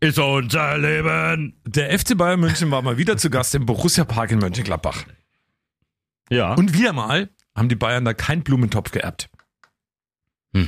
Ist 0.00 0.18
unser 0.18 0.76
Leben. 0.78 1.60
Der 1.66 1.98
FC 1.98 2.16
Bayern 2.16 2.40
München 2.40 2.70
war 2.70 2.82
mal 2.82 2.98
wieder 2.98 3.16
zu 3.16 3.30
Gast 3.30 3.54
im 3.54 3.66
Borussia 3.66 4.04
Park 4.04 4.32
in 4.32 4.38
Mönchengladbach. 4.38 5.04
Ja. 6.30 6.54
Und 6.54 6.74
wieder 6.74 6.92
mal 6.92 7.30
haben 7.54 7.68
die 7.68 7.76
Bayern 7.76 8.04
da 8.04 8.12
keinen 8.14 8.42
Blumentopf 8.42 8.90
geerbt. 8.90 9.30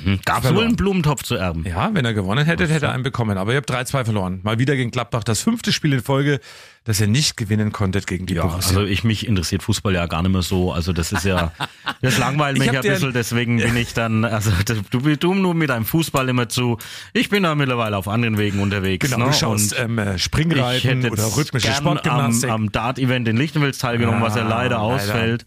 Mhm. 0.07 0.21
Gab 0.25 0.39
es 0.39 0.43
wohl 0.45 0.49
Verloren. 0.49 0.67
einen 0.69 0.77
Blumentopf 0.77 1.23
zu 1.23 1.35
erben? 1.35 1.65
Ja, 1.67 1.91
wenn 1.93 2.05
er 2.05 2.15
gewonnen 2.15 2.45
hätte, 2.45 2.67
hätte 2.69 2.87
er 2.87 2.93
einen 2.93 3.03
bekommen. 3.03 3.37
Aber 3.39 3.53
ihr 3.53 3.59
habt 3.59 3.71
3-2 3.71 4.05
verloren. 4.05 4.41
Mal 4.43 4.59
wieder 4.59 4.77
gegen 4.77 4.91
Gladbach. 4.91 5.25
Das 5.25 5.41
fünfte 5.43 5.73
Spiel 5.73 5.93
in 5.93 6.03
Folge, 6.03 6.41
das 6.85 7.01
ihr 7.01 7.09
nicht 7.09 7.37
gewinnen 7.37 7.73
konntet 7.73 8.07
gegen 8.07 8.27
die 8.27 8.35
Ja, 8.35 8.43
Borussia. 8.47 8.77
also 8.79 8.85
ich 8.89 9.03
mich 9.05 9.27
interessiert 9.27 9.63
Fußball 9.65 9.93
ja 9.95 10.07
gar 10.07 10.23
nicht 10.23 10.31
mehr 10.33 10.43
so. 10.43 10.73
Also 10.73 10.93
das 10.93 11.13
ist 11.13 11.25
ja, 11.25 11.53
das 12.03 12.19
langweilt 12.19 12.57
Ich 12.57 12.61
mich 12.61 12.69
hab 12.77 12.85
ein 12.85 12.91
bisschen, 12.91 13.13
deswegen 13.13 13.57
bin 13.63 13.77
ich 13.77 13.95
dann, 13.95 14.25
also 14.25 14.53
du, 14.91 15.17
du 15.17 15.35
nur 15.35 15.55
mit 15.55 15.71
deinem 15.71 15.85
Fußball 15.85 16.29
immer 16.29 16.49
zu. 16.49 16.79
Ich 17.13 17.29
bin 17.29 17.43
da 17.43 17.55
mittlerweile 17.55 17.97
auf 17.97 18.07
anderen 18.07 18.39
Wegen 18.39 18.61
unterwegs. 18.61 19.11
genau, 19.11 19.27
ne? 19.27 19.33
du 19.33 19.37
schaust 19.37 19.73
Und 19.73 19.81
ähm, 19.81 19.99
äh, 19.99 20.19
Springreiten 20.19 21.09
oder 21.11 21.25
rhythmische 21.37 21.73
Sportgymnastik. 21.73 22.49
am, 22.51 22.55
am 22.67 22.73
Dart-Event 22.73 23.27
in 23.29 23.37
Lichtenwils 23.37 23.79
teilgenommen, 23.79 24.23
was 24.23 24.37
ja 24.37 24.43
Ah, 24.45 24.49
leider 24.49 24.77
leider. 24.77 24.81
ausfällt. 24.83 25.45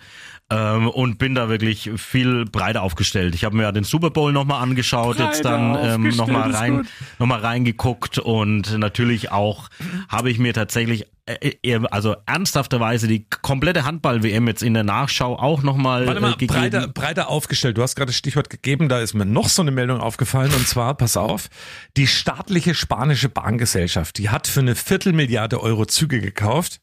Ähm, 0.52 0.88
und 0.90 1.20
bin 1.20 1.36
da 1.36 1.48
wirklich 1.48 1.92
viel 1.98 2.46
breiter 2.46 2.82
aufgestellt. 2.82 3.36
Ich 3.36 3.44
habe 3.44 3.56
mir 3.56 3.64
ja 3.64 3.72
den 3.72 3.84
Super 3.84 4.10
Bowl 4.10 4.34
nochmal 4.34 4.64
angeschaut, 4.64 5.20
jetzt 5.20 5.46
dann 5.46 5.74
Breiter 5.74 5.94
ähm, 5.94 6.08
nochmal 6.10 6.50
rein, 6.50 6.88
noch 7.20 7.28
mal 7.28 7.40
reingeguckt 7.40 8.18
und 8.18 8.76
natürlich 8.80 9.32
auch 9.32 9.70
habe 10.08 10.32
ich 10.32 10.40
mir 10.40 10.56
tatsächlich, 10.56 11.06
äh, 11.28 11.54
äh, 11.62 11.80
also 11.92 12.16
ernsthafterweise 12.26 13.08
die 13.08 13.28
komplette 13.44 13.86
Handball-WM 13.86 14.48
jetzt 14.48 14.64
in 14.64 14.74
der 14.74 14.84
Nachschau 14.84 15.38
auch 15.38 15.62
nochmal 15.62 16.08
Warte 16.08 16.20
mal, 16.20 16.30
äh, 16.30 16.32
gegeben. 16.32 16.54
breiter, 16.56 16.88
breiter 16.88 17.30
aufgestellt. 17.30 17.78
Du 17.78 17.84
hast 17.84 17.96
gerade 17.96 18.08
das 18.08 18.16
Stichwort 18.16 18.50
gegeben, 18.50 18.90
da 18.90 19.02
ist 19.02 19.14
mir 19.14 19.28
noch 19.28 19.50
so 19.50 19.62
eine 19.62 19.70
Meldung 19.70 20.02
aufgefallen 20.02 20.52
und 20.56 20.68
zwar, 20.68 20.96
pass 20.96 21.16
auf, 21.16 21.50
die 21.96 22.08
staatliche 22.08 22.74
spanische 22.74 23.30
Bahngesellschaft, 23.30 24.18
die 24.18 24.30
hat 24.30 24.48
für 24.48 24.62
eine 24.62 24.74
Viertelmilliarde 24.74 25.62
Euro 25.62 25.86
Züge 25.86 26.22
gekauft. 26.22 26.82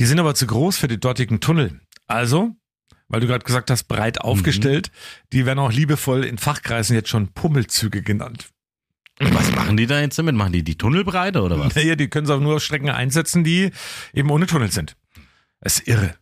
Die 0.00 0.06
sind 0.06 0.20
aber 0.20 0.34
zu 0.34 0.46
groß 0.46 0.78
für 0.78 0.88
die 0.88 0.98
dortigen 0.98 1.40
Tunnel. 1.40 1.80
Also, 2.06 2.56
weil 3.08 3.20
du 3.20 3.26
gerade 3.26 3.44
gesagt 3.44 3.70
hast, 3.70 3.84
breit 3.84 4.20
aufgestellt, 4.20 4.90
die 5.32 5.46
werden 5.46 5.58
auch 5.58 5.72
liebevoll 5.72 6.24
in 6.24 6.38
Fachkreisen 6.38 6.94
jetzt 6.94 7.08
schon 7.08 7.28
Pummelzüge 7.28 8.02
genannt. 8.02 8.50
Was 9.20 9.50
machen 9.52 9.76
die 9.76 9.86
da 9.86 10.00
jetzt 10.00 10.18
damit? 10.18 10.36
Machen 10.36 10.52
die 10.52 10.62
die 10.62 10.78
Tunnelbreite 10.78 11.42
oder 11.42 11.58
was? 11.58 11.74
Naja, 11.74 11.96
die 11.96 12.08
können 12.08 12.26
sie 12.26 12.34
auch 12.34 12.40
nur 12.40 12.56
auf 12.56 12.62
Strecken 12.62 12.90
einsetzen, 12.90 13.42
die 13.42 13.72
eben 14.14 14.30
ohne 14.30 14.46
Tunnel 14.46 14.70
sind. 14.70 14.96
Das 15.60 15.78
ist 15.78 15.88
irre. 15.88 16.14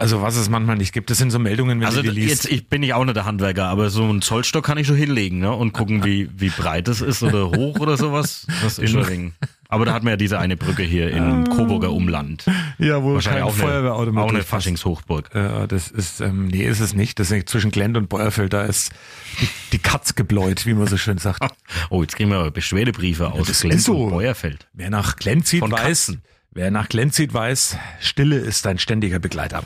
Also 0.00 0.22
was 0.22 0.36
es 0.36 0.48
manchmal 0.48 0.76
nicht 0.76 0.94
gibt, 0.94 1.10
das 1.10 1.18
sind 1.18 1.30
so 1.30 1.38
Meldungen, 1.38 1.78
wenn 1.80 1.86
Also 1.86 2.00
du 2.00 2.08
die 2.10 2.20
liest. 2.20 2.44
jetzt 2.44 2.52
ich 2.52 2.68
bin 2.68 2.82
ich 2.82 2.94
auch 2.94 3.04
nicht 3.04 3.16
der 3.16 3.26
Handwerker, 3.26 3.66
aber 3.66 3.90
so 3.90 4.02
einen 4.04 4.22
Zollstock 4.22 4.64
kann 4.64 4.78
ich 4.78 4.86
schon 4.86 4.96
hinlegen 4.96 5.40
ne? 5.40 5.52
und 5.52 5.72
gucken, 5.72 6.04
wie, 6.04 6.30
wie 6.34 6.48
breit 6.48 6.88
es 6.88 7.02
ist 7.02 7.22
oder 7.22 7.50
hoch 7.50 7.78
oder 7.80 7.98
sowas. 7.98 8.46
Das 8.62 8.78
ist 8.78 8.90
schon 8.90 9.06
Ding. 9.06 9.32
Aber 9.68 9.84
da 9.84 9.92
hat 9.92 10.02
man 10.02 10.12
ja 10.12 10.16
diese 10.16 10.38
eine 10.38 10.56
Brücke 10.56 10.82
hier 10.82 11.10
im 11.10 11.44
Coburger 11.50 11.92
Umland. 11.92 12.46
ja, 12.78 13.02
wo 13.02 13.12
Wahrscheinlich 13.14 13.42
auch 13.44 13.52
eine, 13.52 13.62
Feuerwehrauto 13.62 14.12
mehr 14.12 14.24
auch 14.24 14.30
eine. 14.30 14.42
Faschingshochburg. 14.42 15.34
Äh, 15.34 15.68
das 15.68 15.90
ist, 15.90 16.20
ähm, 16.22 16.46
nee, 16.48 16.64
ist 16.64 16.80
es 16.80 16.94
nicht. 16.94 17.18
Das 17.20 17.30
ist 17.30 17.48
zwischen 17.50 17.70
Glend 17.70 17.96
und 17.98 18.08
Beuerfeld, 18.08 18.54
da 18.54 18.62
ist 18.62 18.92
die, 19.40 19.48
die 19.72 19.78
Katz 19.78 20.14
gebläut, 20.14 20.64
wie 20.64 20.72
man 20.74 20.86
so 20.86 20.96
schön 20.96 21.18
sagt. 21.18 21.40
Oh, 21.90 22.02
jetzt 22.02 22.16
kriegen 22.16 22.30
wir 22.30 22.38
aber 22.38 22.50
Beschwerdebriefe 22.50 23.32
aus 23.32 23.60
Glenz 23.60 23.80
ist 23.80 23.84
so. 23.84 24.04
und 24.04 24.10
Beuerfeld. 24.10 24.66
Wer 24.72 24.90
nach 24.90 25.16
Glend 25.16 25.46
zieht, 25.46 25.60
Von 25.60 25.72
weiß, 25.72 26.06
Katzen. 26.06 26.22
wer 26.52 26.70
nach 26.70 26.88
Glend 26.88 27.14
zieht, 27.14 27.32
weiß, 27.34 27.76
Stille 28.00 28.36
ist 28.38 28.66
ein 28.66 28.78
ständiger 28.78 29.18
Begleiter. 29.18 29.62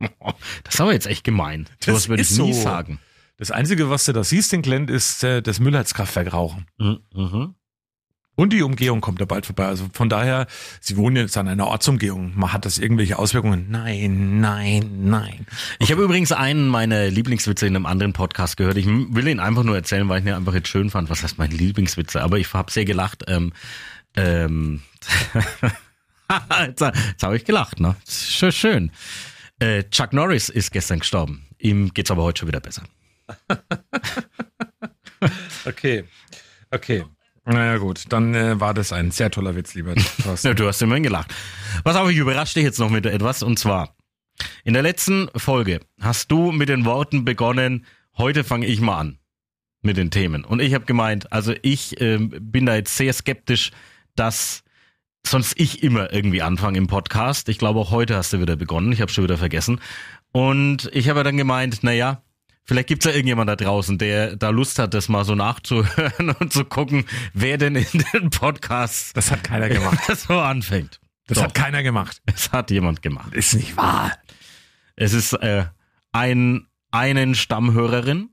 Das 0.64 0.74
ist 0.74 0.80
aber 0.80 0.92
jetzt 0.92 1.06
echt 1.06 1.24
gemein. 1.24 1.66
Das 1.80 1.94
Das 1.94 2.08
würde 2.08 2.22
ich 2.22 2.30
nie 2.30 2.52
so. 2.52 2.62
sagen. 2.62 3.00
Das 3.36 3.50
Einzige, 3.50 3.88
was 3.90 4.04
du 4.04 4.12
da 4.12 4.24
siehst 4.24 4.52
in 4.52 4.62
Glend, 4.62 4.90
ist 4.90 5.22
äh, 5.24 5.42
das 5.42 5.60
Müllheizkraftwerk 5.60 6.32
rauchen. 6.32 6.66
Mhm. 6.78 7.54
Und 8.38 8.52
die 8.52 8.62
Umgehung 8.62 9.00
kommt 9.00 9.20
da 9.20 9.24
bald 9.24 9.46
vorbei. 9.46 9.66
Also 9.66 9.88
von 9.92 10.08
daher, 10.08 10.46
sie 10.80 10.96
wohnen 10.96 11.16
jetzt 11.16 11.36
an 11.36 11.48
einer 11.48 11.66
Ortsumgehung. 11.66 12.34
Man 12.36 12.52
hat 12.52 12.64
das 12.64 12.78
irgendwelche 12.78 13.18
Auswirkungen? 13.18 13.66
Nein, 13.68 14.40
nein, 14.40 15.08
nein. 15.08 15.44
Ich 15.80 15.90
habe 15.90 16.02
übrigens 16.04 16.30
einen 16.30 16.68
meiner 16.68 17.08
Lieblingswitze 17.08 17.66
in 17.66 17.74
einem 17.74 17.86
anderen 17.86 18.12
Podcast 18.12 18.56
gehört. 18.56 18.76
Ich 18.76 18.86
will 18.86 19.26
ihn 19.26 19.40
einfach 19.40 19.64
nur 19.64 19.74
erzählen, 19.74 20.08
weil 20.08 20.20
ich 20.20 20.26
ihn 20.26 20.34
einfach 20.34 20.54
jetzt 20.54 20.68
schön 20.68 20.88
fand. 20.88 21.10
Was 21.10 21.24
heißt 21.24 21.38
mein 21.38 21.50
Lieblingswitze? 21.50 22.22
Aber 22.22 22.38
ich 22.38 22.52
habe 22.54 22.70
sehr 22.70 22.84
gelacht. 22.84 23.24
Ähm, 23.26 23.52
ähm, 24.14 24.82
jetzt 26.66 26.80
jetzt 26.80 27.22
habe 27.24 27.36
ich 27.36 27.44
gelacht, 27.44 27.80
ne? 27.80 27.96
Schön. 28.08 28.52
schön. 28.52 28.92
Äh, 29.60 29.84
Chuck 29.90 30.12
Norris 30.12 30.48
ist 30.48 30.70
gestern 30.70 31.00
gestorben. 31.00 31.46
Ihm 31.58 31.92
geht's 31.92 32.10
aber 32.10 32.22
heute 32.22 32.40
schon 32.40 32.48
wieder 32.48 32.60
besser. 32.60 32.84
Okay, 35.64 36.04
okay. 36.70 37.04
Naja 37.44 37.78
gut, 37.78 38.04
dann 38.10 38.34
äh, 38.34 38.60
war 38.60 38.74
das 38.74 38.92
ein 38.92 39.10
sehr 39.10 39.30
toller 39.30 39.56
Witz, 39.56 39.74
lieber 39.74 39.94
Thorsten. 39.94 40.48
Ja, 40.48 40.54
du 40.54 40.66
hast 40.66 40.82
immerhin 40.82 41.02
gelacht. 41.02 41.34
Pass 41.82 41.96
auf, 41.96 42.10
ich 42.10 42.16
überrasche 42.18 42.54
dich 42.54 42.64
jetzt 42.64 42.78
noch 42.78 42.90
mit 42.90 43.06
etwas. 43.06 43.42
Und 43.42 43.58
zwar, 43.58 43.96
in 44.64 44.74
der 44.74 44.82
letzten 44.82 45.28
Folge 45.34 45.80
hast 46.00 46.30
du 46.30 46.52
mit 46.52 46.68
den 46.68 46.84
Worten 46.84 47.24
begonnen, 47.24 47.86
heute 48.16 48.44
fange 48.44 48.66
ich 48.66 48.80
mal 48.80 48.98
an 48.98 49.18
mit 49.82 49.96
den 49.96 50.10
Themen. 50.10 50.44
Und 50.44 50.60
ich 50.60 50.74
habe 50.74 50.84
gemeint, 50.84 51.32
also 51.32 51.54
ich 51.62 52.00
ähm, 52.00 52.34
bin 52.40 52.66
da 52.66 52.76
jetzt 52.76 52.96
sehr 52.96 53.12
skeptisch, 53.12 53.70
dass 54.14 54.62
sonst 55.30 55.54
ich 55.58 55.82
immer 55.82 56.12
irgendwie 56.12 56.42
anfange 56.42 56.78
im 56.78 56.86
Podcast. 56.86 57.48
Ich 57.48 57.58
glaube, 57.58 57.80
auch 57.80 57.90
heute 57.90 58.16
hast 58.16 58.32
du 58.32 58.40
wieder 58.40 58.56
begonnen. 58.56 58.92
Ich 58.92 59.00
habe 59.00 59.10
schon 59.12 59.24
wieder 59.24 59.38
vergessen. 59.38 59.80
Und 60.32 60.90
ich 60.92 61.08
habe 61.08 61.24
dann 61.24 61.36
gemeint, 61.36 61.82
naja, 61.82 62.22
vielleicht 62.64 62.88
gibt's 62.88 63.06
ja 63.06 63.12
irgendjemand 63.12 63.48
da 63.48 63.56
draußen, 63.56 63.98
der 63.98 64.36
da 64.36 64.50
Lust 64.50 64.78
hat, 64.78 64.94
das 64.94 65.08
mal 65.08 65.24
so 65.24 65.34
nachzuhören 65.34 66.30
und 66.40 66.52
zu 66.52 66.64
gucken, 66.64 67.04
wer 67.32 67.58
denn 67.58 67.76
in 67.76 68.04
den 68.12 68.30
Podcasts 68.30 69.12
Das 69.12 69.30
hat 69.30 69.44
keiner 69.44 69.68
gemacht. 69.68 69.98
so 70.16 70.38
anfängt. 70.38 71.00
Das 71.26 71.36
Doch, 71.36 71.44
hat 71.44 71.54
keiner 71.54 71.82
gemacht. 71.82 72.20
es 72.26 72.52
hat 72.52 72.70
jemand 72.70 73.02
gemacht. 73.02 73.34
Ist 73.34 73.54
nicht 73.54 73.76
wahr. 73.76 74.12
Es 74.96 75.12
ist 75.12 75.34
äh, 75.34 75.64
ein 76.12 76.66
einen 76.90 77.34
Stammhörerin 77.34 78.30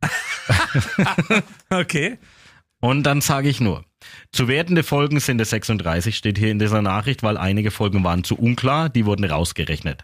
Okay. 1.70 2.18
und 2.80 3.02
dann 3.02 3.20
sage 3.20 3.48
ich 3.48 3.60
nur, 3.60 3.84
zu 4.32 4.48
wertende 4.48 4.82
Folgen 4.82 5.20
sind 5.20 5.40
es 5.40 5.50
36, 5.50 6.16
steht 6.16 6.38
hier 6.38 6.50
in 6.50 6.58
dieser 6.58 6.82
Nachricht, 6.82 7.22
weil 7.22 7.36
einige 7.36 7.70
Folgen 7.70 8.04
waren 8.04 8.24
zu 8.24 8.36
unklar, 8.36 8.88
die 8.88 9.06
wurden 9.06 9.24
rausgerechnet. 9.24 10.02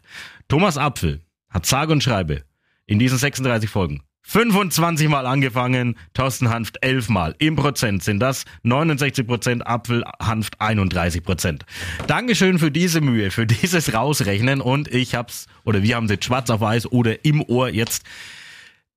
Thomas 0.48 0.78
Apfel 0.78 1.20
hat 1.48 1.66
sage 1.66 1.92
und 1.92 2.02
schreibe 2.02 2.42
in 2.86 2.98
diesen 2.98 3.18
36 3.18 3.70
Folgen 3.70 4.02
25 4.28 5.08
Mal 5.08 5.24
angefangen, 5.24 5.96
Thorsten 6.12 6.50
Hanft 6.50 6.78
11 6.82 7.08
Mal. 7.10 7.36
Im 7.38 7.54
Prozent 7.54 8.02
sind 8.02 8.18
das 8.18 8.44
69 8.64 9.24
Prozent, 9.24 9.64
Apfel 9.64 10.02
Hanft 10.20 10.60
31 10.60 11.22
Prozent. 11.22 11.64
Dankeschön 12.08 12.58
für 12.58 12.72
diese 12.72 13.00
Mühe, 13.00 13.30
für 13.30 13.46
dieses 13.46 13.94
Rausrechnen 13.94 14.60
und 14.60 14.92
ich 14.92 15.14
hab's, 15.14 15.46
oder 15.64 15.84
wir 15.84 15.94
haben 15.94 16.06
es 16.06 16.10
jetzt 16.10 16.24
schwarz 16.24 16.50
auf 16.50 16.60
weiß 16.60 16.90
oder 16.90 17.24
im 17.24 17.40
Ohr 17.40 17.68
jetzt, 17.68 18.02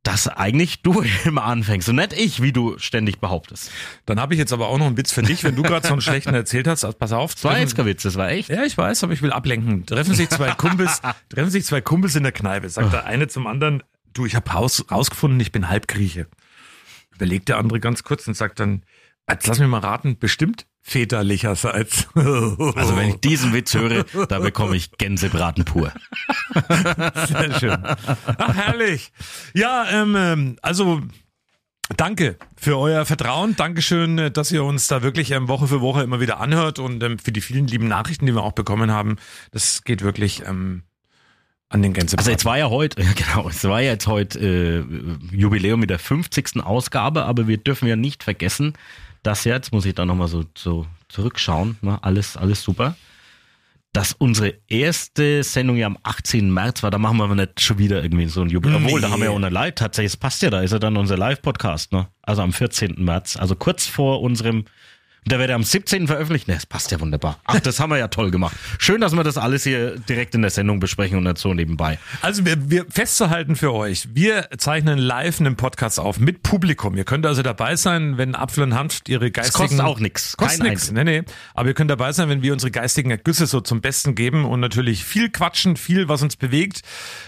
dass 0.04 0.28
eigentlich 0.28 0.82
du 0.82 1.02
immer 1.26 1.44
anfängst 1.44 1.90
und 1.90 1.98
nicht 1.98 2.14
ich, 2.14 2.42
wie 2.42 2.52
du 2.52 2.78
ständig 2.78 3.20
behauptest. 3.20 3.72
Dann 4.06 4.20
habe 4.20 4.34
ich 4.34 4.40
jetzt 4.40 4.54
aber 4.54 4.68
auch 4.68 4.78
noch 4.78 4.88
einen 4.88 4.98
Witz 4.98 5.12
für 5.12 5.22
dich, 5.22 5.44
wenn 5.44 5.56
du 5.56 5.64
gerade 5.64 5.86
so 5.86 5.94
einen 5.94 6.02
schlechten 6.02 6.34
erzählt 6.34 6.68
hast. 6.68 6.86
Also 6.86 6.98
pass 6.98 7.12
auf. 7.12 7.36
Das 7.36 7.44
war 7.44 7.60
jetzt 7.60 7.76
kein 7.76 7.86
Witz, 7.86 8.04
das 8.04 8.16
war 8.16 8.30
echt. 8.30 8.50
Ja, 8.50 8.64
ich 8.64 8.78
weiß, 8.78 9.04
aber 9.04 9.14
ich 9.14 9.22
will 9.22 9.32
ablenken. 9.32 9.86
Treffen 9.86 10.14
sich 10.14 10.30
zwei 10.30 10.52
Kumpels, 10.52 11.02
treffen 11.30 11.52
sich 11.52 11.66
zwei 11.66 11.82
Kumpels 11.82 12.16
in 12.16 12.24
der 12.24 12.32
Kneipe. 12.32 12.70
Sagt 12.70 12.94
der 12.94 13.06
eine 13.06 13.28
zum 13.28 13.48
anderen, 13.48 13.84
du, 14.14 14.26
ich 14.26 14.36
habe 14.36 14.50
raus, 14.50 14.86
rausgefunden, 14.90 15.40
ich 15.40 15.52
bin 15.52 15.70
Halbgrieche. 15.70 16.28
Überlegt 17.14 17.50
der 17.50 17.58
andere 17.58 17.80
ganz 17.80 18.04
kurz 18.04 18.28
und 18.28 18.36
sagt 18.36 18.60
dann, 18.60 18.84
jetzt 19.30 19.48
lass 19.48 19.60
mich 19.60 19.68
mal 19.68 19.80
raten, 19.80 20.18
bestimmt 20.18 20.66
väterlicherseits. 20.82 22.08
Also 22.16 22.96
wenn 22.96 23.10
ich 23.10 23.20
diesen 23.22 23.54
Witz 23.54 23.74
höre, 23.74 24.06
da 24.28 24.40
bekomme 24.40 24.76
ich 24.76 24.92
Gänsebraten 24.98 25.66
pur. 25.66 25.92
Sehr 27.28 27.60
schön. 27.60 27.78
Ach, 27.84 28.56
herrlich. 28.56 29.12
Ja, 29.54 29.86
ähm, 29.90 30.16
ähm, 30.18 30.56
also 30.62 31.02
danke 31.96 32.38
für 32.56 32.78
euer 32.78 33.06
Vertrauen. 33.06 33.56
Dankeschön, 33.56 34.18
äh, 34.18 34.32
dass 34.32 34.52
ihr 34.52 34.64
uns 34.64 34.88
da 34.88 35.02
wirklich 35.04 35.32
ähm, 35.32 35.48
Woche 35.48 35.68
für 35.68 35.82
Woche 35.82 36.04
immer 36.04 36.20
wieder 36.20 36.40
anhört 36.40 36.80
und 36.80 37.04
ähm, 37.04 37.20
für 37.20 37.32
die 37.32 37.42
vielen 37.42 37.68
lieben 37.68 37.88
Nachrichten, 37.88 38.26
die 38.26 38.34
wir 38.34 38.44
auch 38.44 38.54
bekommen 38.54 38.92
haben. 38.92 39.18
Das 39.52 39.84
geht 39.84 40.02
wirklich 40.02 40.44
ähm, 40.46 40.84
an 41.70 41.82
den 41.82 41.94
Gänsebraten. 41.94 42.20
Also 42.20 42.32
jetzt 42.32 42.46
war 42.46 42.58
ja 42.58 42.70
heute, 42.70 43.02
ja 43.04 43.12
genau, 43.14 43.50
es 43.50 43.64
war 43.64 43.82
ja 43.82 43.92
jetzt 43.92 44.08
heute 44.08 44.40
äh, 44.40 45.36
Jubiläum 45.36 45.80
mit 45.80 45.90
der 45.90 46.00
50. 46.00 46.64
Ausgabe, 46.64 47.26
aber 47.26 47.48
wir 47.48 47.58
dürfen 47.58 47.88
ja 47.88 47.96
nicht 47.96 48.24
vergessen, 48.24 48.74
dass 49.24 49.44
jetzt 49.44 49.72
muss 49.72 49.86
ich 49.86 49.96
da 49.96 50.06
nochmal 50.06 50.28
so, 50.28 50.46
so 50.58 50.86
zurückschauen, 51.08 51.78
ne, 51.82 52.02
alles, 52.04 52.38
alles 52.38 52.64
super, 52.64 52.96
dass 53.94 54.14
unsere 54.14 54.54
erste 54.68 55.44
Sendung 55.44 55.78
ja 55.78 55.88
am 55.88 55.98
18. 56.04 56.52
März 56.52 56.84
war, 56.84 56.92
da 56.92 57.00
machen 57.00 57.18
wir 57.18 57.24
aber 57.24 57.36
nicht 57.36 57.60
schon 57.60 57.80
wieder 57.80 58.04
irgendwie 58.04 58.28
so 58.28 58.42
ein 58.42 58.50
Jubiläum. 58.50 58.86
Obwohl, 58.86 59.02
da 59.02 59.10
haben 59.10 59.20
wir 59.20 59.26
ja 59.26 59.32
auch 59.32 59.38
eine 59.38 59.50
Live, 59.50 59.76
tatsächlich, 59.76 60.14
es 60.14 60.18
passt 60.18 60.42
ja, 60.44 60.50
da 60.50 60.62
ist 60.62 60.72
ja 60.72 60.80
dann 60.80 60.96
unser 60.96 61.18
Live-Podcast, 61.18 61.92
ne? 61.92 62.08
Also 62.22 62.44
am 62.44 62.54
14. 62.54 63.04
März, 63.04 63.36
also 63.36 63.56
kurz 63.56 63.88
vor 63.88 64.22
unserem 64.22 64.66
der 65.30 65.40
wird 65.40 65.50
ja 65.50 65.56
am 65.56 65.64
17. 65.64 66.08
veröffentlicht. 66.08 66.48
Ne, 66.48 66.56
das 66.56 66.66
passt 66.66 66.92
ja 66.92 67.00
wunderbar. 67.00 67.40
Ach, 67.46 67.60
das 67.60 67.80
haben 67.80 67.92
wir 67.92 67.98
ja 67.98 68.08
toll 68.08 68.32
gemacht. 68.32 68.56
Schön, 68.78 69.02
dass 69.02 69.14
wir 69.16 69.24
das 69.24 69.38
alles 69.38 69.64
hier 69.64 69.98
direkt 69.98 70.36
in 70.36 70.42
der 70.42 70.52
Sendung 70.52 70.80
besprechen 70.80 71.18
und 71.18 71.24
nicht 71.24 71.38
so 71.38 71.54
nebenbei. 71.54 72.00
Also 72.22 72.46
wir, 72.46 72.70
wir 72.70 72.86
festzuhalten 72.90 73.56
für 73.56 73.74
euch, 73.74 74.10
wir 74.14 74.50
zeichnen 74.58 74.98
live 74.98 75.40
einen 75.40 75.56
Podcast 75.56 76.00
auf 76.00 76.20
mit 76.20 76.44
Publikum. 76.44 76.96
Ihr 76.98 77.04
könnt 77.04 77.26
also 77.26 77.42
dabei 77.42 77.76
sein, 77.76 78.18
wenn 78.18 78.36
Apfel 78.36 78.64
und 78.64 78.74
Hanft 78.74 79.10
ihre 79.10 79.32
Das 79.32 79.46
geistigen... 79.46 79.68
kostet 79.68 79.82
auch 79.82 80.00
nichts. 80.00 80.36
Kostet 80.38 80.64
nichts, 80.64 80.92
nee, 80.92 81.04
nee. 81.04 81.24
Aber 81.54 81.68
ihr 81.68 81.74
könnt 81.74 81.92
dabei 81.92 82.12
sein, 82.12 82.30
wenn 82.30 82.42
wir 82.42 82.54
unsere 82.54 82.72
geistigen 82.72 83.12
Ergüsse 83.12 83.46
so 83.46 83.62
zum 83.62 83.82
Besten 83.82 84.16
geben 84.16 84.46
und 84.46 84.60
natürlich 84.60 85.04
viel 85.06 85.30
quatschen, 85.30 85.78
viel, 85.78 86.10
was 86.10 86.22
uns 86.24 86.36
bewegt. 86.36 86.82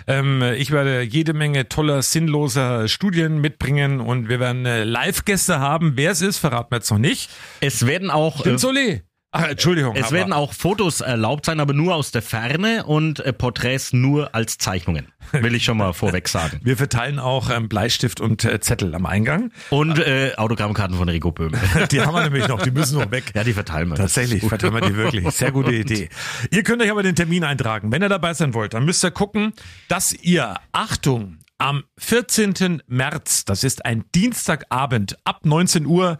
Ähm, 0.07 0.41
ich 0.41 0.71
werde 0.71 1.01
jede 1.01 1.33
Menge 1.33 1.69
toller, 1.69 2.01
sinnloser 2.01 2.87
Studien 2.87 3.39
mitbringen 3.41 3.99
und 3.99 4.29
wir 4.29 4.39
werden 4.39 4.65
äh, 4.65 4.83
Live-Gäste 4.83 5.59
haben. 5.59 5.93
Wer 5.95 6.11
es 6.11 6.21
ist, 6.21 6.37
verraten 6.37 6.71
wir 6.71 6.77
jetzt 6.77 6.89
noch 6.89 6.97
nicht. 6.97 7.29
Es 7.59 7.85
werden 7.91 8.09
auch 8.09 8.41
Tim 8.41 8.55
äh. 8.55 9.01
Ach, 9.33 9.47
Entschuldigung. 9.47 9.95
es 9.95 10.11
werden 10.11 10.33
auch 10.33 10.51
Fotos 10.51 10.99
erlaubt 10.99 11.45
sein, 11.45 11.61
aber 11.61 11.73
nur 11.73 11.95
aus 11.95 12.11
der 12.11 12.21
Ferne 12.21 12.83
und 12.83 13.21
äh, 13.21 13.31
Porträts 13.31 13.93
nur 13.93 14.35
als 14.35 14.57
Zeichnungen. 14.57 15.07
Will 15.31 15.55
ich 15.55 15.63
schon 15.63 15.77
mal 15.77 15.93
vorweg 15.93 16.27
sagen. 16.27 16.59
wir 16.63 16.75
verteilen 16.75 17.17
auch 17.17 17.49
ähm, 17.49 17.69
Bleistift 17.69 18.19
und 18.19 18.43
äh, 18.43 18.59
Zettel 18.59 18.93
am 18.93 19.05
Eingang. 19.05 19.51
Und 19.69 19.99
äh, 19.99 20.33
Autogrammkarten 20.35 20.97
von 20.97 21.07
Rico 21.07 21.31
Böhm. 21.31 21.53
Die 21.91 22.01
haben 22.01 22.13
wir 22.13 22.23
nämlich 22.23 22.49
noch, 22.49 22.61
die 22.61 22.71
müssen 22.71 22.99
noch 22.99 23.09
weg. 23.11 23.31
Ja, 23.33 23.45
die 23.45 23.53
verteilen 23.53 23.87
wir. 23.87 23.95
Tatsächlich, 23.95 24.43
verteilen 24.43 24.73
wir 24.73 24.81
die 24.81 24.97
wirklich. 24.97 25.29
Sehr 25.31 25.53
gute 25.53 25.71
Idee. 25.75 26.09
Ihr 26.49 26.63
könnt 26.63 26.81
euch 26.81 26.91
aber 26.91 27.03
den 27.03 27.15
Termin 27.15 27.45
eintragen. 27.45 27.89
Wenn 27.89 28.03
ihr 28.03 28.09
dabei 28.09 28.33
sein 28.33 28.53
wollt, 28.53 28.73
dann 28.73 28.83
müsst 28.83 29.01
ihr 29.05 29.11
gucken, 29.11 29.53
dass 29.87 30.11
ihr, 30.11 30.55
Achtung, 30.73 31.37
am 31.57 31.83
14. 31.99 32.81
März, 32.87 33.45
das 33.45 33.63
ist 33.63 33.85
ein 33.85 34.03
Dienstagabend 34.13 35.17
ab 35.23 35.45
19 35.45 35.85
Uhr, 35.85 36.17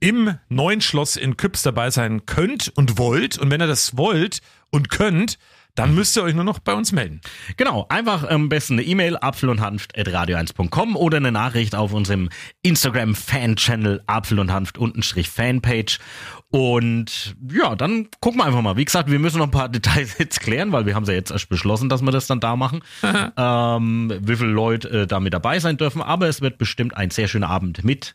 im 0.00 0.34
neuen 0.48 0.80
Schloss 0.80 1.16
in 1.16 1.36
Küps 1.36 1.62
dabei 1.62 1.90
sein 1.90 2.26
könnt 2.26 2.72
und 2.74 2.98
wollt. 2.98 3.38
Und 3.38 3.50
wenn 3.50 3.60
ihr 3.60 3.66
das 3.66 3.96
wollt 3.96 4.40
und 4.70 4.90
könnt, 4.90 5.38
dann 5.74 5.94
müsst 5.94 6.16
ihr 6.16 6.22
euch 6.22 6.34
nur 6.34 6.44
noch 6.44 6.58
bei 6.58 6.74
uns 6.74 6.92
melden. 6.92 7.20
Genau, 7.56 7.86
einfach 7.88 8.28
am 8.28 8.48
besten 8.48 8.74
eine 8.74 8.82
E-Mail 8.82 9.16
apfel 9.16 9.48
und 9.48 9.60
hanft 9.60 9.96
radio1.com 9.96 10.96
oder 10.96 11.18
eine 11.18 11.32
Nachricht 11.32 11.74
auf 11.74 11.92
unserem 11.92 12.28
Instagram 12.62 13.14
Fan-Channel 13.14 14.02
apfel 14.06 14.38
und 14.40 14.52
hanft 14.52 14.78
untenstrich 14.78 15.30
Fanpage. 15.30 15.98
Und 16.50 17.36
ja, 17.48 17.76
dann 17.76 18.08
gucken 18.20 18.40
wir 18.40 18.46
einfach 18.46 18.62
mal. 18.62 18.76
Wie 18.76 18.84
gesagt, 18.84 19.10
wir 19.10 19.18
müssen 19.18 19.38
noch 19.38 19.46
ein 19.46 19.52
paar 19.52 19.68
Details 19.70 20.18
jetzt 20.18 20.40
klären, 20.40 20.72
weil 20.72 20.86
wir 20.86 20.94
haben 20.94 21.04
ja 21.04 21.12
jetzt 21.12 21.30
erst 21.30 21.48
beschlossen, 21.48 21.88
dass 21.88 22.02
wir 22.02 22.10
das 22.10 22.26
dann 22.26 22.40
da 22.40 22.56
machen. 22.56 22.80
ähm, 23.36 24.12
wie 24.20 24.36
viele 24.36 24.50
Leute 24.50 25.02
äh, 25.02 25.06
da 25.06 25.20
mit 25.20 25.32
dabei 25.32 25.60
sein 25.60 25.76
dürfen. 25.76 26.02
Aber 26.02 26.28
es 26.28 26.40
wird 26.40 26.58
bestimmt 26.58 26.96
ein 26.96 27.10
sehr 27.10 27.28
schöner 27.28 27.48
Abend 27.48 27.84
mit, 27.84 28.14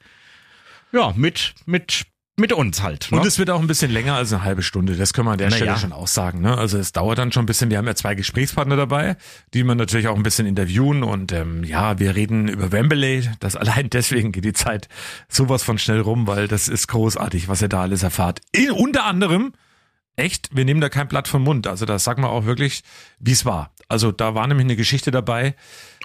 ja, 0.96 1.14
mit, 1.16 1.54
mit, 1.66 2.06
mit 2.38 2.54
uns 2.54 2.82
halt. 2.82 3.12
Ne? 3.12 3.20
Und 3.20 3.28
es 3.28 3.38
wird 3.38 3.50
auch 3.50 3.60
ein 3.60 3.68
bisschen 3.68 3.92
länger 3.92 4.16
als 4.16 4.32
eine 4.32 4.44
halbe 4.44 4.64
Stunde. 4.64 4.96
Das 4.96 5.14
können 5.14 5.28
wir 5.28 5.34
an 5.34 5.38
der 5.38 5.50
Na 5.50 5.56
Stelle 5.56 5.72
ja. 5.72 5.78
schon 5.78 5.92
auch 5.92 6.08
sagen. 6.08 6.42
Ne? 6.42 6.58
Also 6.58 6.78
es 6.78 6.94
dauert 6.94 7.18
dann 7.18 7.32
schon 7.32 7.44
ein 7.44 7.46
bisschen. 7.46 7.70
Wir 7.70 7.78
haben 7.78 7.88
ja 7.88 7.96
zwei 7.96 8.16
Gesprächspartner 8.16 8.78
dabei, 8.78 9.18
die 9.54 9.64
man 9.64 9.78
natürlich 9.78 10.08
auch 10.08 10.16
ein 10.16 10.24
bisschen 10.24 10.48
interviewen. 10.48 11.04
Und 11.04 11.34
ähm, 11.34 11.64
ja, 11.64 12.00
wir 12.00 12.16
reden 12.16 12.48
über 12.48 12.72
Wembley. 12.72 13.30
Das 13.40 13.56
allein 13.58 13.90
deswegen 13.90 14.32
geht 14.32 14.46
die 14.46 14.54
Zeit 14.54 14.88
sowas 15.28 15.64
von 15.64 15.78
schnell 15.78 16.00
rum, 16.00 16.28
weil 16.28 16.48
das 16.48 16.68
ist 16.68 16.88
großartig, 16.88 17.48
was 17.48 17.62
ihr 17.62 17.70
da 17.70 17.82
alles 17.82 18.04
erfahrt. 18.04 18.40
In, 18.54 18.72
unter 18.72 19.06
anderem, 19.06 19.54
echt, 20.16 20.56
wir 20.56 20.66
nehmen 20.66 20.82
da 20.82 20.90
kein 20.90 21.08
Blatt 21.08 21.28
vom 21.28 21.44
Mund. 21.44 21.68
Also 21.68 21.86
das 21.86 22.04
sagen 22.04 22.24
wir 22.24 22.30
auch 22.30 22.46
wirklich, 22.46 22.84
wie 23.20 23.34
es 23.34 23.46
war. 23.46 23.74
Also 23.88 24.12
da 24.12 24.34
war 24.34 24.48
nämlich 24.48 24.66
eine 24.66 24.76
Geschichte 24.76 25.12
dabei. 25.12 25.56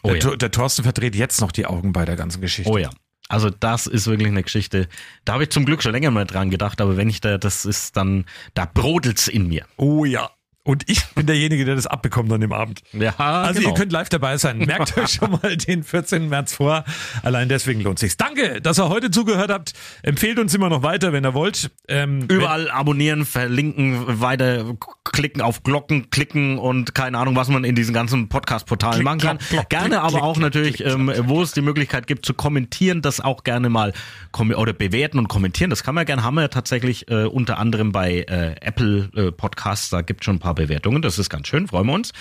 Oh 0.03 0.11
der, 0.11 0.19
ja. 0.19 0.37
Der 0.37 0.51
Thorsten 0.51 0.83
verdreht 0.83 1.15
jetzt 1.15 1.41
noch 1.41 1.53
die 1.53 1.67
Augen 1.67 1.93
bei 1.93 2.05
der 2.05 2.17
ganzen 2.17 2.41
Geschichte. 2.41 2.71
Oh 2.71 2.79
ja. 2.79 2.91
Also 3.31 3.49
das 3.49 3.87
ist 3.87 4.09
wirklich 4.09 4.29
eine 4.29 4.43
Geschichte. 4.43 4.89
Da 5.25 5.35
habe 5.35 5.45
ich 5.45 5.51
zum 5.51 5.65
Glück 5.65 5.85
schon 5.85 5.93
länger 5.93 6.11
mal 6.11 6.27
dran 6.27 6.51
gedacht, 6.51 6.81
aber 6.81 6.97
wenn 6.97 7.09
ich 7.09 7.21
da, 7.21 7.39
das 7.39 7.65
ist 7.65 7.97
dann, 7.97 8.25
da 8.55 8.65
brodelt's 8.65 9.29
in 9.29 9.47
mir. 9.47 9.67
Oh 9.77 10.05
ja. 10.05 10.31
Und 10.63 10.85
ich 10.91 11.07
bin 11.15 11.27
derjenige, 11.27 11.65
der 11.65 11.75
das 11.75 11.87
abbekommt 11.87 12.31
an 12.33 12.41
dem 12.43 12.53
Abend. 12.53 12.83
Ja, 12.93 13.15
Also 13.17 13.61
genau. 13.61 13.71
ihr 13.73 13.75
könnt 13.77 13.93
live 13.93 14.11
dabei 14.11 14.37
sein. 14.37 14.59
Merkt 14.59 14.97
euch 14.99 15.15
schon 15.15 15.31
mal 15.33 15.57
den 15.57 15.83
14. 15.83 16.29
März 16.29 16.53
vor. 16.55 16.85
Allein 17.23 17.49
deswegen 17.49 17.81
lohnt 17.81 17.99
sich's. 17.99 18.19
Danke, 18.19 18.61
dass 18.61 18.79
ihr 18.79 18.91
heute 18.91 19.11
zugehört 19.11 19.51
habt. 19.51 19.73
Empfehlt 20.03 20.39
uns 20.39 20.55
immer 20.55 20.69
noch 20.69 20.83
weiter, 20.83 21.15
wenn 21.15 21.25
ihr 21.25 21.33
wollt. 21.33 21.71
Ähm, 21.89 22.27
Überall 22.29 22.71
abonnieren, 22.71 23.25
verlinken, 23.25 24.21
weiter 24.21 24.77
klicken 25.05 25.41
auf 25.41 25.63
Glocken, 25.63 26.11
klicken 26.11 26.59
und 26.59 26.95
keine 26.95 27.19
Ahnung, 27.19 27.37
was 27.37 27.49
man 27.49 27.65
in 27.65 27.75
diesen 27.75 27.95
ganzen 27.95 28.29
Podcast-Portalen 28.29 28.97
Klick, 28.97 29.05
machen 29.05 29.19
kann. 29.21 29.39
klock, 29.39 29.69
gerne 29.71 29.89
klick, 29.89 29.99
aber 29.99 30.09
klick, 30.11 30.23
auch 30.23 30.33
klick, 30.35 30.43
natürlich, 30.43 30.75
klick, 30.77 30.89
ähm, 30.93 31.13
wo 31.25 31.43
es 31.43 31.53
die 31.53 31.63
Möglichkeit 31.63 32.07
gibt 32.07 32.27
zu 32.27 32.35
kommentieren, 32.35 33.03
das 33.03 33.21
auch 33.21 33.45
gerne 33.45 33.71
mal 33.71 33.93
oder 34.39 34.73
bewerten 34.73 35.19
und 35.19 35.29
kommentieren. 35.29 35.71
Das 35.71 35.83
kann 35.83 35.95
man 35.95 36.05
gerne, 36.07 36.23
haben 36.23 36.35
wir 36.35 36.49
tatsächlich 36.51 37.11
äh, 37.11 37.25
unter 37.25 37.59
anderem 37.59 37.93
bei 37.93 38.21
äh, 38.29 38.55
Apple 38.61 39.11
äh, 39.17 39.33
Podcasts, 39.33 39.91
da 39.91 40.03
gibt 40.03 40.25
schon 40.25 40.37
ein 40.37 40.39
paar 40.41 40.50
Bewertungen, 40.55 41.03
das 41.03 41.19
ist 41.19 41.31
ganz 41.31 41.49
schön, 41.49 41.69
freuen 41.69 41.87
wir 41.87 41.95
uns. 41.95 42.13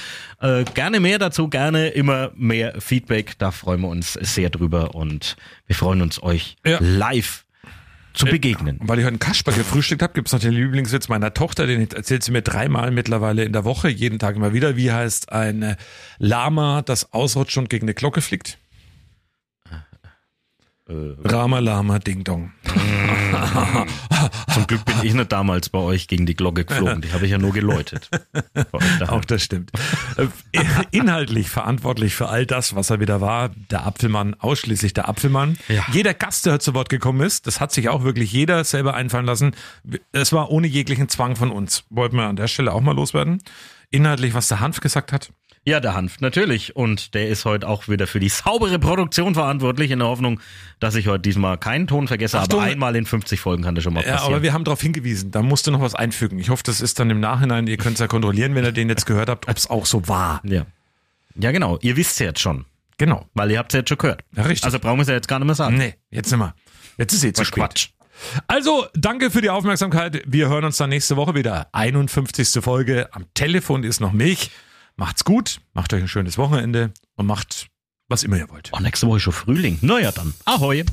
Äh, 0.41 0.63
gerne 0.73 0.99
mehr 0.99 1.19
dazu, 1.19 1.47
gerne 1.47 1.89
immer 1.89 2.31
mehr 2.35 2.79
Feedback, 2.79 3.37
da 3.37 3.51
freuen 3.51 3.81
wir 3.81 3.89
uns 3.89 4.13
sehr 4.13 4.49
drüber 4.49 4.95
und 4.95 5.35
wir 5.67 5.75
freuen 5.75 6.01
uns 6.01 6.21
euch 6.21 6.57
Ja. 6.65 6.77
live 6.81 7.45
zu 8.13 8.25
begegnen. 8.25 8.79
Weil 8.81 8.99
ich 8.99 9.05
heute 9.05 9.13
einen 9.13 9.19
Kasper 9.19 9.51
gefrühstückt 9.51 10.01
habe, 10.01 10.13
gibt's 10.13 10.31
noch 10.33 10.39
den 10.39 10.51
Lieblingswitz 10.51 11.07
meiner 11.09 11.33
Tochter, 11.33 11.67
den 11.67 11.89
erzählt 11.91 12.23
sie 12.23 12.31
mir 12.31 12.41
dreimal 12.41 12.91
mittlerweile 12.91 13.43
in 13.43 13.53
der 13.53 13.65
Woche, 13.65 13.87
jeden 13.89 14.19
Tag 14.19 14.35
immer 14.35 14.53
wieder. 14.53 14.75
Wie 14.75 14.91
heißt 14.91 15.31
ein 15.31 15.61
äh, 15.61 15.75
Lama, 16.17 16.81
das 16.81 17.13
ausrutscht 17.13 17.57
und 17.57 17.69
gegen 17.69 17.85
eine 17.85 17.93
Glocke 17.93 18.21
fliegt? 18.21 18.57
Rama 20.89 21.59
Lama 21.59 21.99
Ding 21.99 22.23
Dong. 22.23 22.51
Zum 24.53 24.65
Glück 24.67 24.85
bin 24.85 24.95
ich 25.03 25.13
nicht 25.13 25.31
damals 25.31 25.69
bei 25.69 25.79
euch 25.79 26.07
gegen 26.07 26.25
die 26.25 26.35
Glocke 26.35 26.65
geflogen. 26.65 27.01
Die 27.01 27.13
habe 27.13 27.25
ich 27.25 27.31
ja 27.31 27.37
nur 27.37 27.53
geläutet. 27.53 28.09
Auch 29.07 29.23
das 29.25 29.43
stimmt. 29.43 29.71
Äh, 30.17 30.27
Inhaltlich 30.91 31.49
verantwortlich 31.49 32.15
für 32.15 32.29
all 32.29 32.45
das, 32.45 32.75
was 32.75 32.89
er 32.89 32.99
wieder 32.99 33.21
war, 33.21 33.49
der 33.69 33.85
Apfelmann, 33.85 34.33
ausschließlich 34.39 34.93
der 34.93 35.07
Apfelmann. 35.07 35.57
Ja. 35.67 35.85
Jeder 35.91 36.13
Gast, 36.15 36.47
der 36.47 36.59
zu 36.59 36.73
Wort 36.73 36.89
gekommen 36.89 37.21
ist, 37.21 37.45
das 37.45 37.59
hat 37.61 37.71
sich 37.71 37.89
auch 37.89 38.03
wirklich 38.03 38.31
jeder 38.31 38.63
selber 38.63 38.95
einfallen 38.95 39.25
lassen. 39.25 39.55
Es 40.11 40.33
war 40.33 40.49
ohne 40.49 40.67
jeglichen 40.67 41.07
Zwang 41.07 41.35
von 41.35 41.51
uns. 41.51 41.83
Wollten 41.89 42.17
wir 42.17 42.23
an 42.23 42.35
der 42.35 42.47
Stelle 42.47 42.73
auch 42.73 42.81
mal 42.81 42.95
loswerden. 42.95 43.41
Inhaltlich, 43.91 44.33
was 44.33 44.47
der 44.47 44.59
Hanf 44.59 44.79
gesagt 44.79 45.13
hat. 45.13 45.31
Ja, 45.69 45.79
der 45.79 45.93
Hanf, 45.93 46.19
natürlich. 46.19 46.75
Und 46.75 47.13
der 47.13 47.29
ist 47.29 47.45
heute 47.45 47.67
auch 47.67 47.87
wieder 47.87 48.07
für 48.07 48.19
die 48.19 48.29
saubere 48.29 48.79
Produktion 48.79 49.35
verantwortlich, 49.35 49.91
in 49.91 49.99
der 49.99 50.07
Hoffnung, 50.07 50.39
dass 50.79 50.95
ich 50.95 51.07
heute 51.07 51.19
diesmal 51.21 51.59
keinen 51.59 51.85
Ton 51.85 52.07
vergesse. 52.07 52.39
Achtung. 52.39 52.59
Aber 52.61 52.69
einmal 52.71 52.95
in 52.95 53.05
50 53.05 53.39
Folgen 53.39 53.61
kann 53.61 53.75
das 53.75 53.83
schon 53.83 53.93
mal 53.93 54.03
Ja, 54.03 54.13
passieren. 54.13 54.33
aber 54.33 54.41
wir 54.41 54.51
haben 54.53 54.63
darauf 54.63 54.81
hingewiesen. 54.81 55.29
Da 55.29 55.43
musst 55.43 55.67
du 55.67 55.71
noch 55.71 55.81
was 55.81 55.93
einfügen. 55.93 56.39
Ich 56.39 56.49
hoffe, 56.49 56.63
das 56.63 56.81
ist 56.81 56.99
dann 56.99 57.11
im 57.11 57.19
Nachhinein, 57.19 57.67
ihr 57.67 57.77
könnt 57.77 57.93
es 57.93 57.99
ja 57.99 58.07
kontrollieren, 58.07 58.55
wenn 58.55 58.65
ihr 58.65 58.71
den 58.71 58.89
jetzt 58.89 59.05
gehört 59.05 59.29
habt, 59.29 59.47
ob 59.47 59.55
es 59.57 59.69
auch 59.69 59.85
so 59.85 60.07
war. 60.07 60.41
ja. 60.43 60.65
ja, 61.35 61.51
genau. 61.51 61.77
Ihr 61.83 61.95
wisst 61.97 62.19
ja 62.19 62.25
jetzt 62.25 62.39
schon. 62.39 62.65
Genau. 62.97 63.27
Weil 63.35 63.51
ihr 63.51 63.59
habt 63.59 63.71
es 63.71 63.75
ja 63.75 63.79
jetzt 63.81 63.89
schon 63.89 63.99
gehört. 63.99 64.23
Ja, 64.35 64.43
richtig. 64.43 64.65
Also 64.65 64.79
brauchen 64.79 64.97
wir 64.97 65.03
es 65.03 65.07
ja 65.07 65.13
jetzt 65.13 65.27
gar 65.27 65.37
nicht 65.37 65.45
mehr 65.45 65.55
sagen. 65.55 65.77
Nee, 65.77 65.93
jetzt 66.09 66.29
sind 66.29 66.39
wir. 66.39 66.55
Jetzt 66.97 67.13
ist 67.13 67.21
zu 67.21 67.41
Was 67.41 67.47
spät. 67.47 67.63
Quatsch. 67.63 67.87
Also, 68.47 68.87
danke 68.95 69.29
für 69.29 69.41
die 69.41 69.51
Aufmerksamkeit. 69.51 70.23
Wir 70.25 70.49
hören 70.49 70.65
uns 70.65 70.77
dann 70.77 70.89
nächste 70.89 71.15
Woche 71.15 71.35
wieder. 71.35 71.67
51. 71.73 72.61
Folge. 72.63 73.07
Am 73.13 73.25
Telefon 73.35 73.83
ist 73.83 74.01
noch 74.01 74.11
Milch. 74.13 74.49
Macht's 74.99 75.23
gut, 75.23 75.61
macht 75.73 75.93
euch 75.93 76.01
ein 76.01 76.09
schönes 76.09 76.37
Wochenende 76.37 76.91
und 77.15 77.25
macht, 77.25 77.69
was 78.09 78.23
immer 78.23 78.35
ihr 78.35 78.49
wollt. 78.49 78.69
Oh, 78.73 78.81
nächste 78.81 79.07
Woche 79.07 79.21
schon 79.21 79.31
Frühling. 79.31 79.77
Naja, 79.79 80.11
dann. 80.11 80.33
Ahoi. 80.43 80.83